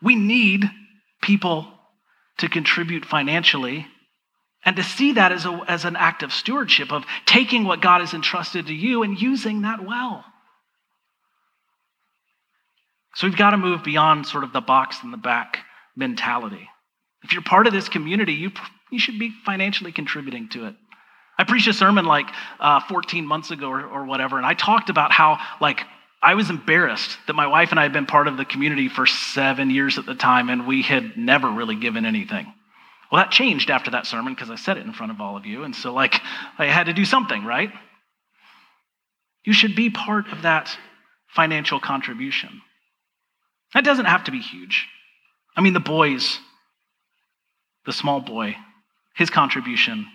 We 0.03 0.17
need 0.17 0.69
people 1.21 1.69
to 2.39 2.49
contribute 2.49 3.05
financially 3.05 3.87
and 4.65 4.77
to 4.77 4.83
see 4.83 5.13
that 5.13 5.33
as, 5.33 5.45
a, 5.45 5.65
as 5.69 5.85
an 5.85 5.97
act 5.97 6.23
of 6.23 6.33
stewardship, 6.33 6.93
of 6.93 7.05
taking 7.27 7.65
what 7.65 7.81
God 7.81 8.01
has 8.01 8.15
entrusted 8.15 8.67
to 8.67 8.75
you 8.75 9.03
and 9.03 9.21
using 9.21 9.63
that 9.63 9.85
well. 9.85 10.25
So 13.15 13.27
we've 13.27 13.37
got 13.37 13.51
to 13.51 13.59
move 13.59 13.85
beyond 13.85 14.27
sort 14.27 14.45
of 14.45 14.53
the 14.53 14.61
box 14.61 14.99
in 15.03 15.11
the 15.11 15.17
back 15.17 15.59
mentality. 15.97 16.69
If 17.23 17.33
you're 17.33 17.43
part 17.43 17.67
of 17.67 17.73
this 17.73 17.89
community, 17.89 18.33
you, 18.33 18.51
you 18.93 18.99
should 18.99 19.19
be 19.19 19.33
financially 19.45 19.91
contributing 19.91 20.49
to 20.51 20.67
it. 20.67 20.75
I 21.39 21.45
preached 21.45 21.67
a 21.67 21.73
sermon 21.73 22.05
like 22.05 22.27
uh, 22.61 22.81
14 22.89 23.27
months 23.27 23.51
ago 23.51 23.69
or, 23.69 23.83
or 23.85 24.05
whatever, 24.05 24.37
and 24.37 24.47
I 24.47 24.55
talked 24.55 24.91
about 24.91 25.11
how, 25.11 25.39
like, 25.61 25.81
I 26.23 26.35
was 26.35 26.51
embarrassed 26.51 27.19
that 27.27 27.33
my 27.33 27.49
wife 27.49 27.73
and 27.73 27.81
I 27.81 27.83
had 27.83 27.93
been 27.93 28.07
part 28.07 28.29
of 28.29 28.37
the 28.37 28.45
community 28.45 28.89
for 28.89 29.07
seven 29.07 29.71
years 29.71 29.99
at 29.99 30.07
the 30.07 30.15
time, 30.15 30.51
and 30.51 30.69
we 30.69 30.83
had 30.83 31.17
never 31.17 31.51
really 31.51 31.75
given 31.75 32.07
anything. 32.07 32.53
Well, 33.11 33.23
that 33.23 33.33
changed 33.33 33.71
after 33.71 33.91
that 33.91 34.07
sermon 34.07 34.35
because 34.35 34.51
I 34.51 34.55
said 34.55 34.77
it 34.77 34.87
in 34.87 34.93
front 34.93 35.11
of 35.11 35.21
all 35.21 35.37
of 35.37 35.47
you, 35.47 35.65
and 35.65 35.75
so, 35.75 35.93
like, 35.93 36.21
I 36.59 36.67
had 36.67 36.85
to 36.85 36.93
do 36.93 37.05
something, 37.05 37.45
right? 37.45 37.73
You 39.45 39.53
should 39.53 39.75
be 39.75 39.91
part 39.91 40.29
of 40.29 40.43
that 40.43 40.77
financial 41.35 41.81
contribution. 41.81 42.61
That 43.75 43.85
doesn't 43.85 44.05
have 44.05 44.25
to 44.25 44.31
be 44.31 44.41
huge. 44.41 44.87
I 45.57 45.61
mean, 45.61 45.73
the 45.73 45.81
boys, 45.81 46.39
the 47.85 47.93
small 47.93 48.21
boy, 48.21 48.57
his 49.15 49.31
contribution 49.31 50.07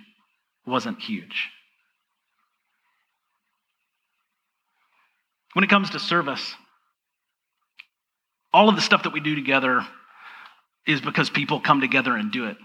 wasn't 0.65 0.99
huge. 0.99 1.49
When 5.53 5.63
it 5.63 5.69
comes 5.69 5.89
to 5.91 5.99
service, 5.99 6.55
all 8.53 8.69
of 8.69 8.75
the 8.75 8.81
stuff 8.81 9.03
that 9.03 9.13
we 9.13 9.19
do 9.19 9.35
together 9.35 9.85
is 10.85 11.01
because 11.01 11.29
people 11.29 11.59
come 11.59 11.81
together 11.81 12.15
and 12.15 12.31
do 12.31 12.45
it. 12.45 12.57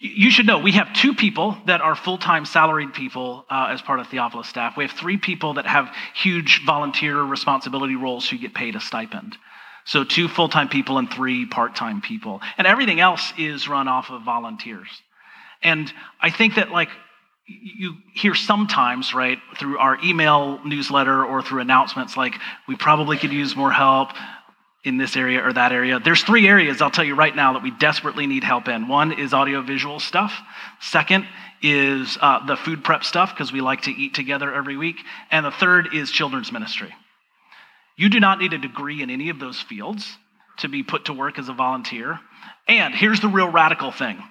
You 0.00 0.30
should 0.30 0.46
know 0.46 0.58
we 0.58 0.72
have 0.72 0.92
two 0.92 1.14
people 1.14 1.56
that 1.66 1.80
are 1.80 1.94
full 1.94 2.18
time 2.18 2.44
salaried 2.44 2.92
people 2.92 3.46
uh, 3.48 3.68
as 3.70 3.80
part 3.80 4.00
of 4.00 4.08
Theophilus 4.08 4.48
staff. 4.48 4.76
We 4.76 4.84
have 4.84 4.92
three 4.92 5.16
people 5.16 5.54
that 5.54 5.66
have 5.66 5.90
huge 6.14 6.62
volunteer 6.66 7.22
responsibility 7.22 7.96
roles 7.96 8.28
who 8.28 8.36
get 8.36 8.54
paid 8.54 8.76
a 8.76 8.80
stipend. 8.80 9.36
So, 9.86 10.02
two 10.02 10.28
full 10.28 10.48
time 10.48 10.68
people 10.68 10.98
and 10.98 11.10
three 11.10 11.46
part 11.46 11.76
time 11.76 12.00
people. 12.00 12.40
And 12.58 12.66
everything 12.66 13.00
else 13.00 13.32
is 13.38 13.68
run 13.68 13.88
off 13.88 14.10
of 14.10 14.22
volunteers. 14.22 14.88
And 15.64 15.92
I 16.20 16.30
think 16.30 16.54
that, 16.56 16.70
like, 16.70 16.90
you 17.46 17.96
hear 18.14 18.34
sometimes, 18.34 19.12
right, 19.12 19.38
through 19.58 19.78
our 19.78 19.98
email 20.04 20.64
newsletter 20.64 21.24
or 21.24 21.42
through 21.42 21.60
announcements, 21.60 22.16
like, 22.16 22.34
we 22.68 22.76
probably 22.76 23.16
could 23.16 23.32
use 23.32 23.56
more 23.56 23.72
help 23.72 24.10
in 24.84 24.98
this 24.98 25.16
area 25.16 25.42
or 25.44 25.52
that 25.52 25.72
area. 25.72 25.98
There's 25.98 26.22
three 26.22 26.46
areas 26.46 26.82
I'll 26.82 26.90
tell 26.90 27.04
you 27.04 27.14
right 27.14 27.34
now 27.34 27.54
that 27.54 27.62
we 27.62 27.70
desperately 27.70 28.26
need 28.26 28.44
help 28.44 28.68
in. 28.68 28.86
One 28.86 29.12
is 29.12 29.32
audiovisual 29.32 29.98
stuff. 29.98 30.38
Second 30.80 31.26
is 31.62 32.18
uh, 32.20 32.44
the 32.46 32.56
food 32.56 32.84
prep 32.84 33.02
stuff 33.02 33.34
because 33.34 33.50
we 33.50 33.62
like 33.62 33.82
to 33.82 33.90
eat 33.90 34.12
together 34.12 34.52
every 34.52 34.76
week. 34.76 34.96
And 35.30 35.46
the 35.46 35.50
third 35.50 35.94
is 35.94 36.10
children's 36.10 36.52
ministry. 36.52 36.94
You 37.96 38.10
do 38.10 38.20
not 38.20 38.38
need 38.38 38.52
a 38.52 38.58
degree 38.58 39.02
in 39.02 39.08
any 39.08 39.30
of 39.30 39.38
those 39.38 39.60
fields 39.60 40.18
to 40.58 40.68
be 40.68 40.82
put 40.82 41.06
to 41.06 41.12
work 41.12 41.38
as 41.38 41.48
a 41.48 41.54
volunteer. 41.54 42.20
And 42.68 42.94
here's 42.94 43.20
the 43.20 43.28
real 43.28 43.48
radical 43.48 43.90
thing 43.90 44.22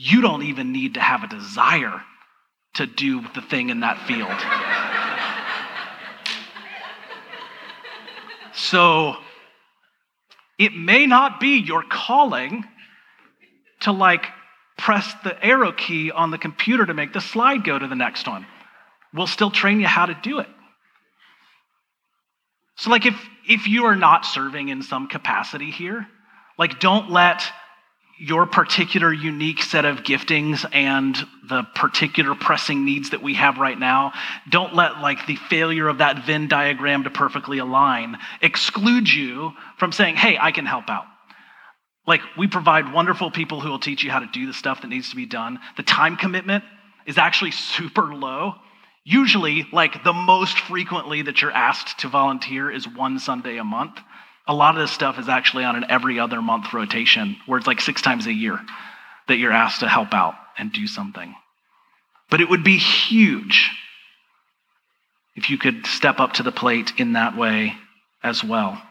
you 0.00 0.20
don't 0.20 0.44
even 0.44 0.70
need 0.72 0.94
to 0.94 1.00
have 1.00 1.24
a 1.24 1.26
desire 1.26 2.02
to 2.74 2.86
do 2.86 3.20
the 3.34 3.42
thing 3.42 3.70
in 3.70 3.80
that 3.80 3.98
field. 4.06 4.30
so 8.54 9.16
it 10.56 10.72
may 10.72 11.06
not 11.06 11.40
be 11.40 11.58
your 11.58 11.82
calling 11.82 12.64
to 13.80 13.90
like 13.90 14.26
press 14.76 15.12
the 15.24 15.44
arrow 15.44 15.72
key 15.72 16.12
on 16.12 16.30
the 16.30 16.38
computer 16.38 16.86
to 16.86 16.94
make 16.94 17.12
the 17.12 17.20
slide 17.20 17.64
go 17.64 17.76
to 17.76 17.88
the 17.88 17.96
next 17.96 18.28
one. 18.28 18.46
We'll 19.12 19.26
still 19.26 19.50
train 19.50 19.80
you 19.80 19.86
how 19.88 20.06
to 20.06 20.14
do 20.22 20.38
it. 20.38 20.48
So, 22.76 22.90
like, 22.90 23.06
if, 23.06 23.20
if 23.48 23.66
you 23.66 23.86
are 23.86 23.96
not 23.96 24.24
serving 24.24 24.68
in 24.68 24.82
some 24.82 25.08
capacity 25.08 25.72
here, 25.72 26.06
like, 26.56 26.78
don't 26.78 27.10
let 27.10 27.42
your 28.18 28.46
particular 28.46 29.12
unique 29.12 29.62
set 29.62 29.84
of 29.84 29.98
giftings 29.98 30.64
and 30.72 31.16
the 31.48 31.62
particular 31.74 32.34
pressing 32.34 32.84
needs 32.84 33.10
that 33.10 33.22
we 33.22 33.34
have 33.34 33.58
right 33.58 33.78
now 33.78 34.12
don't 34.50 34.74
let 34.74 35.00
like 35.00 35.26
the 35.26 35.36
failure 35.36 35.88
of 35.88 35.98
that 35.98 36.26
venn 36.26 36.48
diagram 36.48 37.04
to 37.04 37.10
perfectly 37.10 37.58
align 37.58 38.16
exclude 38.42 39.08
you 39.08 39.52
from 39.78 39.92
saying 39.92 40.16
hey 40.16 40.36
i 40.40 40.50
can 40.52 40.66
help 40.66 40.88
out. 40.88 41.04
Like 42.08 42.22
we 42.38 42.46
provide 42.46 42.92
wonderful 42.94 43.30
people 43.30 43.60
who 43.60 43.68
will 43.68 43.78
teach 43.78 44.02
you 44.02 44.10
how 44.10 44.20
to 44.20 44.28
do 44.32 44.46
the 44.46 44.54
stuff 44.54 44.80
that 44.80 44.88
needs 44.88 45.10
to 45.10 45.16
be 45.16 45.26
done. 45.26 45.60
The 45.76 45.82
time 45.82 46.16
commitment 46.16 46.64
is 47.06 47.18
actually 47.18 47.50
super 47.52 48.14
low. 48.14 48.54
Usually, 49.04 49.66
like 49.72 50.04
the 50.04 50.12
most 50.12 50.58
frequently 50.58 51.22
that 51.22 51.40
you're 51.40 51.52
asked 51.52 52.00
to 52.00 52.08
volunteer 52.08 52.70
is 52.70 52.88
one 52.88 53.18
Sunday 53.18 53.58
a 53.58 53.64
month. 53.64 53.98
A 54.48 54.54
lot 54.54 54.74
of 54.74 54.80
this 54.80 54.90
stuff 54.90 55.18
is 55.18 55.28
actually 55.28 55.64
on 55.64 55.76
an 55.76 55.84
every 55.88 56.18
other 56.18 56.42
month 56.42 56.72
rotation 56.72 57.36
where 57.46 57.58
it's 57.58 57.66
like 57.66 57.80
six 57.80 58.02
times 58.02 58.26
a 58.26 58.32
year 58.32 58.58
that 59.28 59.36
you're 59.36 59.52
asked 59.52 59.80
to 59.80 59.88
help 59.88 60.14
out 60.14 60.34
and 60.56 60.72
do 60.72 60.86
something. 60.86 61.34
But 62.30 62.40
it 62.40 62.48
would 62.48 62.64
be 62.64 62.78
huge 62.78 63.70
if 65.36 65.50
you 65.50 65.58
could 65.58 65.86
step 65.86 66.18
up 66.18 66.34
to 66.34 66.42
the 66.42 66.50
plate 66.50 66.94
in 66.96 67.12
that 67.12 67.36
way 67.36 67.74
as 68.22 68.42
well. 68.42 68.82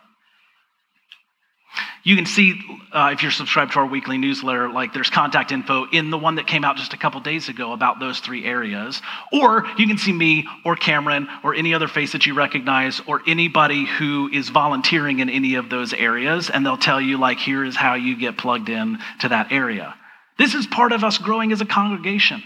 You 2.03 2.15
can 2.15 2.25
see 2.25 2.59
uh, 2.91 3.09
if 3.13 3.21
you're 3.21 3.31
subscribed 3.31 3.73
to 3.73 3.79
our 3.79 3.85
weekly 3.85 4.17
newsletter, 4.17 4.69
like 4.69 4.93
there's 4.93 5.09
contact 5.09 5.51
info 5.51 5.85
in 5.91 6.09
the 6.09 6.17
one 6.17 6.35
that 6.35 6.47
came 6.47 6.63
out 6.63 6.77
just 6.77 6.93
a 6.93 6.97
couple 6.97 7.19
days 7.21 7.49
ago 7.49 7.73
about 7.73 7.99
those 7.99 8.19
three 8.19 8.45
areas. 8.45 9.01
Or 9.31 9.65
you 9.77 9.87
can 9.87 9.97
see 9.97 10.13
me 10.13 10.47
or 10.63 10.75
Cameron 10.75 11.27
or 11.43 11.53
any 11.53 11.73
other 11.73 11.87
face 11.87 12.13
that 12.13 12.25
you 12.25 12.33
recognize 12.33 13.01
or 13.07 13.21
anybody 13.27 13.85
who 13.85 14.29
is 14.31 14.49
volunteering 14.49 15.19
in 15.19 15.29
any 15.29 15.55
of 15.55 15.69
those 15.69 15.93
areas, 15.93 16.49
and 16.49 16.65
they'll 16.65 16.77
tell 16.77 17.01
you, 17.01 17.17
like, 17.17 17.39
here 17.39 17.63
is 17.63 17.75
how 17.75 17.95
you 17.95 18.17
get 18.17 18.37
plugged 18.37 18.69
in 18.69 18.99
to 19.19 19.29
that 19.29 19.51
area. 19.51 19.95
This 20.37 20.53
is 20.53 20.67
part 20.67 20.91
of 20.91 21.03
us 21.03 21.17
growing 21.17 21.51
as 21.51 21.61
a 21.61 21.65
congregation. 21.65 22.43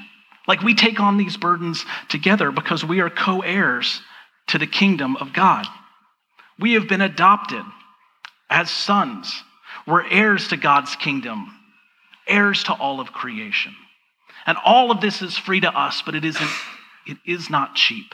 Like 0.48 0.62
we 0.62 0.74
take 0.74 1.00
on 1.00 1.18
these 1.18 1.38
burdens 1.38 1.86
together 2.10 2.52
because 2.52 2.84
we 2.84 3.00
are 3.00 3.10
co 3.10 3.42
heirs 3.42 4.02
to 4.48 4.58
the 4.58 4.68
kingdom 4.68 5.16
of 5.18 5.34
God. 5.34 5.66
We 6.60 6.74
have 6.74 6.88
been 6.88 7.02
adopted 7.02 7.64
as 8.52 8.70
sons. 8.70 9.44
We're 9.88 10.06
heirs 10.06 10.50
to 10.50 10.58
God's 10.58 10.96
kingdom, 10.96 11.52
heirs 12.28 12.64
to 12.66 12.74
all 12.74 13.00
of 13.00 13.12
creation. 13.12 13.74
And 14.46 14.58
all 14.64 14.92
of 14.92 15.02
this 15.02 15.22
is 15.22 15.38
free 15.38 15.62
to 15.62 15.76
us, 15.76 16.04
but 16.06 16.14
it 16.14 16.26
isn't 16.26 16.50
it 17.08 17.18
is 17.26 17.50
not 17.50 17.76
cheap. 17.76 18.14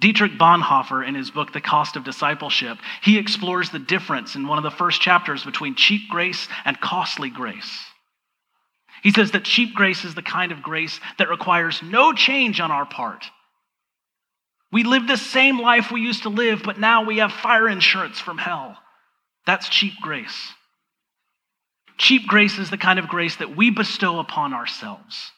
Dietrich 0.00 0.32
Bonhoeffer, 0.32 1.06
in 1.06 1.14
his 1.14 1.30
book, 1.30 1.52
The 1.52 1.60
Cost 1.60 1.96
of 1.96 2.04
Discipleship, 2.04 2.78
he 3.02 3.18
explores 3.18 3.70
the 3.70 3.78
difference 3.78 4.34
in 4.34 4.46
one 4.46 4.58
of 4.58 4.64
the 4.64 4.70
first 4.70 5.00
chapters 5.00 5.44
between 5.44 5.74
cheap 5.74 6.08
grace 6.10 6.48
and 6.64 6.80
costly 6.80 7.30
grace. 7.30 7.86
He 9.02 9.12
says 9.12 9.30
that 9.30 9.44
cheap 9.44 9.74
grace 9.74 10.04
is 10.04 10.14
the 10.14 10.22
kind 10.22 10.52
of 10.52 10.62
grace 10.62 11.00
that 11.18 11.30
requires 11.30 11.82
no 11.82 12.12
change 12.12 12.60
on 12.60 12.70
our 12.70 12.84
part. 12.84 13.24
We 14.72 14.82
live 14.82 15.06
the 15.06 15.16
same 15.16 15.60
life 15.60 15.90
we 15.90 16.00
used 16.00 16.24
to 16.24 16.28
live, 16.28 16.62
but 16.64 16.78
now 16.78 17.04
we 17.04 17.18
have 17.18 17.32
fire 17.32 17.68
insurance 17.68 18.18
from 18.18 18.38
hell. 18.38 18.76
That's 19.46 19.68
cheap 19.68 19.94
grace. 20.00 20.52
Cheap 21.98 22.26
grace 22.26 22.58
is 22.58 22.70
the 22.70 22.76
kind 22.76 22.98
of 22.98 23.08
grace 23.08 23.36
that 23.36 23.56
we 23.56 23.70
bestow 23.70 24.18
upon 24.18 24.52
ourselves. 24.52 25.30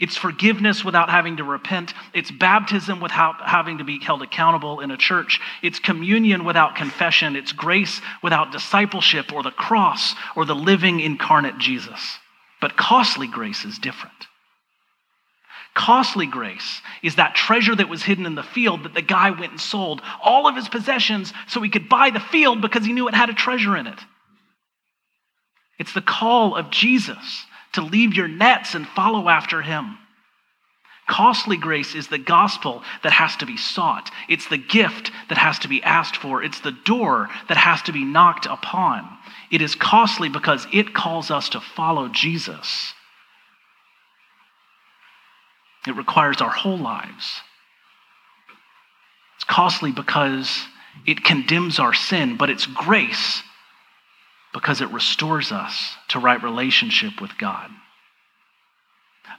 It's 0.00 0.16
forgiveness 0.16 0.84
without 0.84 1.10
having 1.10 1.36
to 1.36 1.44
repent. 1.44 1.94
It's 2.12 2.30
baptism 2.30 3.00
without 3.00 3.36
having 3.40 3.78
to 3.78 3.84
be 3.84 4.00
held 4.00 4.20
accountable 4.22 4.80
in 4.80 4.90
a 4.90 4.96
church. 4.96 5.38
It's 5.62 5.78
communion 5.78 6.44
without 6.44 6.74
confession. 6.74 7.36
It's 7.36 7.52
grace 7.52 8.00
without 8.20 8.50
discipleship 8.50 9.32
or 9.32 9.44
the 9.44 9.52
cross 9.52 10.16
or 10.34 10.44
the 10.44 10.56
living 10.56 10.98
incarnate 10.98 11.58
Jesus. 11.58 12.18
But 12.60 12.76
costly 12.76 13.28
grace 13.28 13.64
is 13.64 13.78
different. 13.78 14.26
Costly 15.74 16.26
grace 16.26 16.82
is 17.02 17.16
that 17.16 17.34
treasure 17.34 17.74
that 17.74 17.88
was 17.88 18.02
hidden 18.02 18.26
in 18.26 18.34
the 18.34 18.42
field 18.42 18.84
that 18.84 18.94
the 18.94 19.02
guy 19.02 19.30
went 19.30 19.52
and 19.52 19.60
sold 19.60 20.02
all 20.22 20.46
of 20.46 20.54
his 20.54 20.68
possessions 20.68 21.32
so 21.48 21.62
he 21.62 21.70
could 21.70 21.88
buy 21.88 22.10
the 22.10 22.20
field 22.20 22.60
because 22.60 22.84
he 22.84 22.92
knew 22.92 23.08
it 23.08 23.14
had 23.14 23.30
a 23.30 23.34
treasure 23.34 23.76
in 23.76 23.86
it. 23.86 23.98
It's 25.78 25.94
the 25.94 26.02
call 26.02 26.54
of 26.54 26.70
Jesus 26.70 27.46
to 27.72 27.80
leave 27.80 28.14
your 28.14 28.28
nets 28.28 28.74
and 28.74 28.86
follow 28.86 29.28
after 29.28 29.62
him. 29.62 29.98
Costly 31.08 31.56
grace 31.56 31.94
is 31.94 32.08
the 32.08 32.18
gospel 32.18 32.82
that 33.02 33.12
has 33.12 33.36
to 33.36 33.46
be 33.46 33.56
sought. 33.56 34.10
It's 34.28 34.48
the 34.48 34.58
gift 34.58 35.10
that 35.28 35.38
has 35.38 35.58
to 35.60 35.68
be 35.68 35.82
asked 35.82 36.16
for. 36.16 36.42
It's 36.42 36.60
the 36.60 36.70
door 36.70 37.28
that 37.48 37.56
has 37.56 37.82
to 37.82 37.92
be 37.92 38.04
knocked 38.04 38.46
upon. 38.46 39.08
It 39.50 39.62
is 39.62 39.74
costly 39.74 40.28
because 40.28 40.66
it 40.72 40.94
calls 40.94 41.30
us 41.30 41.48
to 41.50 41.60
follow 41.60 42.08
Jesus. 42.08 42.94
It 45.86 45.96
requires 45.96 46.40
our 46.40 46.50
whole 46.50 46.78
lives. 46.78 47.40
It's 49.36 49.44
costly 49.44 49.90
because 49.90 50.66
it 51.06 51.24
condemns 51.24 51.78
our 51.78 51.94
sin, 51.94 52.36
but 52.36 52.50
it's 52.50 52.66
grace 52.66 53.42
because 54.52 54.80
it 54.80 54.90
restores 54.90 55.50
us 55.50 55.96
to 56.08 56.18
right 56.18 56.42
relationship 56.42 57.20
with 57.20 57.36
God. 57.38 57.70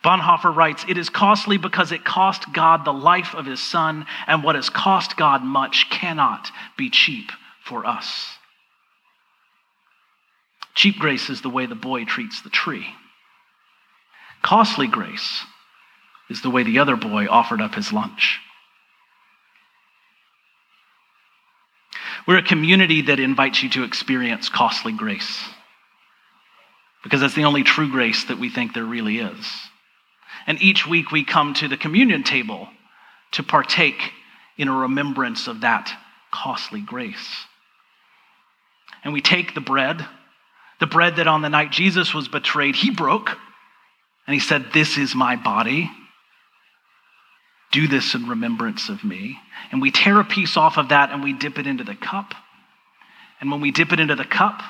Bonhoeffer 0.03 0.53
writes, 0.53 0.83
It 0.87 0.97
is 0.97 1.09
costly 1.09 1.57
because 1.57 1.91
it 1.91 2.03
cost 2.03 2.51
God 2.51 2.83
the 2.83 2.93
life 2.93 3.33
of 3.33 3.45
his 3.45 3.61
son, 3.61 4.05
and 4.27 4.43
what 4.43 4.55
has 4.55 4.69
cost 4.69 5.15
God 5.15 5.43
much 5.43 5.89
cannot 5.89 6.51
be 6.77 6.89
cheap 6.89 7.31
for 7.63 7.85
us. 7.85 8.35
Cheap 10.75 10.97
grace 10.97 11.29
is 11.29 11.41
the 11.41 11.49
way 11.49 11.67
the 11.67 11.75
boy 11.75 12.03
treats 12.03 12.41
the 12.41 12.49
tree. 12.49 12.87
Costly 14.41 14.87
grace 14.87 15.45
is 16.29 16.41
the 16.41 16.49
way 16.49 16.63
the 16.63 16.79
other 16.79 16.95
boy 16.95 17.27
offered 17.27 17.61
up 17.61 17.75
his 17.75 17.91
lunch. 17.91 18.39
We're 22.27 22.37
a 22.37 22.43
community 22.43 23.01
that 23.03 23.19
invites 23.19 23.61
you 23.63 23.69
to 23.71 23.83
experience 23.83 24.47
costly 24.47 24.93
grace 24.93 25.43
because 27.03 27.19
that's 27.19 27.35
the 27.35 27.43
only 27.43 27.63
true 27.63 27.91
grace 27.91 28.23
that 28.25 28.39
we 28.39 28.49
think 28.49 28.73
there 28.73 28.85
really 28.85 29.19
is. 29.19 29.45
And 30.47 30.61
each 30.61 30.87
week 30.87 31.11
we 31.11 31.25
come 31.25 31.53
to 31.55 31.67
the 31.67 31.77
communion 31.77 32.23
table 32.23 32.69
to 33.33 33.43
partake 33.43 34.13
in 34.57 34.69
a 34.69 34.73
remembrance 34.73 35.47
of 35.47 35.61
that 35.61 35.91
costly 36.31 36.79
grace. 36.79 37.45
And 39.03 39.11
we 39.11 39.21
take 39.21 39.53
the 39.53 39.61
bread, 39.61 40.05
the 40.79 40.87
bread 40.87 41.17
that 41.17 41.27
on 41.27 41.41
the 41.41 41.49
night 41.49 41.71
Jesus 41.71 42.13
was 42.13 42.29
betrayed, 42.29 42.75
he 42.75 42.89
broke, 42.89 43.31
and 44.25 44.33
he 44.33 44.39
said, 44.39 44.67
This 44.73 44.97
is 44.97 45.13
my 45.13 45.35
body 45.35 45.91
do 47.73 47.87
this 47.87 48.13
in 48.13 48.29
remembrance 48.29 48.87
of 48.87 49.03
me. 49.03 49.39
And 49.71 49.81
we 49.81 49.91
tear 49.91 50.19
a 50.19 50.23
piece 50.23 50.55
off 50.55 50.77
of 50.77 50.89
that 50.89 51.11
and 51.11 51.23
we 51.23 51.33
dip 51.33 51.59
it 51.59 51.67
into 51.67 51.83
the 51.83 51.95
cup. 51.95 52.33
And 53.41 53.51
when 53.51 53.59
we 53.59 53.71
dip 53.71 53.91
it 53.91 53.99
into 53.99 54.15
the 54.15 54.23
cup, 54.23 54.61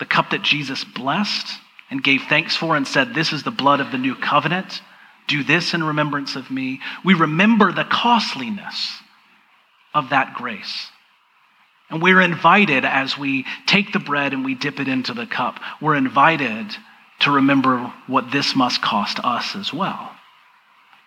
the 0.00 0.06
cup 0.06 0.30
that 0.30 0.42
Jesus 0.42 0.82
blessed 0.82 1.46
and 1.90 2.02
gave 2.02 2.22
thanks 2.22 2.56
for 2.56 2.76
and 2.76 2.88
said, 2.88 3.14
This 3.14 3.32
is 3.32 3.44
the 3.44 3.50
blood 3.50 3.80
of 3.80 3.92
the 3.92 3.98
new 3.98 4.16
covenant. 4.16 4.80
Do 5.28 5.44
this 5.44 5.74
in 5.74 5.84
remembrance 5.84 6.34
of 6.34 6.50
me. 6.50 6.80
We 7.04 7.14
remember 7.14 7.70
the 7.72 7.84
costliness 7.84 8.98
of 9.94 10.10
that 10.10 10.34
grace. 10.34 10.88
And 11.90 12.02
we're 12.02 12.20
invited 12.20 12.84
as 12.84 13.18
we 13.18 13.44
take 13.66 13.92
the 13.92 13.98
bread 13.98 14.32
and 14.32 14.44
we 14.44 14.54
dip 14.54 14.80
it 14.80 14.88
into 14.88 15.14
the 15.14 15.26
cup, 15.26 15.60
we're 15.80 15.94
invited 15.94 16.74
to 17.20 17.30
remember 17.30 17.92
what 18.06 18.30
this 18.30 18.56
must 18.56 18.82
cost 18.82 19.20
us 19.22 19.54
as 19.54 19.72
well. 19.72 20.15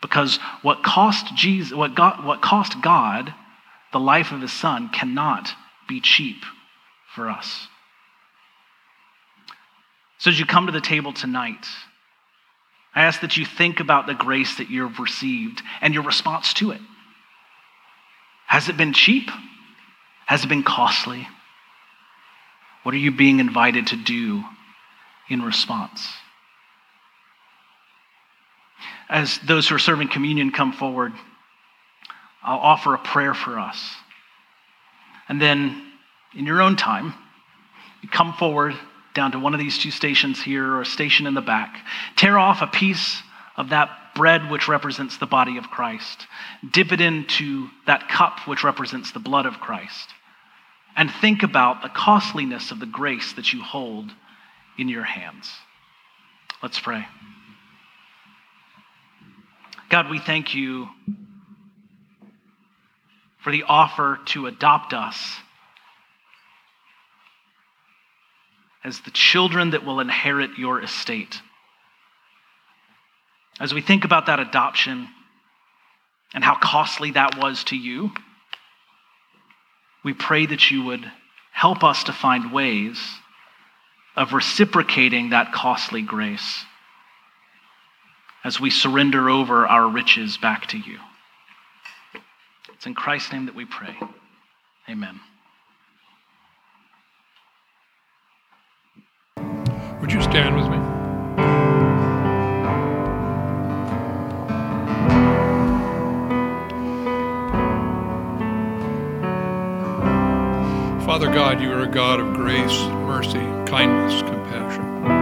Because 0.02 0.38
what 0.62 0.84
cost 0.84 1.36
Jesus, 1.36 1.76
what, 1.76 1.96
God, 1.96 2.26
what 2.26 2.42
cost 2.42 2.82
God 2.82 3.34
the 3.92 4.00
life 4.00 4.32
of 4.32 4.42
his 4.42 4.54
son 4.54 4.90
cannot 4.90 5.54
be 5.88 6.00
cheap 6.00 6.44
for 7.16 7.30
us. 7.30 7.68
So 10.20 10.30
as 10.30 10.40
you 10.40 10.46
come 10.46 10.68
to 10.68 10.72
the 10.72 10.82
table 10.82 11.14
tonight, 11.14 11.66
I 12.94 13.04
ask 13.04 13.22
that 13.22 13.38
you 13.38 13.46
think 13.46 13.80
about 13.80 14.08
the 14.08 14.14
grace 14.14 14.58
that 14.58 14.70
you've 14.70 15.00
received 15.00 15.62
and 15.82 15.94
your 15.94 16.04
response 16.04 16.54
to 16.56 16.72
it. 16.72 16.82
Has 18.48 18.68
it 18.68 18.78
been 18.78 18.94
cheap? 18.94 19.30
Has 20.26 20.44
it 20.44 20.48
been 20.48 20.64
costly? 20.64 21.28
What 22.84 22.94
are 22.96 23.00
you 23.00 23.12
being 23.12 23.40
invited 23.40 23.88
to 23.88 23.96
do 23.96 24.44
in 25.30 25.42
response? 25.42 26.08
As 29.10 29.40
those 29.40 29.68
who 29.68 29.76
are 29.76 29.80
serving 29.80 30.10
communion 30.10 30.52
come 30.52 30.72
forward, 30.72 31.14
I'll 32.44 32.60
offer 32.60 32.94
a 32.94 33.00
prayer 33.00 33.34
for 33.34 33.60
us. 33.60 33.96
And 35.28 35.42
then, 35.42 35.84
in 36.36 36.46
your 36.46 36.62
own 36.62 36.76
time, 36.76 37.14
you 38.02 38.10
come 38.10 38.34
forward 38.34 38.76
down 39.14 39.32
to 39.32 39.40
one 39.40 39.54
of 39.54 39.60
these 39.60 39.78
two 39.78 39.92
stations 39.92 40.42
here 40.42 40.66
or 40.66 40.82
a 40.82 40.86
station 40.86 41.28
in 41.28 41.34
the 41.34 41.42
back, 41.42 41.86
tear 42.16 42.38
off 42.38 42.62
a 42.62 42.68
piece 42.68 43.22
of 43.58 43.70
that 43.70 43.90
bread 44.16 44.50
which 44.50 44.68
represents 44.68 45.18
the 45.18 45.26
body 45.26 45.58
of 45.58 45.70
Christ, 45.70 46.28
dip 46.72 46.92
it 46.92 47.02
into 47.02 47.68
that 47.88 48.10
cup 48.10 48.48
which 48.48 48.64
represents 48.64 49.12
the 49.12 49.20
blood 49.20 49.46
of 49.46 49.60
Christ, 49.60 50.10
and 50.96 51.12
think 51.12 51.44
about 51.44 51.82
the 51.82 51.90
costliness 51.90 52.72
of 52.72 52.80
the 52.80 52.86
grace 52.86 53.34
that 53.34 53.52
you 53.54 53.62
hold 53.62 54.12
in 54.78 54.90
your 54.90 55.04
hands. 55.04 55.50
Let's 56.62 56.80
pray. 56.80 57.06
God, 59.90 60.12
we 60.12 60.20
thank 60.20 60.54
you 60.54 60.88
for 63.40 63.52
the 63.52 63.64
offer 63.64 64.20
to 64.26 64.46
adopt 64.46 64.94
us 64.94 65.38
as 68.84 69.02
the 69.02 69.10
children 69.12 69.72
that 69.72 69.84
will 69.84 70.00
inherit 70.00 70.52
your 70.60 70.80
estate. 70.80 71.42
As 73.60 73.74
we 73.74 73.82
think 73.82 74.06
about 74.06 74.28
that 74.28 74.40
adoption 74.40 75.08
and 76.36 76.44
how 76.44 76.56
costly 76.56 77.12
that 77.12 77.40
was 77.40 77.64
to 77.66 77.76
you, 77.76 78.12
we 80.04 80.14
pray 80.14 80.46
that 80.46 80.70
you 80.70 80.84
would 80.84 81.12
help 81.52 81.84
us 81.84 82.04
to 82.04 82.14
find 82.14 82.54
ways 82.54 83.02
of 84.16 84.34
reciprocating 84.34 85.32
that 85.32 85.52
costly 85.52 86.04
grace 86.04 86.64
as 88.44 88.60
we 88.60 88.70
surrender 88.70 89.30
over 89.30 89.68
our 89.68 89.88
riches 89.88 90.38
back 90.38 90.68
to 90.68 90.78
you. 90.78 91.00
It's 92.74 92.86
in 92.86 92.94
Christ's 92.94 93.34
name 93.34 93.46
that 93.46 93.56
we 93.56 93.66
pray. 93.66 93.98
Amen. 94.90 95.20
Would 100.02 100.14
you 100.14 100.22
stand 100.22 100.56
with 100.56 100.66
me? 100.66 100.78
Father 111.06 111.28
God, 111.34 111.60
you 111.60 111.72
are 111.74 111.82
a 111.82 111.88
God 111.88 112.22
of 112.22 112.34
grace, 112.36 112.80
mercy, 113.06 113.40
kindness, 113.70 114.22
compassion. 114.22 115.19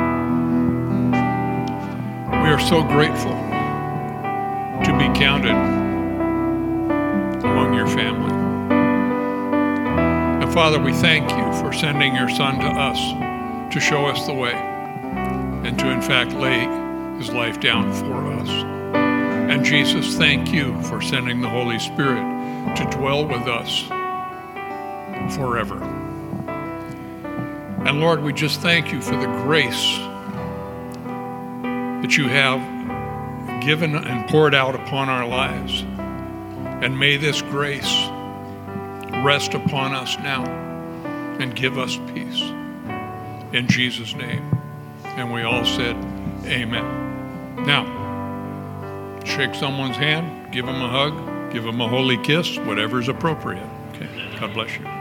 Are 2.57 2.61
so 2.61 2.81
grateful 2.81 3.35
to 4.83 4.97
be 4.97 5.19
counted 5.19 5.51
among 7.45 7.75
your 7.75 7.85
family. 7.85 8.33
And 10.41 10.51
Father, 10.51 10.79
we 10.81 10.91
thank 10.91 11.29
you 11.29 11.61
for 11.61 11.71
sending 11.71 12.15
your 12.15 12.29
Son 12.29 12.55
to 12.55 12.65
us 12.65 12.97
to 13.71 13.79
show 13.79 14.07
us 14.07 14.25
the 14.25 14.33
way 14.33 14.53
and 14.53 15.77
to, 15.77 15.91
in 15.91 16.01
fact, 16.01 16.33
lay 16.33 16.61
his 17.19 17.29
life 17.29 17.59
down 17.59 17.93
for 17.93 18.25
us. 18.33 18.49
And 18.49 19.63
Jesus, 19.63 20.15
thank 20.17 20.51
you 20.51 20.81
for 20.81 20.99
sending 20.99 21.41
the 21.41 21.49
Holy 21.49 21.77
Spirit 21.77 22.23
to 22.75 22.97
dwell 22.97 23.27
with 23.27 23.47
us 23.47 23.83
forever. 25.35 25.77
And 27.85 27.99
Lord, 27.99 28.23
we 28.23 28.33
just 28.33 28.61
thank 28.61 28.91
you 28.91 28.99
for 28.99 29.15
the 29.15 29.27
grace 29.43 29.99
that 32.07 32.15
you 32.15 32.29
have 32.29 32.61
given 33.61 33.93
and 33.93 34.29
poured 34.29 34.55
out 34.55 34.75
upon 34.75 35.09
our 35.09 35.27
lives. 35.27 35.81
And 36.81 36.97
may 36.97 37.17
this 37.17 37.41
grace 37.41 38.07
rest 39.25 39.53
upon 39.53 39.93
us 39.93 40.17
now 40.19 40.45
and 41.37 41.53
give 41.53 41.77
us 41.77 41.97
peace. 42.13 42.39
In 43.51 43.67
Jesus' 43.67 44.15
name. 44.15 44.57
And 45.03 45.33
we 45.33 45.41
all 45.41 45.65
said, 45.65 45.97
Amen. 46.45 47.65
Now, 47.65 47.83
shake 49.25 49.53
someone's 49.53 49.97
hand, 49.97 50.53
give 50.53 50.65
them 50.65 50.81
a 50.81 50.87
hug, 50.87 51.51
give 51.51 51.65
them 51.65 51.81
a 51.81 51.89
holy 51.89 52.17
kiss, 52.23 52.57
whatever's 52.59 53.09
appropriate. 53.09 53.67
Okay. 53.95 54.07
God 54.39 54.53
bless 54.53 54.73
you. 54.77 54.96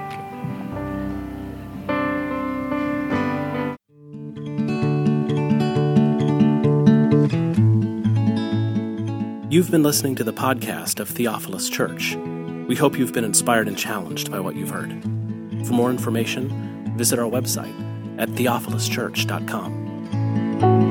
You've 9.56 9.70
been 9.70 9.82
listening 9.82 10.14
to 10.16 10.22
the 10.22 10.34
podcast 10.34 11.00
of 11.00 11.08
Theophilus 11.08 11.70
Church. 11.70 12.14
We 12.68 12.76
hope 12.76 12.98
you've 12.98 13.14
been 13.14 13.24
inspired 13.24 13.68
and 13.68 13.78
challenged 13.78 14.30
by 14.30 14.38
what 14.38 14.54
you've 14.54 14.68
heard. 14.68 15.02
For 15.66 15.72
more 15.72 15.90
information, 15.90 16.94
visit 16.98 17.18
our 17.18 17.24
website 17.24 17.72
at 18.18 18.28
theophiluschurch.com. 18.28 20.85